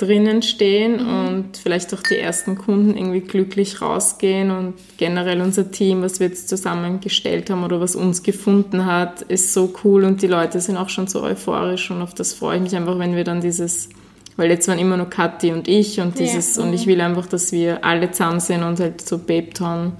drinnen 0.00 0.40
stehen 0.40 1.02
mhm. 1.02 1.28
und 1.28 1.56
vielleicht 1.56 1.92
auch 1.92 2.02
die 2.02 2.16
ersten 2.16 2.56
Kunden 2.56 2.96
irgendwie 2.96 3.20
glücklich 3.20 3.82
rausgehen 3.82 4.50
und 4.50 4.74
generell 4.96 5.42
unser 5.42 5.70
Team, 5.70 6.02
was 6.02 6.20
wir 6.20 6.28
jetzt 6.28 6.48
zusammengestellt 6.48 7.50
haben 7.50 7.64
oder 7.64 7.80
was 7.80 7.94
uns 7.96 8.22
gefunden 8.22 8.86
hat, 8.86 9.20
ist 9.22 9.52
so 9.52 9.74
cool 9.84 10.04
und 10.04 10.22
die 10.22 10.26
Leute 10.26 10.60
sind 10.60 10.78
auch 10.78 10.88
schon 10.88 11.06
so 11.06 11.22
euphorisch 11.22 11.90
und 11.90 12.00
auf 12.00 12.14
das 12.14 12.32
freue 12.32 12.56
ich 12.56 12.62
mich 12.62 12.76
einfach, 12.76 12.98
wenn 12.98 13.14
wir 13.14 13.24
dann 13.24 13.42
dieses, 13.42 13.90
weil 14.36 14.50
jetzt 14.50 14.68
waren 14.68 14.78
immer 14.78 14.96
nur 14.96 15.10
Kathi 15.10 15.52
und 15.52 15.68
ich 15.68 16.00
und 16.00 16.18
dieses 16.18 16.56
ja. 16.56 16.62
und 16.62 16.72
ich 16.72 16.86
mhm. 16.86 16.90
will 16.90 17.00
einfach, 17.02 17.26
dass 17.26 17.52
wir 17.52 17.84
alle 17.84 18.10
zusammen 18.10 18.40
sind 18.40 18.62
und 18.62 18.80
halt 18.80 19.06
so 19.06 19.18
Babe 19.18 19.50
Town 19.50 19.92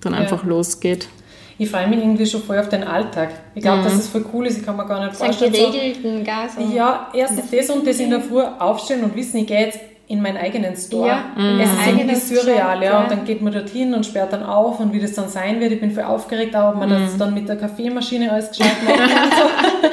dann 0.00 0.14
ja. 0.14 0.18
einfach 0.18 0.44
losgeht 0.44 1.08
ich 1.58 1.68
freue 1.68 1.88
mich 1.88 1.98
irgendwie 1.98 2.24
schon 2.24 2.42
voll 2.42 2.58
auf 2.58 2.68
den 2.68 2.84
Alltag. 2.84 3.30
Ich 3.54 3.62
glaube, 3.62 3.78
mhm. 3.78 3.84
dass 3.84 3.94
es 3.94 4.08
voll 4.08 4.24
cool 4.32 4.46
ist, 4.46 4.58
ich 4.58 4.64
kann 4.64 4.76
mir 4.76 4.86
gar 4.86 5.04
nicht 5.04 5.16
vorstellen. 5.16 5.52
So 5.52 5.72
geregelten, 5.72 6.24
gar 6.24 6.48
so. 6.48 6.60
Ja, 6.74 7.08
erstens 7.12 7.50
das 7.50 7.68
und 7.70 7.86
das 7.86 7.98
in 7.98 8.10
der 8.10 8.20
Früh 8.20 8.40
aufstehen 8.40 9.02
und 9.02 9.16
wissen, 9.16 9.38
ich 9.38 9.46
gehe 9.46 9.66
jetzt 9.66 9.80
in 10.06 10.22
meinen 10.22 10.38
eigenen 10.38 10.74
Store. 10.76 11.08
Ja, 11.08 11.24
mhm. 11.36 11.60
Es 11.60 11.70
ist 11.70 11.86
irgendwie 11.86 12.14
surreal, 12.14 12.82
ja. 12.82 13.02
Und 13.02 13.10
dann 13.10 13.24
geht 13.24 13.42
man 13.42 13.52
dorthin 13.52 13.92
und 13.92 14.06
sperrt 14.06 14.32
dann 14.32 14.42
auf 14.42 14.80
und 14.80 14.92
wie 14.92 15.00
das 15.00 15.12
dann 15.12 15.28
sein 15.28 15.60
wird. 15.60 15.72
Ich 15.72 15.80
bin 15.80 15.90
voll 15.90 16.04
aufgeregt, 16.04 16.56
auch, 16.56 16.70
ob 16.70 16.76
man 16.76 16.88
mhm. 16.88 17.04
das 17.04 17.18
dann 17.18 17.34
mit 17.34 17.48
der 17.48 17.56
Kaffeemaschine 17.56 18.32
alles 18.32 18.50
gescheit 18.50 18.76
macht 18.84 19.00
und 19.00 19.08
so. 19.82 19.87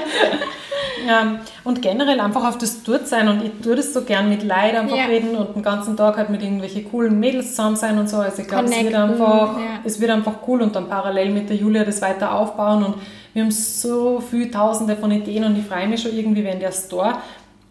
Ähm, 1.07 1.39
und 1.63 1.81
generell 1.81 2.19
einfach 2.19 2.47
auf 2.47 2.57
das 2.57 2.83
dort 2.83 3.07
sein 3.07 3.27
und 3.27 3.43
ich 3.43 3.51
tue 3.63 3.75
das 3.75 3.93
so 3.93 4.03
gern 4.03 4.29
mit 4.29 4.43
Leid 4.43 4.75
einfach 4.75 4.97
ja. 4.97 5.05
reden 5.05 5.35
und 5.35 5.55
den 5.55 5.63
ganzen 5.63 5.95
Tag 5.95 6.17
halt 6.17 6.29
mit 6.29 6.41
irgendwelchen 6.41 6.89
coolen 6.89 7.19
Mädels 7.19 7.51
zusammen 7.51 7.75
sein 7.75 7.97
und 7.97 8.09
so. 8.09 8.17
Also 8.17 8.41
ich 8.41 8.47
glaube, 8.47 8.65
es 8.65 8.83
wird 8.83 8.95
einfach, 8.95 9.57
ja. 9.59 9.79
es 9.83 9.99
wird 9.99 10.11
einfach 10.11 10.35
cool 10.47 10.61
und 10.61 10.75
dann 10.75 10.89
parallel 10.89 11.31
mit 11.31 11.49
der 11.49 11.57
Julia 11.57 11.83
das 11.83 12.01
weiter 12.01 12.33
aufbauen 12.33 12.83
und 12.83 12.95
wir 13.33 13.43
haben 13.43 13.51
so 13.51 14.21
viele 14.21 14.49
tausende 14.49 14.95
von 14.95 15.11
Ideen 15.11 15.43
und 15.43 15.57
ich 15.57 15.65
freue 15.65 15.87
mich 15.87 16.01
schon 16.01 16.15
irgendwie, 16.15 16.43
wenn 16.43 16.59
der 16.59 16.71
Store 16.71 17.15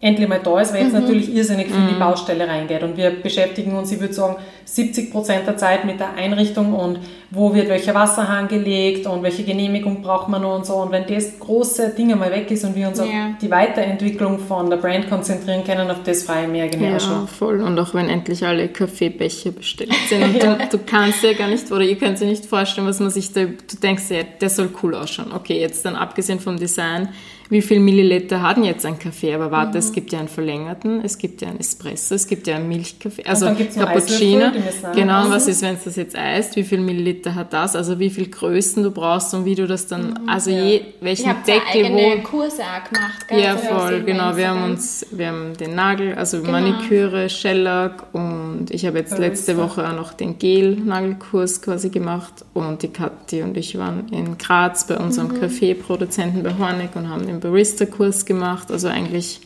endlich 0.01 0.27
mal 0.27 0.39
da 0.43 0.59
ist, 0.59 0.73
weil 0.73 0.83
jetzt 0.83 0.93
mhm. 0.93 1.01
natürlich 1.01 1.33
irrsinnig 1.33 1.67
viel 1.67 1.77
in 1.77 1.87
die 1.87 1.93
mhm. 1.95 1.99
Baustelle 1.99 2.47
reingeht. 2.47 2.83
Und 2.83 2.97
wir 2.97 3.09
beschäftigen 3.09 3.75
uns, 3.75 3.91
ich 3.91 3.99
würde 3.99 4.13
sagen, 4.13 4.35
70 4.65 5.11
Prozent 5.11 5.47
der 5.47 5.57
Zeit 5.57 5.85
mit 5.85 5.99
der 5.99 6.13
Einrichtung 6.15 6.73
und 6.73 6.99
wo 7.31 7.53
wird 7.53 7.69
welcher 7.69 7.93
Wasserhahn 7.93 8.47
gelegt 8.47 9.07
und 9.07 9.23
welche 9.23 9.43
Genehmigung 9.43 10.01
braucht 10.01 10.27
man 10.27 10.41
noch 10.41 10.55
und 10.55 10.65
so. 10.65 10.75
Und 10.75 10.91
wenn 10.91 11.07
das 11.07 11.39
große 11.39 11.89
Ding 11.97 12.17
mal 12.17 12.31
weg 12.31 12.51
ist 12.51 12.65
und 12.65 12.75
wir 12.75 12.87
uns 12.87 12.99
ja. 12.99 13.05
auf 13.05 13.11
die 13.41 13.49
Weiterentwicklung 13.49 14.39
von 14.39 14.69
der 14.69 14.77
Brand 14.77 15.09
konzentrieren 15.09 15.63
können, 15.63 15.89
auf 15.89 16.03
das 16.03 16.23
freue 16.23 16.43
ich 16.43 16.49
mich 16.49 16.71
genau 16.71 16.85
ja, 16.85 16.99
schon. 16.99 17.27
voll. 17.27 17.61
Und 17.61 17.79
auch 17.79 17.93
wenn 17.93 18.09
endlich 18.09 18.45
alle 18.45 18.67
Kaffeebecher 18.67 19.51
bestellt 19.51 19.93
sind 20.09 20.23
und 20.23 20.35
ja. 20.35 20.55
du, 20.69 20.77
du, 20.77 20.83
kannst 20.85 21.23
dir 21.23 21.35
gar 21.35 21.47
nicht, 21.47 21.71
oder 21.71 21.81
ihr 21.81 21.97
könnt 21.97 22.19
dir 22.19 22.25
nicht 22.25 22.45
vorstellen, 22.45 22.85
was 22.85 22.99
man 22.99 23.09
sich 23.09 23.33
da, 23.33 23.45
du 23.45 23.77
denkst 23.81 24.03
ja, 24.09 24.23
der 24.23 24.49
soll 24.49 24.69
cool 24.83 24.95
ausschauen. 24.95 25.31
Okay, 25.33 25.59
jetzt 25.59 25.85
dann 25.85 25.95
abgesehen 25.95 26.39
vom 26.39 26.57
Design, 26.57 27.09
wie 27.49 27.61
viel 27.61 27.79
Milliliter 27.79 28.41
hat 28.41 28.57
denn 28.57 28.63
jetzt 28.63 28.85
ein 28.85 28.97
Kaffee? 28.97 29.33
Aber 29.33 29.51
warte, 29.51 29.73
mhm. 29.73 29.77
es 29.77 29.91
gibt 29.91 30.11
ja 30.11 30.19
einen 30.19 30.27
verlängerten, 30.27 31.01
es 31.03 31.17
gibt 31.17 31.41
ja 31.41 31.49
einen 31.49 31.59
Espresso, 31.59 32.15
es 32.15 32.27
gibt 32.27 32.47
ja 32.47 32.55
einen 32.55 32.67
Milchkaffee, 32.67 33.23
also 33.25 33.45
Cappuccino. 33.45 34.51
Genau, 34.93 35.29
was 35.29 35.47
ist, 35.47 35.61
wenn 35.61 35.75
es 35.75 35.83
das 35.83 35.95
jetzt 35.95 36.15
eist? 36.15 36.55
Wie 36.55 36.63
viel 36.63 36.79
Milliliter 36.79 37.35
hat 37.35 37.53
das? 37.53 37.75
Also 37.75 37.99
wie 37.99 38.09
viel 38.09 38.29
Größen 38.29 38.83
du 38.83 38.91
brauchst 38.91 39.33
und 39.33 39.45
wie 39.45 39.55
du 39.55 39.67
das 39.67 39.87
dann, 39.87 40.09
mhm, 40.09 40.29
also 40.29 40.49
ja. 40.49 40.63
je, 40.63 40.81
welchen 41.01 41.31
ich 41.31 41.53
Deckel, 41.53 41.93
wo... 41.93 42.23
Kurse 42.23 42.63
auch 42.63 42.89
gemacht. 42.89 43.27
Gell? 43.27 43.41
Ja, 43.41 43.57
voll, 43.57 44.03
genau. 44.03 44.35
Wir 44.35 44.49
haben 44.49 44.63
uns, 44.63 45.05
wir 45.11 45.27
haben 45.27 45.55
den 45.57 45.75
Nagel, 45.75 46.15
also 46.15 46.39
genau. 46.39 46.53
Maniküre, 46.53 47.29
Shellac 47.29 48.13
und 48.13 48.67
ich 48.71 48.85
habe 48.85 48.99
jetzt 48.99 49.11
Barista. 49.11 49.27
letzte 49.27 49.57
Woche 49.57 49.87
auch 49.87 49.95
noch 49.95 50.13
den 50.13 50.39
Gel-Nagelkurs 50.39 51.61
quasi 51.61 51.89
gemacht 51.89 52.45
und 52.53 52.81
die 52.81 52.87
Kathi 52.87 53.43
und 53.43 53.55
ich 53.57 53.77
waren 53.77 54.07
in 54.09 54.37
Graz 54.37 54.87
bei 54.87 54.97
unserem 54.97 55.29
mhm. 55.29 55.39
Kaffeeproduzenten 55.39 56.43
bei 56.43 56.57
Hornig 56.57 56.95
und 56.95 57.09
haben 57.09 57.25
den 57.25 57.34
Barista-Kurs 57.39 58.25
gemacht. 58.25 58.71
Also 58.71 58.87
eigentlich. 58.87 59.41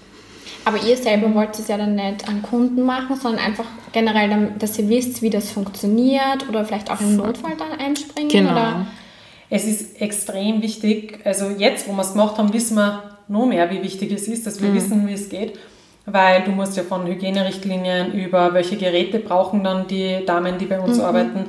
Aber 0.65 0.77
ihr 0.83 0.97
selber 0.97 1.33
wollt 1.33 1.57
es 1.57 1.67
ja 1.67 1.77
dann 1.77 1.95
nicht 1.95 2.27
an 2.27 2.41
Kunden 2.41 2.83
machen, 2.83 3.15
sondern 3.15 3.43
einfach 3.43 3.65
generell, 3.91 4.53
dass 4.59 4.77
ihr 4.77 4.89
wisst, 4.89 5.21
wie 5.21 5.29
das 5.29 5.51
funktioniert 5.51 6.47
oder 6.47 6.65
vielleicht 6.65 6.91
auch 6.91 7.01
im 7.01 7.15
Notfall 7.15 7.53
dann 7.57 7.79
einspringen? 7.79 8.29
Genau. 8.29 8.51
Oder? 8.51 8.87
Es 9.49 9.65
ist 9.65 9.99
extrem 10.01 10.61
wichtig. 10.61 11.19
Also 11.23 11.49
jetzt, 11.49 11.87
wo 11.87 11.93
wir 11.93 12.01
es 12.01 12.11
gemacht 12.11 12.37
haben, 12.37 12.53
wissen 12.53 12.75
wir 12.75 13.17
noch 13.27 13.45
mehr, 13.45 13.69
wie 13.71 13.81
wichtig 13.81 14.11
es 14.11 14.27
ist, 14.27 14.45
dass 14.45 14.61
wir 14.61 14.69
mhm. 14.69 14.75
wissen, 14.75 15.07
wie 15.07 15.13
es 15.13 15.29
geht. 15.29 15.57
Weil 16.05 16.43
du 16.43 16.51
musst 16.51 16.75
ja 16.77 16.83
von 16.83 17.05
Hygienerichtlinien 17.05 18.13
über 18.13 18.53
welche 18.53 18.77
Geräte 18.77 19.19
brauchen 19.19 19.63
dann 19.63 19.87
die 19.87 20.25
Damen, 20.25 20.57
die 20.57 20.65
bei 20.65 20.79
uns 20.79 20.97
mhm. 20.97 21.03
arbeiten, 21.03 21.45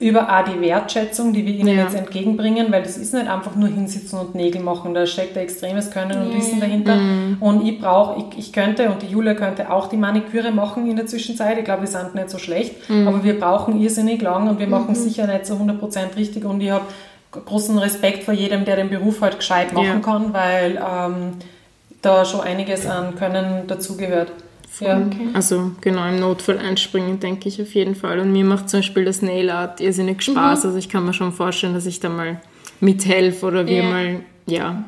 über 0.00 0.28
auch 0.28 0.44
die 0.44 0.60
Wertschätzung, 0.60 1.32
die 1.32 1.46
wir 1.46 1.54
ihnen 1.54 1.76
ja. 1.76 1.84
jetzt 1.84 1.94
entgegenbringen, 1.94 2.72
weil 2.72 2.82
das 2.82 2.96
ist 2.96 3.14
nicht 3.14 3.28
einfach 3.28 3.54
nur 3.54 3.68
hinsitzen 3.68 4.18
und 4.18 4.34
Nägel 4.34 4.60
machen, 4.60 4.92
da 4.92 5.06
steckt 5.06 5.36
ein 5.36 5.44
extremes 5.44 5.90
Können 5.90 6.20
und 6.20 6.36
Wissen 6.36 6.60
dahinter. 6.60 6.96
Mhm. 6.96 7.36
Und 7.40 7.66
ich 7.66 7.80
brauche, 7.80 8.20
ich, 8.20 8.38
ich, 8.38 8.52
könnte 8.52 8.90
und 8.90 9.02
die 9.02 9.06
Julia 9.06 9.34
könnte 9.34 9.70
auch 9.70 9.86
die 9.86 9.96
Maniküre 9.96 10.50
machen 10.50 10.90
in 10.90 10.96
der 10.96 11.06
Zwischenzeit. 11.06 11.58
Ich 11.58 11.64
glaube, 11.64 11.82
wir 11.82 11.88
sind 11.88 12.14
nicht 12.14 12.28
so 12.28 12.38
schlecht, 12.38 12.88
mhm. 12.90 13.06
aber 13.06 13.22
wir 13.22 13.38
brauchen 13.38 13.80
irrsinnig 13.80 14.20
lang 14.20 14.48
und 14.48 14.58
wir 14.58 14.66
machen 14.66 14.90
mhm. 14.90 14.94
sicher 14.96 15.26
nicht 15.28 15.46
so 15.46 15.54
100% 15.54 16.16
richtig 16.16 16.44
und 16.44 16.60
ich 16.60 16.70
habe 16.70 16.84
großen 17.30 17.78
Respekt 17.78 18.24
vor 18.24 18.34
jedem, 18.34 18.64
der 18.64 18.76
den 18.76 18.90
Beruf 18.90 19.20
halt 19.20 19.38
gescheit 19.38 19.72
machen 19.72 19.86
ja. 19.86 19.98
kann, 20.00 20.32
weil 20.32 20.76
ähm, 20.76 21.32
da 22.02 22.24
schon 22.24 22.40
einiges 22.40 22.86
an 22.86 23.14
Können 23.16 23.66
dazugehört. 23.66 24.32
Ja. 24.80 24.98
Okay. 24.98 25.28
Also 25.32 25.72
genau 25.80 26.08
im 26.08 26.20
Notfall 26.20 26.58
einspringen, 26.58 27.20
denke 27.20 27.48
ich 27.48 27.60
auf 27.60 27.74
jeden 27.74 27.94
Fall. 27.94 28.18
Und 28.18 28.32
mir 28.32 28.44
macht 28.44 28.68
zum 28.68 28.80
Beispiel 28.80 29.04
das 29.04 29.22
Nail 29.22 29.50
Art 29.50 29.80
irrsinnig 29.80 30.22
Spaß. 30.22 30.62
Mhm. 30.62 30.66
Also 30.66 30.78
ich 30.78 30.88
kann 30.88 31.04
mir 31.04 31.12
schon 31.12 31.32
vorstellen, 31.32 31.74
dass 31.74 31.86
ich 31.86 32.00
da 32.00 32.08
mal 32.08 32.40
mithelfe 32.80 33.46
oder 33.46 33.66
wir 33.66 33.82
yeah. 33.82 33.90
mal, 33.90 34.20
ja. 34.46 34.70
Mhm. 34.72 34.84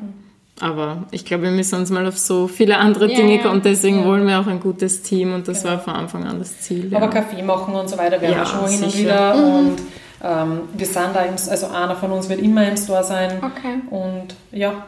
Aber 0.59 1.03
ich 1.11 1.23
glaube, 1.23 1.43
wir 1.43 1.51
müssen 1.51 1.75
uns 1.75 1.91
mal 1.91 2.07
auf 2.07 2.17
so 2.17 2.47
viele 2.47 2.77
andere 2.77 3.11
ja, 3.11 3.15
Dinge 3.15 3.39
kommen. 3.39 3.61
Deswegen 3.63 3.99
ja. 3.99 4.05
wollen 4.05 4.27
wir 4.27 4.39
auch 4.39 4.47
ein 4.47 4.59
gutes 4.59 5.03
Team 5.03 5.33
und 5.33 5.47
das 5.47 5.61
genau. 5.61 5.75
war 5.75 5.79
von 5.81 5.93
Anfang 5.93 6.25
an 6.25 6.39
das 6.39 6.61
Ziel. 6.61 6.91
Aber 6.95 7.09
Kaffee 7.09 7.43
machen 7.43 7.75
und 7.75 7.87
so 7.87 7.97
weiter 7.97 8.19
werden 8.19 8.31
ja, 8.31 8.39
wir 8.39 8.45
schon 8.45 8.67
hin 8.67 8.83
und 8.83 8.97
wieder. 8.97 9.35
Mhm. 9.35 9.43
Und 9.43 9.81
ähm, 10.23 10.61
wir 10.75 10.85
sind 10.85 11.09
da, 11.13 11.21
im, 11.25 11.35
also 11.49 11.67
einer 11.67 11.95
von 11.95 12.11
uns 12.11 12.27
wird 12.27 12.41
immer 12.41 12.67
im 12.67 12.75
Store 12.75 13.03
sein. 13.03 13.37
Okay. 13.37 13.81
Und 13.91 14.35
ja, 14.51 14.85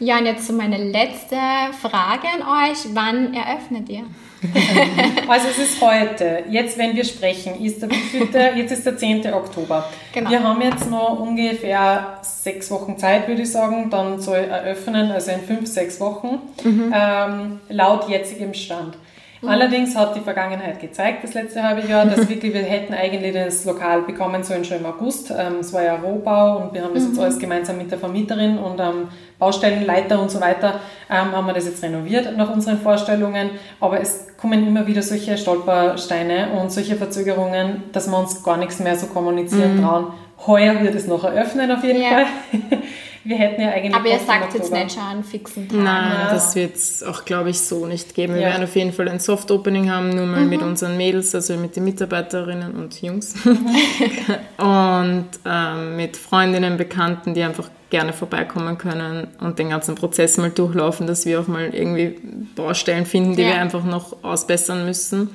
ja, 0.00 0.18
und 0.18 0.26
jetzt 0.26 0.50
meine 0.52 0.78
letzte 0.78 1.36
Frage 1.80 2.26
an 2.28 2.70
euch. 2.70 2.78
Wann 2.94 3.34
eröffnet 3.34 3.88
ihr? 3.88 4.04
also 5.28 5.48
es 5.48 5.58
ist 5.58 5.80
heute, 5.80 6.44
jetzt 6.50 6.76
wenn 6.78 6.94
wir 6.94 7.04
sprechen, 7.04 7.62
ist 7.64 7.82
der, 8.32 8.56
jetzt 8.56 8.70
ist 8.70 8.84
der 8.84 8.96
10. 8.96 9.32
Oktober. 9.32 9.88
Genau. 10.12 10.30
Wir 10.30 10.42
haben 10.42 10.60
jetzt 10.60 10.90
noch 10.90 11.18
ungefähr 11.18 12.18
sechs 12.22 12.70
Wochen 12.70 12.98
Zeit, 12.98 13.26
würde 13.28 13.42
ich 13.42 13.50
sagen, 13.50 13.90
dann 13.90 14.20
zu 14.20 14.32
eröffnen, 14.32 15.10
also 15.10 15.30
in 15.32 15.40
fünf, 15.40 15.66
sechs 15.66 16.00
Wochen, 16.00 16.38
mhm. 16.62 16.92
ähm, 16.94 17.60
laut 17.68 18.08
jetzigem 18.08 18.54
Stand. 18.54 18.96
Mhm. 19.46 19.52
Allerdings 19.52 19.96
hat 19.96 20.14
die 20.14 20.20
Vergangenheit 20.20 20.80
gezeigt, 20.80 21.24
das 21.24 21.34
letzte 21.34 21.62
halbe 21.62 21.86
Jahr, 21.86 22.04
dass 22.04 22.28
wirklich 22.28 22.52
wir 22.52 22.62
hätten 22.62 22.94
eigentlich 22.94 23.32
das 23.32 23.64
Lokal 23.64 24.02
bekommen 24.02 24.42
sollen 24.42 24.64
schon 24.64 24.78
im 24.78 24.86
August. 24.86 25.30
Ähm, 25.30 25.60
es 25.60 25.72
war 25.72 25.82
ja 25.82 25.96
Rohbau 25.96 26.58
und 26.58 26.74
wir 26.74 26.82
haben 26.82 26.94
das 26.94 27.04
mhm. 27.04 27.10
jetzt 27.10 27.20
alles 27.20 27.38
gemeinsam 27.38 27.78
mit 27.78 27.90
der 27.90 27.98
Vermieterin 27.98 28.58
und 28.58 28.78
ähm, 28.80 29.08
Baustellenleiter 29.38 30.20
und 30.20 30.30
so 30.30 30.40
weiter 30.40 30.80
ähm, 31.10 31.32
haben 31.32 31.46
wir 31.46 31.54
das 31.54 31.66
jetzt 31.66 31.82
renoviert 31.82 32.36
nach 32.36 32.52
unseren 32.52 32.78
Vorstellungen. 32.78 33.50
Aber 33.80 34.00
es 34.00 34.36
kommen 34.36 34.66
immer 34.66 34.86
wieder 34.86 35.02
solche 35.02 35.38
Stolpersteine 35.38 36.48
und 36.60 36.72
solche 36.72 36.96
Verzögerungen, 36.96 37.84
dass 37.92 38.08
wir 38.08 38.18
uns 38.18 38.42
gar 38.42 38.56
nichts 38.56 38.80
mehr 38.80 38.96
so 38.96 39.06
kommunizieren 39.06 39.76
mhm. 39.76 39.82
trauen. 39.82 40.06
Heuer 40.46 40.82
wird 40.82 40.94
es 40.94 41.06
noch 41.06 41.24
eröffnen 41.24 41.70
auf 41.70 41.82
jeden 41.82 42.02
ja. 42.02 42.08
Fall. 42.08 42.26
Wir 43.26 43.38
hätten 43.38 43.60
ja 43.60 43.70
eigentlich. 43.70 43.94
Aber 43.94 44.08
ihr 44.08 44.20
sagt 44.20 44.54
jetzt 44.54 44.72
nicht 44.72 44.92
schon 44.92 45.02
einen 45.02 45.24
fixen 45.24 45.68
Tag. 45.68 45.78
Nein, 45.78 46.12
ja. 46.12 46.32
das 46.32 46.54
wird 46.54 46.76
es 46.76 47.02
auch, 47.02 47.24
glaube 47.24 47.50
ich, 47.50 47.58
so 47.58 47.86
nicht 47.86 48.14
geben. 48.14 48.34
Wir 48.34 48.42
ja. 48.42 48.48
werden 48.50 48.64
auf 48.64 48.76
jeden 48.76 48.92
Fall 48.92 49.08
ein 49.08 49.18
Soft-Opening 49.18 49.90
haben, 49.90 50.10
nur 50.10 50.26
mal 50.26 50.42
mhm. 50.42 50.48
mit 50.48 50.62
unseren 50.62 50.96
Mädels, 50.96 51.34
also 51.34 51.56
mit 51.56 51.74
den 51.74 51.84
Mitarbeiterinnen 51.84 52.74
und 52.74 53.02
Jungs. 53.02 53.34
Mhm. 53.44 53.66
und 54.64 55.28
ähm, 55.44 55.96
mit 55.96 56.16
Freundinnen, 56.16 56.76
Bekannten, 56.76 57.34
die 57.34 57.42
einfach 57.42 57.68
gerne 57.90 58.12
vorbeikommen 58.12 58.78
können 58.78 59.28
und 59.40 59.58
den 59.58 59.70
ganzen 59.70 59.96
Prozess 59.96 60.36
mal 60.36 60.50
durchlaufen, 60.50 61.08
dass 61.08 61.26
wir 61.26 61.40
auch 61.40 61.48
mal 61.48 61.74
irgendwie 61.74 62.20
Baustellen 62.54 63.06
finden, 63.06 63.34
die 63.34 63.42
ja. 63.42 63.48
wir 63.48 63.60
einfach 63.60 63.84
noch 63.84 64.22
ausbessern 64.22 64.84
müssen. 64.84 65.30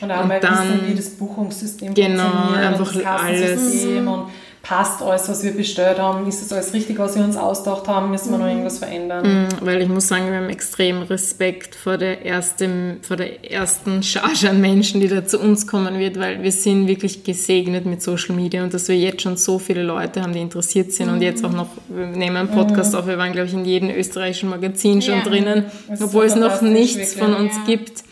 Und 0.00 0.10
auch 0.10 0.22
und 0.22 0.28
mal 0.28 0.40
dann, 0.40 0.74
wissen, 0.74 0.88
wie 0.88 0.94
das 0.94 1.10
Buchungssystem 1.10 1.94
genau, 1.94 2.24
funktioniert. 2.24 2.66
Einfach 2.66 3.04
alles. 3.04 3.84
Und 3.84 4.26
passt 4.68 5.00
alles, 5.00 5.26
was 5.30 5.42
wir 5.42 5.52
bestellt 5.52 5.98
haben, 5.98 6.28
ist 6.28 6.42
das 6.42 6.52
alles 6.52 6.74
richtig, 6.74 6.98
was 6.98 7.16
wir 7.16 7.24
uns 7.24 7.38
ausgedacht 7.38 7.88
haben, 7.88 8.10
müssen 8.10 8.32
wir 8.32 8.36
noch 8.36 8.44
mhm. 8.44 8.50
irgendwas 8.50 8.78
verändern? 8.78 9.46
Mhm, 9.46 9.48
weil 9.62 9.80
ich 9.80 9.88
muss 9.88 10.08
sagen, 10.08 10.30
wir 10.30 10.36
haben 10.36 10.50
extrem 10.50 11.00
Respekt 11.00 11.74
vor 11.74 11.96
der, 11.96 12.26
ersten, 12.26 12.98
vor 13.00 13.16
der 13.16 13.50
ersten 13.50 14.02
Charge 14.02 14.50
an 14.50 14.60
Menschen, 14.60 15.00
die 15.00 15.08
da 15.08 15.24
zu 15.24 15.38
uns 15.38 15.66
kommen 15.66 15.98
wird, 15.98 16.18
weil 16.18 16.42
wir 16.42 16.52
sind 16.52 16.86
wirklich 16.86 17.24
gesegnet 17.24 17.86
mit 17.86 18.02
Social 18.02 18.36
Media 18.36 18.62
und 18.62 18.74
dass 18.74 18.88
wir 18.88 18.96
jetzt 18.96 19.22
schon 19.22 19.38
so 19.38 19.58
viele 19.58 19.82
Leute 19.82 20.20
haben, 20.20 20.34
die 20.34 20.40
interessiert 20.40 20.92
sind 20.92 21.06
mhm. 21.06 21.14
und 21.14 21.22
jetzt 21.22 21.42
auch 21.46 21.52
noch, 21.52 21.68
wir 21.88 22.04
nehmen 22.04 22.36
einen 22.36 22.50
Podcast 22.50 22.92
mhm. 22.92 22.98
auf, 22.98 23.06
wir 23.06 23.16
waren 23.16 23.32
glaube 23.32 23.48
ich 23.48 23.54
in 23.54 23.64
jedem 23.64 23.88
österreichischen 23.88 24.50
Magazin 24.50 25.00
schon 25.00 25.14
ja. 25.14 25.24
drinnen, 25.24 25.64
obwohl 25.98 26.26
es 26.26 26.36
noch 26.36 26.60
nichts 26.60 27.14
von 27.14 27.32
uns 27.32 27.54
ja. 27.56 27.64
gibt 27.64 28.02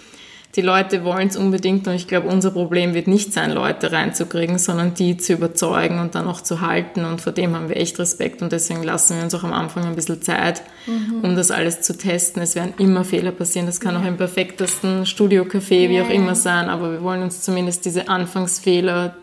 die 0.56 0.62
Leute 0.62 1.04
wollen 1.04 1.28
es 1.28 1.36
unbedingt 1.36 1.86
und 1.86 1.94
ich 1.94 2.08
glaube, 2.08 2.28
unser 2.28 2.50
Problem 2.50 2.94
wird 2.94 3.08
nicht 3.08 3.34
sein, 3.34 3.52
Leute 3.52 3.92
reinzukriegen, 3.92 4.58
sondern 4.58 4.94
die 4.94 5.18
zu 5.18 5.34
überzeugen 5.34 5.98
und 5.98 6.14
dann 6.14 6.26
auch 6.26 6.40
zu 6.40 6.62
halten 6.62 7.04
und 7.04 7.20
vor 7.20 7.32
dem 7.32 7.54
haben 7.54 7.68
wir 7.68 7.76
echt 7.76 7.98
Respekt 7.98 8.40
und 8.40 8.52
deswegen 8.52 8.82
lassen 8.82 9.18
wir 9.18 9.24
uns 9.24 9.34
auch 9.34 9.44
am 9.44 9.52
Anfang 9.52 9.84
ein 9.84 9.94
bisschen 9.94 10.22
Zeit, 10.22 10.62
mhm. 10.86 11.20
um 11.22 11.36
das 11.36 11.50
alles 11.50 11.82
zu 11.82 11.96
testen. 11.96 12.42
Es 12.42 12.54
werden 12.54 12.72
immer 12.78 13.04
Fehler 13.04 13.32
passieren, 13.32 13.66
das 13.66 13.80
kann 13.80 13.94
ja. 13.94 14.00
auch 14.00 14.06
im 14.06 14.16
perfektesten 14.16 15.04
Studio-Café, 15.04 15.74
ja, 15.74 15.90
wie 15.90 16.00
auch 16.00 16.10
immer 16.10 16.34
sein, 16.34 16.70
aber 16.70 16.90
wir 16.90 17.02
wollen 17.02 17.22
uns 17.22 17.42
zumindest 17.42 17.84
diese 17.84 18.08
Anfangsfehler, 18.08 19.14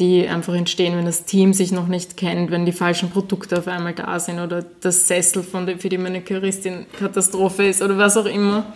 die 0.00 0.26
einfach 0.26 0.54
entstehen, 0.54 0.96
wenn 0.96 1.06
das 1.06 1.26
Team 1.26 1.54
sich 1.54 1.70
noch 1.70 1.86
nicht 1.86 2.16
kennt, 2.16 2.50
wenn 2.50 2.66
die 2.66 2.72
falschen 2.72 3.10
Produkte 3.10 3.56
auf 3.56 3.68
einmal 3.68 3.94
da 3.94 4.18
sind 4.18 4.40
oder 4.40 4.64
das 4.80 5.06
Sessel 5.06 5.44
von 5.44 5.64
der, 5.64 5.78
für 5.78 5.88
die 5.88 5.96
Maniküristin 5.96 6.86
Katastrophe 6.98 7.68
ist 7.68 7.82
oder 7.82 7.96
was 7.96 8.16
auch 8.16 8.26
immer 8.26 8.66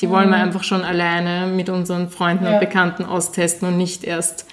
die 0.00 0.10
wollen 0.10 0.30
wir 0.30 0.36
mhm. 0.36 0.44
einfach 0.44 0.62
schon 0.62 0.82
alleine 0.82 1.46
mit 1.46 1.68
unseren 1.68 2.08
Freunden 2.08 2.44
ja. 2.44 2.54
und 2.54 2.60
Bekannten 2.60 3.04
austesten 3.04 3.68
und 3.68 3.76
nicht 3.76 4.04
erst, 4.04 4.46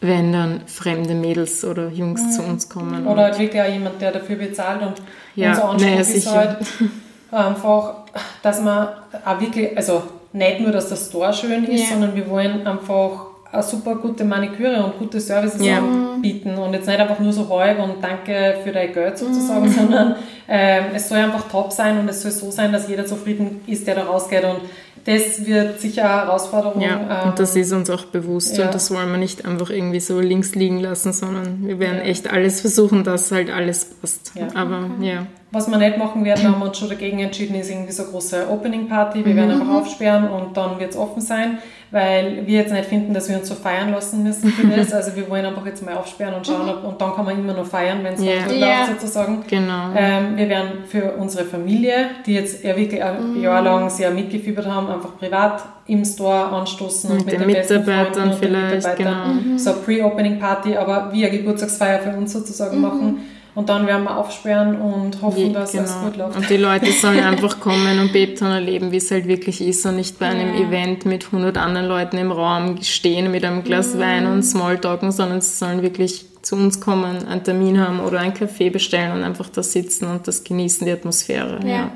wenn 0.00 0.32
dann 0.32 0.60
fremde 0.66 1.14
Mädels 1.14 1.64
oder 1.64 1.88
Jungs 1.88 2.22
mhm. 2.22 2.30
zu 2.30 2.42
uns 2.42 2.68
kommen. 2.68 3.06
Oder 3.06 3.38
wirklich 3.38 3.60
auch 3.60 3.68
jemand, 3.68 4.00
der 4.00 4.12
dafür 4.12 4.36
bezahlt 4.36 4.82
und 4.82 4.94
ja, 5.34 5.50
unser 5.50 5.68
Anspruch 5.70 5.90
naja, 5.90 6.00
ist 6.00 6.30
halt 6.30 6.58
einfach, 7.30 7.94
dass 8.42 8.60
man 8.60 8.88
auch 9.24 9.40
wirklich, 9.40 9.76
also 9.76 10.02
nicht 10.32 10.60
nur, 10.60 10.72
dass 10.72 10.88
der 10.88 10.96
Store 10.96 11.32
schön 11.32 11.64
ist, 11.64 11.82
ja. 11.82 11.86
sondern 11.90 12.14
wir 12.14 12.28
wollen 12.28 12.66
einfach 12.66 13.26
eine 13.56 13.62
super 13.66 13.96
gute 13.96 14.24
Maniküre 14.24 14.84
und 14.84 14.98
gute 14.98 15.20
Services 15.20 15.64
ja. 15.64 15.82
bieten 16.20 16.56
und 16.56 16.72
jetzt 16.72 16.86
nicht 16.86 16.98
einfach 16.98 17.18
nur 17.18 17.32
so 17.32 17.48
halb 17.48 17.78
und 17.78 18.02
danke 18.02 18.56
für 18.62 18.72
dein 18.72 18.92
Geld 18.92 19.18
sozusagen, 19.18 19.66
mhm. 19.66 19.72
sondern 19.72 20.16
ähm, 20.48 20.84
es 20.94 21.08
soll 21.08 21.18
einfach 21.18 21.48
top 21.48 21.72
sein 21.72 21.98
und 21.98 22.08
es 22.08 22.22
soll 22.22 22.30
so 22.30 22.50
sein, 22.50 22.72
dass 22.72 22.88
jeder 22.88 23.06
zufrieden 23.06 23.60
ist, 23.66 23.86
der 23.86 23.96
da 23.96 24.04
rausgeht 24.04 24.44
und 24.44 24.60
das 25.06 25.46
wird 25.46 25.80
sicher 25.80 26.02
eine 26.02 26.22
Herausforderung. 26.22 26.80
Ja, 26.80 27.22
ähm, 27.22 27.30
und 27.30 27.38
das 27.38 27.54
ist 27.54 27.72
uns 27.72 27.88
auch 27.90 28.06
bewusst 28.06 28.58
ja. 28.58 28.66
und 28.66 28.74
das 28.74 28.90
wollen 28.90 29.10
wir 29.10 29.18
nicht 29.18 29.44
einfach 29.44 29.70
irgendwie 29.70 30.00
so 30.00 30.20
links 30.20 30.54
liegen 30.56 30.80
lassen, 30.80 31.12
sondern 31.12 31.66
wir 31.66 31.78
werden 31.78 31.98
ja. 31.98 32.10
echt 32.10 32.32
alles 32.32 32.60
versuchen, 32.60 33.04
dass 33.04 33.30
halt 33.30 33.50
alles 33.50 33.84
passt. 33.84 34.32
Ja. 34.34 34.48
Aber 34.54 34.90
ja. 35.00 35.26
Was 35.52 35.70
wir 35.70 35.78
nicht 35.78 35.96
machen 35.96 36.24
werden, 36.24 36.42
haben 36.42 36.58
wir 36.58 36.66
uns 36.66 36.78
schon 36.78 36.88
dagegen 36.88 37.20
entschieden, 37.20 37.54
ist 37.54 37.70
irgendwie 37.70 37.92
so 37.92 38.02
eine 38.02 38.12
große 38.12 38.50
Opening 38.50 38.88
Party. 38.88 39.24
Wir 39.24 39.32
mhm. 39.32 39.36
werden 39.36 39.50
einfach 39.52 39.74
aufsperren 39.74 40.28
und 40.28 40.56
dann 40.56 40.80
wird 40.80 40.90
es 40.90 40.96
offen 40.96 41.20
sein 41.20 41.58
weil 41.90 42.46
wir 42.46 42.60
jetzt 42.60 42.72
nicht 42.72 42.86
finden, 42.86 43.14
dass 43.14 43.28
wir 43.28 43.36
uns 43.38 43.48
so 43.48 43.54
feiern 43.54 43.92
lassen 43.92 44.22
müssen 44.22 44.50
für 44.50 44.66
das. 44.66 44.92
Also 44.96 45.14
wir 45.14 45.28
wollen 45.28 45.44
einfach 45.44 45.66
jetzt 45.66 45.84
mal 45.84 45.94
aufsperren 45.94 46.34
und 46.34 46.46
schauen, 46.46 46.68
ob, 46.68 46.84
und 46.84 47.00
dann 47.00 47.14
kann 47.14 47.24
man 47.24 47.38
immer 47.38 47.52
noch 47.52 47.66
feiern, 47.66 48.02
wenn 48.02 48.14
es 48.14 48.20
yeah. 48.20 48.44
gut 48.44 48.58
läuft 48.58 49.00
sozusagen. 49.00 49.44
Genau. 49.46 49.90
Ähm, 49.94 50.36
wir 50.36 50.48
werden 50.48 50.84
für 50.86 51.12
unsere 51.12 51.44
Familie, 51.44 52.10
die 52.24 52.34
jetzt 52.34 52.64
ja 52.64 52.74
wirklich 52.76 53.02
ein 53.02 53.34
mhm. 53.34 53.42
Jahr 53.42 53.62
lang 53.62 53.90
sehr 53.90 54.10
mitgefiebert 54.10 54.66
haben, 54.66 54.88
einfach 54.88 55.18
privat 55.18 55.64
im 55.86 56.04
Store 56.04 56.46
anstoßen 56.46 57.10
und 57.10 57.26
mit, 57.26 57.38
mit 57.38 57.40
den 57.40 57.46
Mitarbeitern 57.46 58.32
vielleicht, 58.38 58.96
genau. 58.96 59.26
Mhm. 59.26 59.58
so 59.58 59.72
Pre-Opening 59.74 60.38
Party, 60.38 60.76
aber 60.76 61.12
wie 61.12 61.26
eine 61.26 61.36
Geburtstagsfeier 61.36 62.00
für 62.00 62.16
uns 62.16 62.32
sozusagen 62.32 62.76
mhm. 62.76 62.82
machen 62.82 63.20
und 63.56 63.70
dann 63.70 63.86
werden 63.86 64.04
wir 64.04 64.18
aufsperren 64.18 64.78
und 64.80 65.22
hoffen, 65.22 65.54
dass 65.54 65.72
genau. 65.72 65.84
es 65.84 66.00
gut 66.02 66.16
läuft. 66.18 66.36
Und 66.36 66.50
die 66.50 66.58
Leute 66.58 66.92
sollen 66.92 67.20
einfach 67.24 67.58
kommen 67.58 67.98
und 67.98 68.12
Bebton 68.12 68.48
erleben, 68.48 68.92
wie 68.92 68.98
es 68.98 69.10
halt 69.10 69.26
wirklich 69.26 69.62
ist 69.62 69.84
und 69.86 69.96
nicht 69.96 70.18
bei 70.18 70.26
einem 70.26 70.54
ja. 70.54 70.68
Event 70.68 71.06
mit 71.06 71.24
100 71.24 71.56
anderen 71.56 71.88
Leuten 71.88 72.18
im 72.18 72.30
Raum 72.30 72.82
stehen 72.82 73.32
mit 73.32 73.44
einem 73.44 73.64
Glas 73.64 73.94
mhm. 73.94 73.98
Wein 73.98 74.26
und 74.26 74.42
Smalltalken, 74.42 75.10
sondern 75.10 75.40
sie 75.40 75.56
sollen 75.56 75.80
wirklich 75.80 76.26
zu 76.42 76.54
uns 76.54 76.80
kommen, 76.80 77.26
einen 77.26 77.42
Termin 77.42 77.80
haben 77.80 78.00
oder 78.00 78.20
einen 78.20 78.34
Kaffee 78.34 78.68
bestellen 78.68 79.12
und 79.12 79.24
einfach 79.24 79.48
da 79.48 79.62
sitzen 79.62 80.06
und 80.06 80.28
das 80.28 80.44
genießen, 80.44 80.86
die 80.86 80.92
Atmosphäre. 80.92 81.58
Ja. 81.66 81.90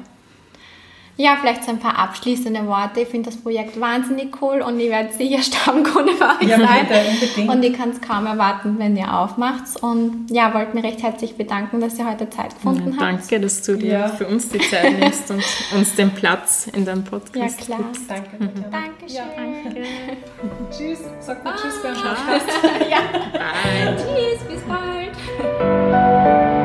Ja. 1.22 1.36
Vielleicht 1.40 1.64
so 1.64 1.70
ein 1.70 1.78
paar 1.78 1.98
abschließende 1.98 2.66
Worte. 2.66 3.00
Ich 3.00 3.08
finde 3.08 3.30
das 3.30 3.38
Projekt 3.40 3.80
wahnsinnig 3.80 4.40
cool 4.40 4.60
und 4.62 4.78
ich 4.80 4.90
werde 4.90 5.12
sicher 5.12 5.42
Stammkunde 5.42 6.12
bei 6.18 6.44
euch 6.44 6.50
ja, 6.50 6.58
sein. 6.58 6.86
Bitte, 7.20 7.50
und 7.50 7.62
ich 7.62 7.72
kann 7.72 7.90
es 7.90 8.00
kaum 8.00 8.26
erwarten, 8.26 8.78
wenn 8.78 8.96
ihr 8.96 9.12
aufmacht. 9.14 9.82
Und 9.82 10.26
ja, 10.30 10.52
wollte 10.54 10.74
mich 10.74 10.84
recht 10.84 11.02
herzlich 11.02 11.36
bedanken, 11.36 11.80
dass 11.80 11.98
ihr 11.98 12.10
heute 12.10 12.28
Zeit 12.30 12.54
gefunden 12.54 12.92
ja, 12.92 13.00
habt. 13.00 13.22
Danke, 13.22 13.40
dass 13.40 13.62
du 13.62 13.76
dir 13.76 13.92
ja. 13.92 14.08
für 14.08 14.26
uns 14.26 14.48
die 14.48 14.58
Zeit 14.58 14.98
nimmst 14.98 15.30
und 15.30 15.44
uns 15.76 15.94
den 15.94 16.10
Platz 16.10 16.68
in 16.72 16.84
deinem 16.84 17.04
Podcast 17.04 17.36
Ja, 17.36 17.64
klar. 17.64 17.78
Gibst. 17.92 18.10
Danke. 18.10 18.36
Mhm. 18.38 18.64
Dankeschön. 18.70 19.16
Ja, 19.16 19.24
danke. 19.36 19.80
tschüss. 20.70 21.00
Sag 21.20 21.44
mal 21.44 21.54
Tschüss, 21.54 21.82
beim 21.82 21.94
ja. 22.90 22.98
Bye. 23.32 23.96
Tschüss, 23.96 24.40
bis 24.48 24.62
bald. 24.62 26.59